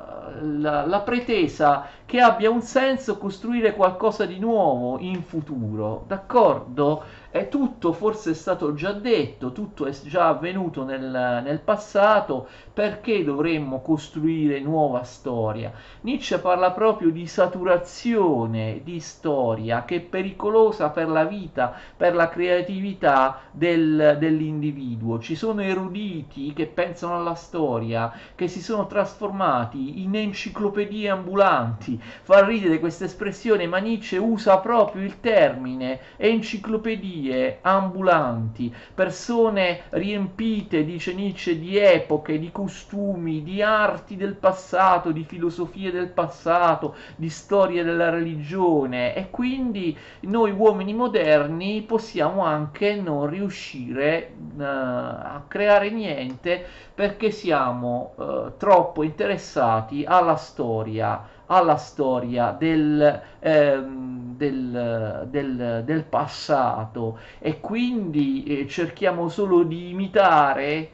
Eh, 0.00 0.02
la, 0.40 0.84
la, 0.84 1.00
pretesa 1.00 1.86
che 2.04 2.18
abbia 2.20 2.50
un 2.50 2.60
senso 2.60 3.18
costruire 3.18 3.74
qualcosa 3.74 4.24
di 4.24 4.38
nuovo 4.38 4.98
in 4.98 5.22
futuro, 5.22 6.04
d'accordo? 6.08 7.02
È 7.34 7.48
tutto 7.48 7.92
forse 7.92 8.30
è 8.30 8.34
stato 8.34 8.74
già 8.74 8.92
detto, 8.92 9.50
tutto 9.50 9.86
è 9.86 9.90
già 10.04 10.28
avvenuto 10.28 10.84
nel, 10.84 11.40
nel, 11.42 11.58
passato, 11.58 12.46
perché 12.72 13.24
dovremmo 13.24 13.82
costruire 13.82 14.60
nuova 14.60 15.02
storia? 15.02 15.72
Nietzsche 16.02 16.38
parla 16.38 16.70
proprio 16.70 17.10
di 17.10 17.26
saturazione 17.26 18.82
di 18.84 19.00
storia 19.00 19.84
che 19.84 19.96
è 19.96 20.00
pericolosa 20.00 20.90
per 20.90 21.08
la 21.08 21.24
vita, 21.24 21.74
per 21.96 22.14
la 22.14 22.28
creatività 22.28 23.40
del, 23.50 24.16
dell'individuo. 24.20 25.18
Ci 25.18 25.34
sono 25.34 25.60
eruditi 25.60 26.52
che 26.52 26.66
pensano 26.66 27.16
alla 27.16 27.34
storia, 27.34 28.12
che 28.36 28.46
si 28.46 28.62
sono 28.62 28.86
trasformati 28.86 30.04
in 30.04 30.14
enciclopedie 30.14 31.10
ambulanti. 31.10 32.00
Fa 32.00 32.44
ridere 32.44 32.78
questa 32.78 33.06
espressione, 33.06 33.66
ma 33.66 33.78
Nietzsche 33.78 34.18
usa 34.18 34.58
proprio 34.58 35.02
il 35.02 35.18
termine 35.18 35.98
enciclopedia 36.16 37.22
bugie 37.24 37.58
ambulanti, 37.62 38.74
persone 38.94 39.82
riempite, 39.90 40.84
dice 40.84 41.14
Nietzsche, 41.14 41.58
di 41.58 41.78
epoche, 41.78 42.38
di 42.38 42.52
costumi, 42.52 43.42
di 43.42 43.62
arti 43.62 44.16
del 44.16 44.34
passato, 44.34 45.10
di 45.10 45.24
filosofie 45.24 45.90
del 45.90 46.08
passato, 46.08 46.94
di 47.16 47.30
storie 47.30 47.82
della 47.82 48.10
religione. 48.10 49.14
E 49.14 49.30
quindi 49.30 49.96
noi 50.20 50.50
uomini 50.50 50.92
moderni 50.92 51.82
possiamo 51.82 52.44
anche 52.44 52.94
non 52.94 53.26
riuscire 53.26 54.34
uh, 54.56 54.62
a 54.62 55.42
creare 55.48 55.90
niente 55.90 56.64
perché 56.94 57.30
siamo 57.30 58.12
uh, 58.16 58.52
troppo 58.56 59.02
interessati 59.02 60.04
alla 60.06 60.36
storia 60.36 61.32
alla 61.46 61.76
storia 61.76 62.56
del, 62.58 63.20
ehm, 63.40 64.23
del, 64.50 65.26
del, 65.30 65.82
del, 65.84 66.04
passato. 66.04 67.18
E 67.38 67.60
quindi 67.60 68.44
eh, 68.44 68.68
cerchiamo 68.68 69.28
solo 69.28 69.62
di 69.62 69.90
imitare 69.90 70.90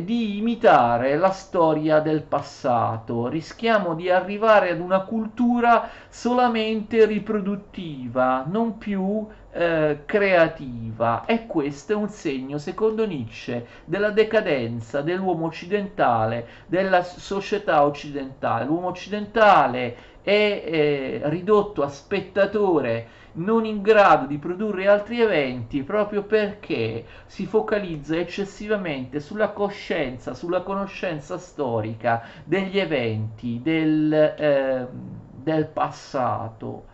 di 0.00 0.38
imitare 0.38 1.18
la 1.18 1.32
storia 1.32 2.00
del 2.00 2.22
passato, 2.22 3.28
rischiamo 3.28 3.94
di 3.94 4.08
arrivare 4.08 4.70
ad 4.70 4.80
una 4.80 5.00
cultura 5.00 5.86
solamente 6.08 7.04
riproduttiva, 7.04 8.46
non 8.48 8.78
più 8.78 9.26
eh, 9.52 10.02
creativa 10.06 11.24
e 11.26 11.46
questo 11.46 11.92
è 11.92 11.94
un 11.94 12.08
segno, 12.08 12.58
secondo 12.58 13.06
Nietzsche, 13.06 13.66
della 13.84 14.10
decadenza 14.10 15.02
dell'uomo 15.02 15.46
occidentale, 15.46 16.46
della 16.66 17.02
società 17.02 17.84
occidentale. 17.84 18.64
L'uomo 18.64 18.88
occidentale 18.88 19.96
è 20.22 20.30
eh, 20.30 21.20
ridotto 21.24 21.82
a 21.82 21.88
spettatore 21.88 23.20
non 23.34 23.64
in 23.64 23.80
grado 23.80 24.26
di 24.26 24.36
produrre 24.36 24.88
altri 24.88 25.20
eventi 25.20 25.82
proprio 25.82 26.22
perché 26.22 27.04
si 27.26 27.46
focalizza 27.46 28.16
eccessivamente 28.16 29.20
sulla 29.20 29.50
coscienza, 29.50 30.34
sulla 30.34 30.62
conoscenza 30.62 31.38
storica 31.38 32.22
degli 32.44 32.78
eventi 32.78 33.60
del, 33.62 34.12
eh, 34.12 34.86
del 35.34 35.66
passato. 35.66 36.90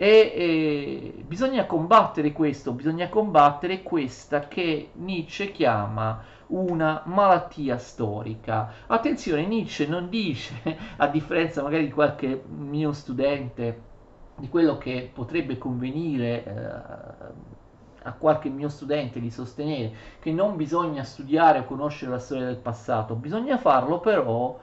E, 0.00 0.06
e 0.06 1.24
bisogna 1.26 1.66
combattere 1.66 2.30
questo, 2.30 2.70
bisogna 2.70 3.08
combattere 3.08 3.82
questa 3.82 4.46
che 4.46 4.90
Nietzsche 4.92 5.50
chiama 5.50 6.22
una 6.48 7.02
malattia 7.06 7.78
storica. 7.78 8.72
Attenzione, 8.86 9.44
Nietzsche 9.44 9.88
non 9.88 10.08
dice, 10.08 10.54
a 10.98 11.08
differenza 11.08 11.62
magari 11.64 11.86
di 11.86 11.90
qualche 11.90 12.40
mio 12.46 12.92
studente, 12.92 13.82
di 14.36 14.48
quello 14.48 14.78
che 14.78 15.10
potrebbe 15.12 15.58
convenire 15.58 16.44
eh, 16.44 17.48
a 18.02 18.12
qualche 18.12 18.48
mio 18.48 18.68
studente 18.68 19.18
di 19.18 19.30
sostenere 19.32 19.92
che 20.20 20.30
non 20.30 20.54
bisogna 20.54 21.02
studiare 21.02 21.58
o 21.58 21.64
conoscere 21.64 22.12
la 22.12 22.20
storia 22.20 22.44
del 22.46 22.58
passato, 22.58 23.16
bisogna 23.16 23.58
farlo 23.58 23.98
però 23.98 24.58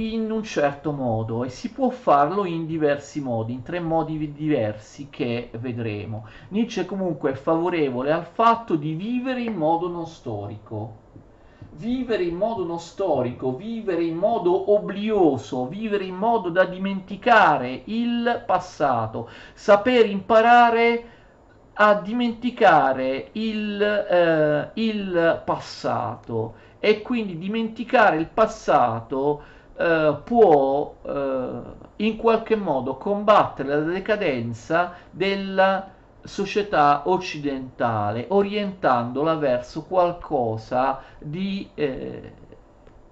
in 0.00 0.30
un 0.30 0.42
certo 0.42 0.92
modo 0.92 1.44
e 1.44 1.50
si 1.50 1.70
può 1.70 1.90
farlo 1.90 2.44
in 2.44 2.66
diversi 2.66 3.20
modi, 3.20 3.52
in 3.52 3.62
tre 3.62 3.80
modi 3.80 4.32
diversi 4.32 5.08
che 5.10 5.50
vedremo. 5.58 6.26
Nietzsche 6.48 6.86
comunque 6.86 7.32
è 7.32 7.34
favorevole 7.34 8.10
al 8.10 8.24
fatto 8.24 8.76
di 8.76 8.94
vivere 8.94 9.42
in 9.42 9.54
modo 9.54 9.88
non 9.88 10.06
storico. 10.06 11.08
Vivere 11.72 12.24
in 12.24 12.36
modo 12.36 12.64
non 12.64 12.80
storico, 12.80 13.54
vivere 13.54 14.02
in 14.02 14.16
modo 14.16 14.72
oblioso, 14.72 15.66
vivere 15.66 16.04
in 16.04 16.16
modo 16.16 16.48
da 16.48 16.64
dimenticare 16.64 17.82
il 17.84 18.42
passato, 18.44 19.28
saper 19.54 20.06
imparare 20.06 21.04
a 21.74 21.94
dimenticare 21.94 23.28
il, 23.32 23.80
eh, 23.80 24.70
il 24.74 25.42
passato 25.44 26.54
e 26.80 27.02
quindi 27.02 27.38
dimenticare 27.38 28.16
il 28.16 28.26
passato 28.26 29.42
eh, 29.80 30.14
può 30.22 30.94
eh, 31.02 31.50
in 31.96 32.16
qualche 32.18 32.54
modo 32.54 32.96
combattere 32.98 33.68
la 33.68 33.90
decadenza 33.90 34.92
della 35.10 35.88
società 36.22 37.04
occidentale, 37.06 38.26
orientandola 38.28 39.36
verso 39.36 39.84
qualcosa 39.84 41.02
di, 41.18 41.66
eh, 41.72 42.32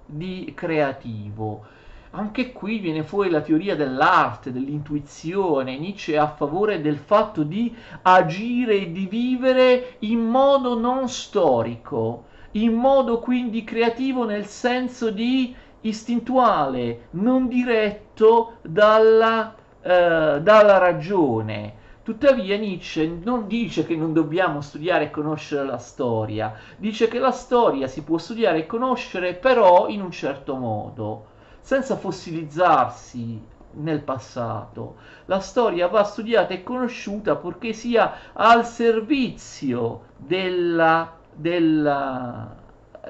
di 0.04 0.52
creativo. 0.54 1.64
Anche 2.10 2.52
qui 2.52 2.80
viene 2.80 3.02
fuori 3.02 3.30
la 3.30 3.40
teoria 3.40 3.74
dell'arte, 3.74 4.52
dell'intuizione. 4.52 5.78
Nietzsche 5.78 6.14
è 6.14 6.18
a 6.18 6.28
favore 6.28 6.82
del 6.82 6.98
fatto 6.98 7.44
di 7.44 7.74
agire 8.02 8.74
e 8.74 8.92
di 8.92 9.06
vivere 9.06 9.96
in 10.00 10.20
modo 10.20 10.78
non 10.78 11.08
storico, 11.08 12.24
in 12.52 12.74
modo 12.74 13.20
quindi 13.20 13.64
creativo 13.64 14.26
nel 14.26 14.44
senso 14.44 15.10
di 15.10 15.54
istintuale, 15.82 17.08
non 17.10 17.48
diretto 17.48 18.56
dalla, 18.62 19.54
eh, 19.80 20.40
dalla 20.42 20.78
ragione. 20.78 21.74
Tuttavia 22.02 22.56
Nietzsche 22.56 23.06
non 23.06 23.46
dice 23.46 23.84
che 23.84 23.94
non 23.94 24.14
dobbiamo 24.14 24.62
studiare 24.62 25.04
e 25.04 25.10
conoscere 25.10 25.66
la 25.66 25.76
storia, 25.76 26.54
dice 26.78 27.06
che 27.06 27.18
la 27.18 27.32
storia 27.32 27.86
si 27.86 28.02
può 28.02 28.16
studiare 28.16 28.60
e 28.60 28.66
conoscere 28.66 29.34
però 29.34 29.88
in 29.88 30.00
un 30.00 30.10
certo 30.10 30.56
modo, 30.56 31.26
senza 31.60 31.96
fossilizzarsi 31.96 33.38
nel 33.72 34.00
passato. 34.00 34.96
La 35.26 35.40
storia 35.40 35.88
va 35.88 36.02
studiata 36.02 36.54
e 36.54 36.62
conosciuta 36.62 37.36
purché 37.36 37.74
sia 37.74 38.32
al 38.32 38.64
servizio 38.64 40.06
della, 40.16 41.12
della, 41.34 42.56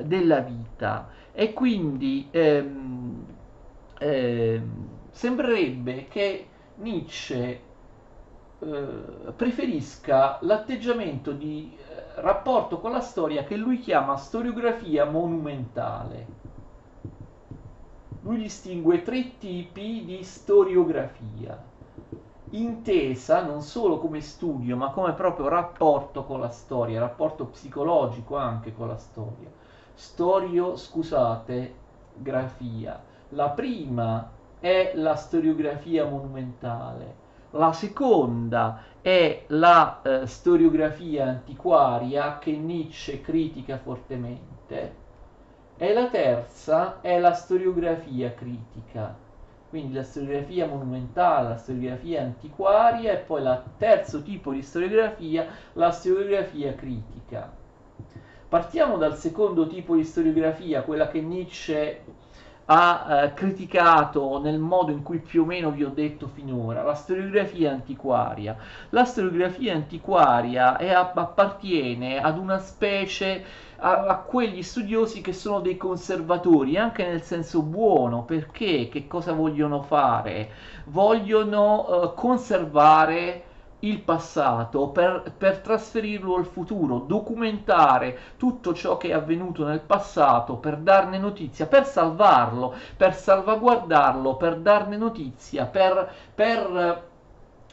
della 0.00 0.40
vita 0.40 1.16
e 1.39 1.53
quindi 1.53 2.26
ehm, 2.32 3.24
ehm, 3.97 4.89
sembrerebbe 5.12 6.09
che 6.09 6.49
Nietzsche 6.78 7.61
eh, 8.59 8.76
preferisca 9.36 10.39
l'atteggiamento 10.41 11.30
di 11.30 11.76
eh, 11.78 12.20
rapporto 12.22 12.80
con 12.80 12.91
la 12.91 12.99
storia 12.99 13.45
che 13.45 13.55
lui 13.55 13.78
chiama 13.78 14.16
storiografia 14.16 15.05
monumentale. 15.05 16.26
Lui 18.22 18.39
distingue 18.39 19.03
tre 19.03 19.39
tipi 19.39 20.03
di 20.05 20.24
storiografia, 20.24 21.57
intesa 22.51 23.45
non 23.45 23.62
solo 23.62 23.99
come 23.99 24.20
studio, 24.22 24.76
ma 24.76 24.91
come 24.91 25.12
proprio 25.12 25.47
rapporto 25.47 26.24
con 26.24 26.41
la 26.41 26.51
storia, 26.51 26.99
rapporto 26.99 27.45
psicologico 27.45 28.36
anche 28.36 28.74
con 28.74 28.89
la 28.89 28.99
storia 28.99 29.57
storio, 29.99 30.76
scusate, 30.76 31.74
grafia. 32.14 33.03
La 33.30 33.51
prima 33.51 34.30
è 34.61 34.92
la 34.94 35.16
storiografia 35.16 36.05
monumentale, 36.05 37.16
la 37.51 37.72
seconda 37.72 38.84
è 39.01 39.42
la 39.49 40.01
eh, 40.03 40.26
storiografia 40.28 41.26
antiquaria 41.26 42.38
che 42.38 42.53
Nietzsche 42.53 43.20
critica 43.20 43.78
fortemente 43.78 44.94
e 45.76 45.92
la 45.92 46.07
terza 46.07 47.01
è 47.01 47.18
la 47.18 47.32
storiografia 47.32 48.32
critica. 48.34 49.16
Quindi 49.68 49.94
la 49.94 50.05
storiografia 50.05 50.66
monumentale, 50.66 51.49
la 51.49 51.57
storiografia 51.57 52.22
antiquaria 52.22 53.12
e 53.12 53.16
poi 53.16 53.42
il 53.42 53.62
terzo 53.78 54.22
tipo 54.22 54.53
di 54.53 54.62
storiografia, 54.62 55.46
la 55.72 55.90
storiografia 55.90 56.72
critica. 56.74 57.57
Partiamo 58.49 58.96
dal 58.96 59.14
secondo 59.18 59.66
tipo 59.66 59.94
di 59.94 60.05
storiografia, 60.05 60.80
quella 60.80 61.09
che 61.09 61.20
Nietzsche 61.20 62.03
ha 62.64 63.07
eh, 63.24 63.34
criticato 63.34 64.40
nel 64.40 64.59
modo 64.59 64.90
in 64.90 65.03
cui 65.03 65.18
più 65.18 65.42
o 65.42 65.44
meno 65.44 65.70
vi 65.70 65.84
ho 65.84 65.90
detto 65.90 66.28
finora, 66.28 66.82
la 66.82 66.94
storiografia 66.94 67.70
antiquaria. 67.70 68.57
La 68.90 69.05
storiografia 69.05 69.74
antiquaria 69.74 70.78
è, 70.78 70.88
appartiene 70.90 72.22
ad 72.22 72.38
una 72.38 72.59
specie, 72.59 73.44
a, 73.76 74.07
a, 74.07 74.16
quegli 74.16 74.62
studiosi 74.62 75.20
che 75.20 75.34
sono 75.34 75.61
dei 75.61 75.76
conservatori, 75.76 76.78
anche 76.78 77.07
nel 77.07 77.22
senso 77.22 77.61
buono, 77.61 78.24
perché 78.24 78.88
che 78.88 79.07
cosa 79.07 79.32
vogliono 79.32 79.82
fare? 79.82 80.51
Vogliono 80.86 81.86
eh, 81.86 82.14
conservare 82.14 83.42
il 83.81 84.01
passato 84.01 84.89
per, 84.89 85.33
per, 85.37 85.59
trasferirlo 85.59 86.35
al 86.37 86.47
futuro, 86.47 86.99
documentare 86.99 88.18
tutto 88.37 88.74
ciò 88.74 88.97
che 88.97 89.09
è 89.09 89.12
avvenuto 89.12 89.64
nel 89.64 89.81
passato 89.81 90.57
per 90.57 90.79
darne 90.79 91.18
notizia, 91.18 91.66
per 91.66 91.87
salvarlo, 91.87 92.74
per 92.97 93.14
salvaguardarlo, 93.14 94.37
per 94.37 94.57
darne 94.57 94.97
notizia, 94.97 95.66
per, 95.66 96.12
per 96.35 97.07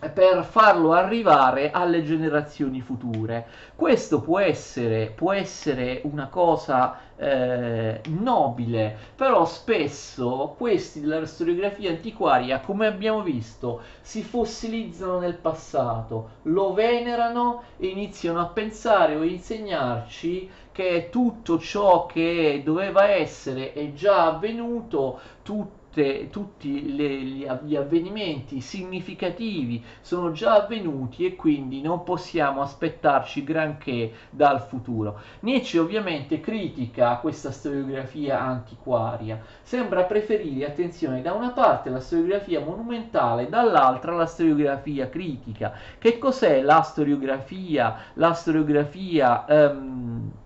per 0.10 0.43
farlo 0.43 0.93
arrivare 0.93 1.72
alle 1.72 2.03
generazioni 2.03 2.82
future. 2.82 3.45
Questo 3.76 4.22
può 4.22 4.39
essere, 4.39 5.12
può 5.14 5.32
essere 5.32 6.01
una 6.03 6.28
cosa 6.28 6.99
eh, 7.18 8.01
nobile, 8.08 8.95
però 9.16 9.45
spesso 9.45 10.53
questi 10.58 11.01
della 11.01 11.26
storiografia 11.26 11.89
antiquaria, 11.89 12.60
come 12.60 12.88
abbiamo 12.88 13.22
visto, 13.22 13.82
si 14.01 14.24
fossilizzano 14.24 15.20
nel 15.20 15.36
passato, 15.36 16.30
lo 16.43 16.74
venerano 16.74 17.64
e 17.78 17.88
iniziano 17.88 18.41
a 18.41 18.47
pensare 18.47 19.16
o 19.16 19.24
insegnarci 19.24 20.49
che 20.72 21.08
tutto 21.10 21.58
ciò 21.58 22.06
che 22.06 22.62
doveva 22.64 23.08
essere 23.08 23.72
è 23.72 23.93
già 23.93 24.26
avvenuto, 24.26 25.20
tutto 25.41 25.84
tutte, 25.95 26.29
tutti 26.29 26.93
le, 26.93 27.59
gli 27.63 27.75
avvenimenti 27.75 28.59
significativi 28.59 29.81
sono 30.01 30.31
già 30.33 30.55
avvenuti 30.55 31.25
e 31.25 31.35
quindi 31.35 31.81
non 31.81 32.03
possiamo 32.03 32.61
aspettarci 32.61 33.43
granché 33.45 34.11
dal 34.29 34.61
futuro. 34.61 35.19
Nietzsche 35.41 35.79
ovviamente 35.79 36.41
critica 36.41 37.17
questa 37.17 37.51
storiografia 37.51 38.41
antiquaria, 38.41 39.41
sembra 39.61 40.03
preferire, 40.03 40.67
attenzione, 40.67 41.21
da 41.21 41.31
una 41.31 41.51
parte 41.51 41.89
la 41.89 42.01
storiografia 42.01 42.59
monumentale, 42.59 43.47
dall'altra 43.47 44.13
la 44.13 44.25
storiografia 44.25 45.07
critica. 45.07 45.73
Che 45.97 46.17
cos'è 46.17 46.61
la 46.61 46.81
storiografia? 46.81 47.95
La 48.15 48.33
storiografia... 48.33 49.45
Um, 49.47 50.43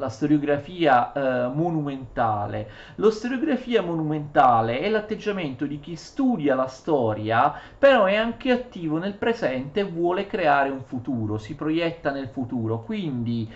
la 0.00 0.08
storiografia 0.08 1.12
eh, 1.12 1.48
monumentale. 1.48 2.70
La 2.96 3.10
storiografia 3.10 3.82
monumentale 3.82 4.80
è 4.80 4.88
l'atteggiamento 4.88 5.66
di 5.66 5.78
chi 5.78 5.94
studia 5.94 6.54
la 6.54 6.66
storia, 6.66 7.52
però 7.78 8.06
è 8.06 8.16
anche 8.16 8.50
attivo 8.50 8.96
nel 8.96 9.12
presente 9.12 9.80
e 9.80 9.84
vuole 9.84 10.26
creare 10.26 10.70
un 10.70 10.82
futuro, 10.82 11.36
si 11.36 11.54
proietta 11.54 12.10
nel 12.10 12.28
futuro, 12.28 12.82
quindi 12.82 13.48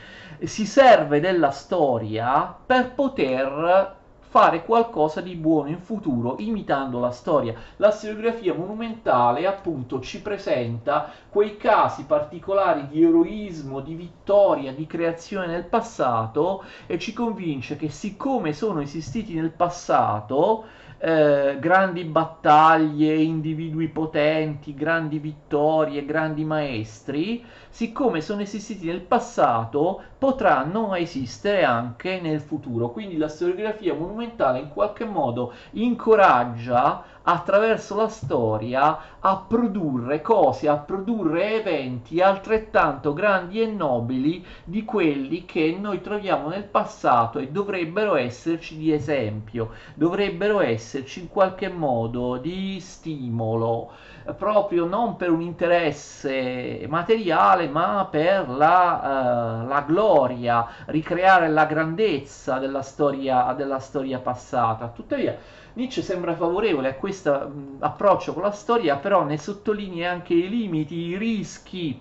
si 0.43 0.67
serve 0.67 1.19
della 1.19 1.51
storia 1.51 2.55
per 2.67 2.93
poter 2.93 4.03
fare 4.35 4.65
qualcosa 4.65 5.21
di 5.21 5.37
buono 5.37 5.69
in 5.69 5.79
futuro 5.79 6.35
imitando 6.41 6.99
la 6.99 7.13
storia. 7.13 7.55
La 7.77 7.93
storiografia 7.93 8.53
monumentale 8.53 9.47
appunto 9.47 10.01
ci 10.01 10.21
presenta 10.23 11.09
quei 11.29 11.57
casi 11.57 12.03
particolari 12.03 12.89
di 12.89 13.05
eroismo, 13.05 13.79
di 13.79 13.95
vittoria, 13.95 14.73
di 14.73 14.89
creazione 14.89 15.47
nel 15.47 15.63
passato 15.63 16.65
e 16.87 16.99
ci 16.99 17.13
convince 17.13 17.77
che 17.77 17.91
siccome 17.91 18.53
sono 18.53 18.81
esistiti 18.81 19.35
nel 19.35 19.51
passato 19.51 20.65
eh, 21.07 21.59
grandi 21.61 22.03
battaglie, 22.05 23.15
individui 23.15 23.89
potenti, 23.89 24.73
grandi 24.73 25.19
vittorie, 25.19 26.07
grandi 26.07 26.45
maestri, 26.45 27.45
siccome 27.69 28.23
sono 28.23 28.41
esistiti 28.41 28.87
nel 28.87 29.03
passato, 29.03 30.03
potrà 30.17 30.65
non 30.65 30.97
esistere 30.97 31.63
anche 31.63 32.21
nel 32.23 32.41
futuro. 32.41 32.91
Quindi 32.91 33.19
la 33.19 33.29
storiografia 33.29 33.93
monumentale 33.93 34.61
in 34.61 34.71
qualche 34.71 35.05
modo 35.05 35.53
incoraggia 35.73 37.05
attraverso 37.25 37.97
la 37.97 38.09
storia 38.09 38.99
a 39.21 39.37
produrre 39.37 40.21
cose, 40.21 40.69
a 40.69 40.77
produrre 40.77 41.61
eventi 41.61 42.21
altrettanto 42.21 43.13
grandi 43.13 43.61
e 43.61 43.67
nobili 43.67 44.45
di 44.65 44.85
quelli 44.85 45.45
che 45.45 45.77
noi 45.79 46.01
troviamo 46.01 46.49
nel 46.49 46.65
passato 46.65 47.39
e 47.39 47.49
dovrebbero 47.49 48.17
esserci 48.17 48.77
di 48.77 48.93
esempio, 48.93 49.71
dovrebbero 49.95 50.61
esserci 50.61 51.21
in 51.21 51.29
qualche 51.29 51.69
modo 51.69 52.37
di 52.37 52.79
stimolo 52.81 53.93
proprio 54.33 54.87
non 54.87 55.17
per 55.17 55.31
un 55.31 55.43
interesse 55.43 56.87
materiale, 56.89 57.69
ma 57.69 58.09
per 58.11 58.49
la, 58.49 59.61
uh, 59.65 59.69
la 59.69 59.85
gloria, 59.87 60.67
ricreare 60.87 61.49
la 61.49 61.67
grandezza 61.67 62.59
della 62.59 62.83
storia, 62.83 63.53
della 63.53 63.79
storia 63.79 64.19
passata. 64.19 64.89
Tuttavia, 64.89 65.37
Nietzsche 65.75 66.03
sembra 66.03 66.35
favorevole 66.35 66.89
a 66.89 66.95
questo 66.95 67.53
approccio 67.81 68.33
con 68.33 68.43
la 68.43 68.53
storia, 68.53 68.97
però 68.97 69.25
ne 69.25 69.37
sottolinea 69.37 70.11
anche 70.11 70.33
i 70.35 70.49
limiti, 70.49 70.95
i 70.95 71.19
rischi. 71.19 72.01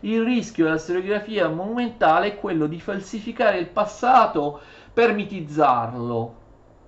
Il 0.00 0.22
rischio 0.22 0.64
della 0.64 0.78
storiografia 0.78 1.48
monumentale 1.48 2.26
è 2.28 2.38
quello 2.38 2.66
di 2.66 2.78
falsificare 2.78 3.58
il 3.58 3.66
passato 3.66 4.60
per 4.92 5.12
mitizzarlo, 5.14 6.35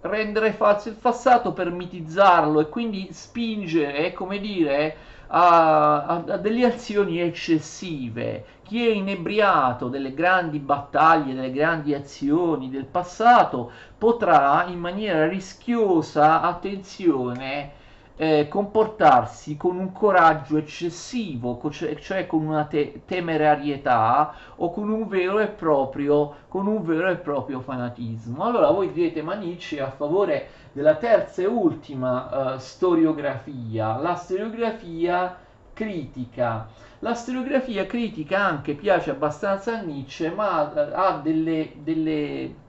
rendere 0.03 0.53
falso 0.53 0.89
il 0.89 0.95
passato 0.95 1.53
per 1.53 1.71
mitizzarlo 1.71 2.61
e 2.61 2.69
quindi 2.69 3.09
spingere, 3.13 4.13
come 4.13 4.39
dire, 4.39 4.97
a, 5.29 6.05
a, 6.05 6.25
a, 6.27 6.37
delle 6.37 6.65
azioni 6.65 7.21
eccessive. 7.21 8.45
Chi 8.63 8.87
è 8.87 8.91
inebriato 8.91 9.89
delle 9.89 10.13
grandi 10.13 10.59
battaglie, 10.59 11.35
delle 11.35 11.53
grandi 11.53 11.95
azioni 11.95 12.69
del 12.69 12.85
passato 12.85 13.71
potrà 13.97 14.67
in 14.67 14.79
maniera 14.79 15.27
rischiosa, 15.27 16.43
attenzione, 16.43 17.73
eh, 18.21 18.49
comportarsi 18.49 19.57
con 19.57 19.79
un 19.79 19.93
coraggio 19.93 20.57
eccessivo, 20.57 21.61
cioè, 21.71 21.95
cioè 21.97 22.27
con 22.27 22.45
una 22.45 22.65
te- 22.65 23.03
temerarietà 23.07 24.35
o 24.57 24.73
con 24.73 24.91
un, 24.91 25.07
vero 25.07 25.39
e 25.39 25.47
proprio, 25.47 26.35
con 26.49 26.67
un 26.67 26.83
vero 26.83 27.09
e 27.09 27.17
proprio 27.17 27.61
fanatismo. 27.61 28.43
Allora 28.43 28.71
voi 28.71 28.93
direte, 28.93 29.23
ma 29.23 29.35
Nietzsche 29.35 29.79
è 29.79 29.83
a 29.83 29.91
favore 29.91 30.49
della 30.73 30.97
terza 30.97 31.43
e 31.43 31.47
ultima 31.47 32.55
uh, 32.55 32.59
storiografia, 32.59 33.97
la 33.99 34.17
storiografia 34.17 35.39
critica. 35.73 36.67
La 36.99 37.15
storiografia 37.15 37.87
critica 37.87 38.45
anche 38.45 38.75
piace 38.75 39.11
abbastanza 39.11 39.79
a 39.79 39.81
Nietzsche, 39.83 40.29
ma 40.31 40.63
uh, 40.63 40.91
ha 40.93 41.21
delle, 41.23 41.75
delle 41.85 42.67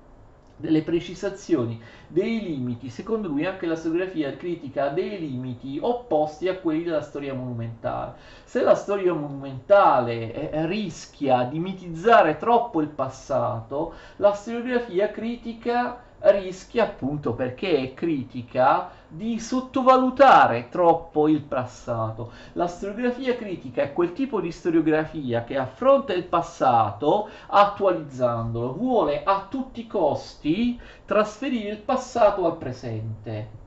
delle 0.60 0.82
precisazioni, 0.82 1.82
dei 2.08 2.42
limiti. 2.42 2.90
Secondo 2.90 3.30
lui 3.30 3.46
anche 3.46 3.66
la 3.66 3.76
storiografia 3.76 4.36
critica 4.36 4.86
ha 4.86 4.90
dei 4.90 5.18
limiti 5.18 5.80
opposti 5.82 6.48
a 6.50 6.58
quelli 6.58 6.84
della 6.84 7.02
storia 7.02 7.34
monumentale. 7.34 8.16
Se 8.44 8.62
la 8.62 8.76
storia 8.76 9.14
monumentale 9.14 10.52
eh, 10.52 10.66
rischia 10.66 11.44
di 11.44 11.60
mitizzare 11.60 12.38
troppo 12.38 12.82
il 12.82 12.90
passato, 12.90 13.94
la 14.18 14.34
storiografia 14.34 15.10
critica 15.10 16.08
rischia 16.22 16.84
appunto 16.84 17.34
perché 17.34 17.78
è 17.78 17.94
critica 17.94 18.90
di 19.08 19.40
sottovalutare 19.40 20.70
troppo 20.70 21.28
il 21.28 21.42
passato. 21.42 22.32
La 22.54 22.68
storiografia 22.68 23.36
critica 23.36 23.82
è 23.82 23.94
quel 23.94 24.14
tipo 24.14 24.40
di 24.42 24.52
storiografia 24.52 25.44
che 25.44 25.58
affronta 25.58 26.14
il 26.14 26.26
passato 26.26 27.30
attualizzandolo, 27.48 28.74
vuole 28.74 29.24
a 29.24 29.48
tutti 29.50 29.82
i 29.82 29.88
costi 29.88 30.80
trasferire 31.06 31.72
il 31.72 31.80
passato 31.80 32.46
al 32.46 32.58
presente. 32.58 33.59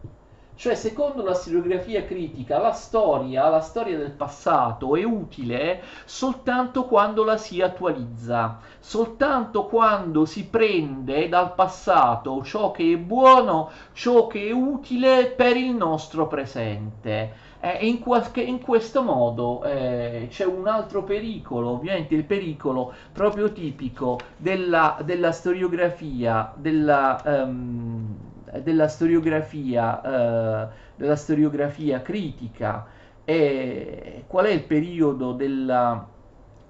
Cioè, 0.63 0.77
secondo 0.77 1.25
la 1.25 1.35
storiografia 1.35 2.05
critica, 2.05 2.61
la 2.61 2.71
storia, 2.71 3.49
la 3.49 3.59
storia 3.59 3.99
del 3.99 4.13
passato 4.13 4.95
è 4.95 5.03
utile 5.03 5.83
soltanto 6.05 6.85
quando 6.85 7.25
la 7.25 7.37
si 7.37 7.61
attualizza, 7.61 8.61
soltanto 8.79 9.67
quando 9.67 10.25
si 10.25 10.47
prende 10.47 11.29
dal 11.29 11.55
passato 11.55 12.45
ciò 12.45 12.71
che 12.71 12.93
è 12.93 12.97
buono, 12.97 13.71
ciò 13.93 14.29
che 14.29 14.51
è 14.51 14.53
utile 14.53 15.35
per 15.37 15.57
il 15.57 15.75
nostro 15.75 16.29
presente. 16.29 17.35
Eh, 17.59 17.85
in, 17.85 17.99
qualche, 17.99 18.43
in, 18.43 18.61
questo 18.61 19.03
modo 19.03 19.65
eh, 19.65 20.29
c'è 20.31 20.45
un 20.45 20.69
altro 20.69 21.03
pericolo, 21.03 21.71
ovviamente 21.71 22.15
il 22.15 22.23
pericolo 22.23 22.93
proprio 23.13 23.51
tipico 23.51 24.17
della, 24.37 24.97
della 25.03 25.33
storiografia, 25.33 26.53
della... 26.55 27.21
Um, 27.25 28.31
della 28.61 28.89
storiografia, 28.89 30.01
eh, 30.03 30.69
della 30.97 31.17
storiografia 31.17 32.03
critica. 32.03 32.87
E 33.25 34.25
qual 34.27 34.47
è 34.47 34.51
il 34.51 34.65
periodo 34.65 35.33
della, 35.33 36.07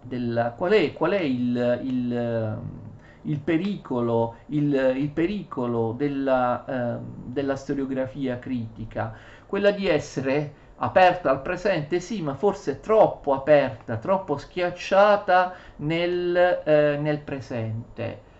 della 0.02 0.50
qual 0.50 0.72
è, 0.72 0.92
qual 0.92 1.12
è 1.12 1.20
il, 1.20 1.80
il, 1.82 2.58
il 3.22 3.38
pericolo, 3.38 4.36
il, 4.46 4.94
il 4.96 5.08
pericolo 5.10 5.92
della, 5.96 6.64
eh, 6.64 6.98
della 7.26 7.56
storiografia 7.56 8.38
critica, 8.38 9.14
quella 9.46 9.70
di 9.70 9.88
essere 9.88 10.60
aperta 10.76 11.30
al 11.30 11.42
presente, 11.42 12.00
sì, 12.00 12.22
ma 12.22 12.34
forse 12.34 12.80
troppo 12.80 13.32
aperta, 13.34 13.96
troppo 13.96 14.36
schiacciata 14.36 15.54
nel, 15.76 16.62
eh, 16.64 16.98
nel 17.00 17.18
presente 17.18 18.30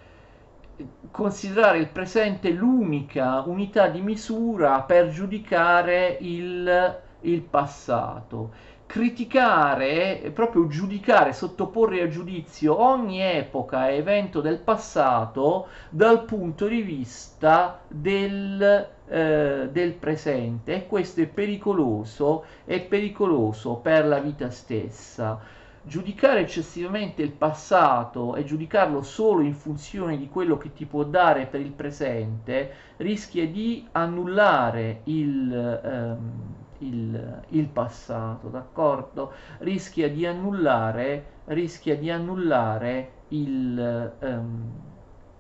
considerare 1.10 1.78
il 1.78 1.88
presente 1.88 2.50
l'unica 2.50 3.42
unità 3.46 3.88
di 3.88 4.00
misura 4.00 4.80
per 4.82 5.10
giudicare 5.10 6.16
il, 6.20 7.00
il 7.20 7.40
passato. 7.42 8.70
Criticare, 8.86 10.30
proprio 10.34 10.66
giudicare, 10.66 11.32
sottoporre 11.32 12.02
a 12.02 12.08
giudizio 12.08 12.78
ogni 12.78 13.22
epoca 13.22 13.88
e 13.88 13.96
evento 13.96 14.40
del 14.42 14.58
passato 14.58 15.68
dal 15.88 16.24
punto 16.24 16.66
di 16.66 16.82
vista 16.82 17.80
del, 17.88 18.88
eh, 19.08 19.68
del 19.72 19.92
presente. 19.94 20.74
E 20.74 20.86
questo 20.86 21.22
è 21.22 21.26
pericoloso, 21.26 22.44
è 22.66 22.80
pericoloso 22.80 23.76
per 23.76 24.06
la 24.06 24.18
vita 24.18 24.50
stessa 24.50 25.40
giudicare 25.84 26.40
eccessivamente 26.40 27.22
il 27.22 27.32
passato 27.32 28.34
e 28.36 28.44
giudicarlo 28.44 29.02
solo 29.02 29.40
in 29.42 29.54
funzione 29.54 30.16
di 30.16 30.28
quello 30.28 30.56
che 30.56 30.72
ti 30.72 30.86
può 30.86 31.02
dare 31.04 31.46
per 31.46 31.60
il 31.60 31.72
presente 31.72 32.72
rischia 32.98 33.46
di 33.48 33.86
annullare 33.92 35.00
il, 35.04 35.80
ehm, 35.84 36.32
il, 36.78 37.42
il 37.48 37.66
passato, 37.68 38.48
d'accordo? 38.48 39.32
Rischia 39.58 40.08
di 40.08 40.26
annullare, 40.26 41.26
rischia 41.46 41.96
di 41.96 42.10
annullare 42.10 43.10
il, 43.28 44.12
ehm, 44.20 44.70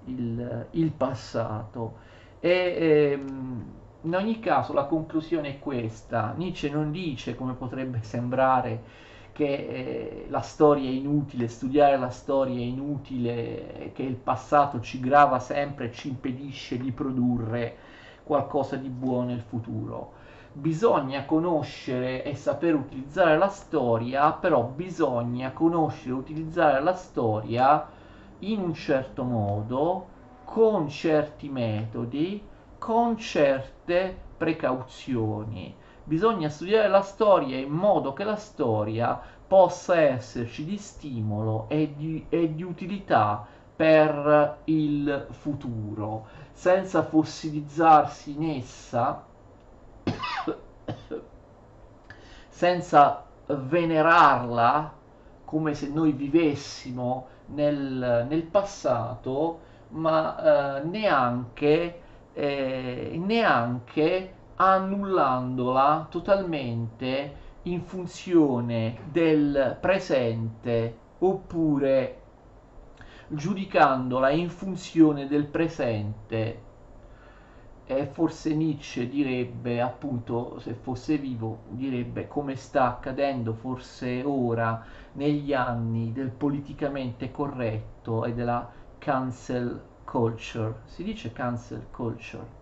il, 0.06 0.66
il 0.70 0.90
passato. 0.90 1.98
E, 2.40 2.76
ehm, 3.12 3.64
in 4.04 4.14
ogni 4.16 4.40
caso 4.40 4.72
la 4.72 4.84
conclusione 4.84 5.48
è 5.50 5.58
questa. 5.58 6.32
Nietzsche 6.36 6.68
non 6.70 6.90
dice, 6.90 7.34
come 7.36 7.54
potrebbe 7.54 8.02
sembrare, 8.02 8.82
che 9.32 9.44
eh, 9.44 10.26
la 10.28 10.42
storia 10.42 10.88
è 10.88 10.92
inutile, 10.92 11.48
studiare 11.48 11.96
la 11.96 12.10
storia 12.10 12.58
è 12.58 12.62
inutile, 12.62 13.90
che 13.94 14.02
il 14.02 14.14
passato 14.14 14.80
ci 14.80 15.00
grava 15.00 15.38
sempre 15.38 15.86
e 15.86 15.92
ci 15.92 16.08
impedisce 16.08 16.76
di 16.76 16.92
produrre 16.92 17.76
qualcosa 18.22 18.76
di 18.76 18.88
buono 18.88 19.28
nel 19.28 19.40
futuro. 19.40 20.20
Bisogna 20.52 21.24
conoscere 21.24 22.24
e 22.24 22.34
saper 22.34 22.74
utilizzare 22.74 23.38
la 23.38 23.48
storia, 23.48 24.32
però 24.32 24.64
bisogna 24.64 25.50
conoscere 25.52 26.10
e 26.10 26.18
utilizzare 26.18 26.82
la 26.82 26.94
storia 26.94 27.88
in 28.40 28.60
un 28.60 28.74
certo 28.74 29.24
modo, 29.24 30.06
con 30.44 30.90
certi 30.90 31.48
metodi, 31.48 32.42
con 32.76 33.16
certe 33.16 34.14
precauzioni 34.36 35.80
bisogna 36.04 36.48
studiare 36.48 36.88
la 36.88 37.02
storia 37.02 37.58
in 37.58 37.70
modo 37.70 38.12
che 38.12 38.24
la 38.24 38.36
storia 38.36 39.20
possa 39.46 40.00
esserci 40.00 40.64
di 40.64 40.78
stimolo 40.78 41.66
e 41.68 41.92
di, 41.94 42.24
e 42.28 42.54
di 42.54 42.62
utilità 42.62 43.46
per 43.74 44.58
il 44.64 45.26
futuro, 45.30 46.26
senza 46.52 47.02
fossilizzarsi 47.02 48.32
in 48.32 48.50
essa, 48.50 49.24
senza 52.48 53.24
venerarla 53.46 54.92
come 55.44 55.74
se 55.74 55.88
noi 55.88 56.12
vivessimo 56.12 57.26
nel, 57.46 58.26
nel 58.28 58.42
passato, 58.44 59.60
ma 59.88 60.78
eh, 60.78 60.84
neanche, 60.84 62.00
eh, 62.32 63.20
neanche 63.22 64.34
annullandola 64.56 66.06
totalmente 66.10 67.50
in 67.62 67.82
funzione 67.82 68.98
del 69.10 69.76
presente 69.80 70.98
oppure 71.18 72.20
giudicandola 73.28 74.30
in 74.30 74.50
funzione 74.50 75.26
del 75.26 75.46
presente. 75.46 76.70
E 77.84 78.06
forse 78.06 78.54
Nietzsche 78.54 79.08
direbbe 79.08 79.80
appunto 79.80 80.58
se 80.60 80.74
fosse 80.74 81.18
vivo 81.18 81.62
direbbe 81.70 82.28
come 82.28 82.56
sta 82.56 82.86
accadendo 82.86 83.54
forse 83.54 84.22
ora 84.24 84.84
negli 85.12 85.52
anni 85.52 86.12
del 86.12 86.30
politicamente 86.30 87.30
corretto 87.30 88.24
e 88.24 88.34
della 88.34 88.70
cancel 88.98 89.82
culture? 90.04 90.82
Si 90.84 91.02
dice 91.02 91.32
cancel 91.32 91.86
culture 91.90 92.60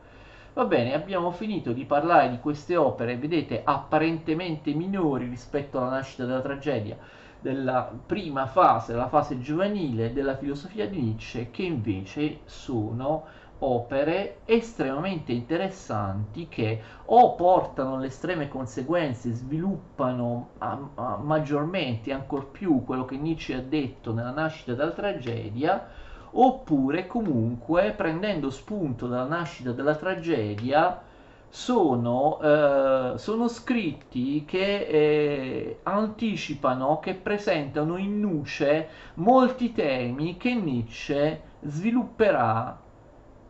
Va 0.53 0.65
bene, 0.65 0.95
abbiamo 0.95 1.31
finito 1.31 1.73
di 1.73 1.85
parlare 1.85 2.31
di 2.31 2.39
queste 2.39 2.77
opere, 2.77 3.17
vedete, 3.17 3.63
apparentemente 3.65 4.73
minori 4.75 5.27
rispetto 5.27 5.79
alla 5.79 5.91
nascita 5.91 6.25
della 6.25 6.41
tragedia, 6.41 6.97
della 7.41 7.91
prima 8.07 8.47
fase, 8.47 8.95
la 8.95 9.09
fase 9.09 9.41
giovanile 9.41 10.13
della 10.13 10.37
filosofia 10.37 10.89
di 10.89 11.01
Nietzsche, 11.01 11.51
che 11.51 11.63
invece 11.63 12.41
sono 12.45 13.25
opere 13.61 14.39
estremamente 14.45 15.33
interessanti 15.33 16.49
che 16.49 16.81
o 17.07 17.35
portano 17.35 17.95
alle 17.97 18.07
estreme 18.07 18.49
conseguenze, 18.49 19.33
sviluppano 19.33 20.51
a, 20.59 20.79
a, 20.95 21.17
maggiormente, 21.17 22.13
ancor 22.13 22.49
più 22.51 22.85
quello 22.85 23.05
che 23.05 23.17
Nietzsche 23.17 23.55
ha 23.55 23.63
detto 23.63 24.13
nella 24.13 24.33
nascita 24.33 24.75
della 24.75 24.91
tragedia, 24.93 25.89
oppure 26.33 27.07
comunque 27.07 27.93
prendendo 27.97 28.51
spunto 28.51 29.07
dalla 29.07 29.27
nascita 29.27 29.73
della 29.73 29.95
tragedia 29.97 31.03
sono, 31.49 32.41
eh, 32.41 33.19
sono 33.19 33.49
scritti 33.49 34.45
che 34.45 34.87
eh, 34.87 35.79
anticipano, 35.83 37.01
che 37.01 37.15
presentano 37.15 37.97
in 37.97 38.21
nuce 38.21 38.89
molti 39.15 39.73
temi 39.73 40.37
che 40.37 40.55
Nietzsche 40.55 41.43
svilupperà 41.63 42.79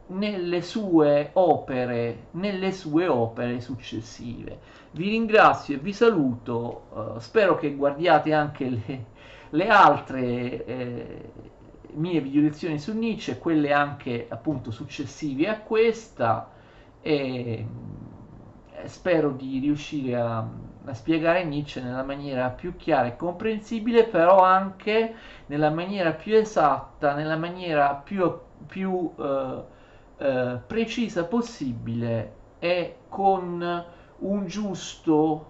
nelle 0.06 0.62
sue 0.62 1.30
opere, 1.34 2.28
nelle 2.32 2.72
sue 2.72 3.06
opere 3.06 3.60
successive. 3.60 4.58
Vi 4.92 5.08
ringrazio 5.10 5.76
e 5.76 5.78
vi 5.78 5.92
saluto, 5.92 7.16
eh, 7.16 7.20
spero 7.20 7.56
che 7.56 7.74
guardiate 7.74 8.32
anche 8.32 8.68
le, 8.68 9.04
le 9.50 9.68
altre 9.68 10.64
eh, 10.64 11.32
mie 11.94 12.20
video 12.20 12.42
lezioni 12.42 12.78
su 12.78 12.96
Nietzsche, 12.96 13.38
quelle 13.38 13.72
anche 13.72 14.26
appunto 14.28 14.70
successive 14.70 15.48
a 15.48 15.60
questa 15.60 16.50
e 17.00 17.66
eh, 18.72 18.88
spero 18.88 19.30
di 19.30 19.58
riuscire 19.58 20.16
a, 20.16 20.38
a, 20.84 20.94
spiegare 20.94 21.44
Nietzsche 21.44 21.80
nella 21.80 22.02
maniera 22.02 22.50
più 22.50 22.76
chiara 22.76 23.08
e 23.08 23.16
comprensibile, 23.16 24.04
però 24.04 24.42
anche 24.42 25.14
nella 25.46 25.70
maniera 25.70 26.12
più 26.12 26.34
esatta, 26.34 27.14
nella 27.14 27.36
maniera 27.36 27.94
più, 27.94 28.38
più 28.66 29.12
eh, 29.18 29.62
eh, 30.18 30.58
precisa 30.66 31.24
possibile 31.24 32.34
e 32.58 32.96
con 33.08 33.84
un 34.18 34.46
giusto 34.46 35.49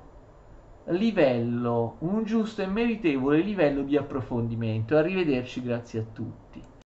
livello, 0.89 1.97
un 2.01 2.25
giusto 2.25 2.61
e 2.63 2.67
meritevole 2.67 3.41
livello 3.41 3.83
di 3.83 3.97
approfondimento. 3.97 4.97
Arrivederci, 4.97 5.63
grazie 5.63 6.01
a 6.01 6.05
tutti. 6.05 6.40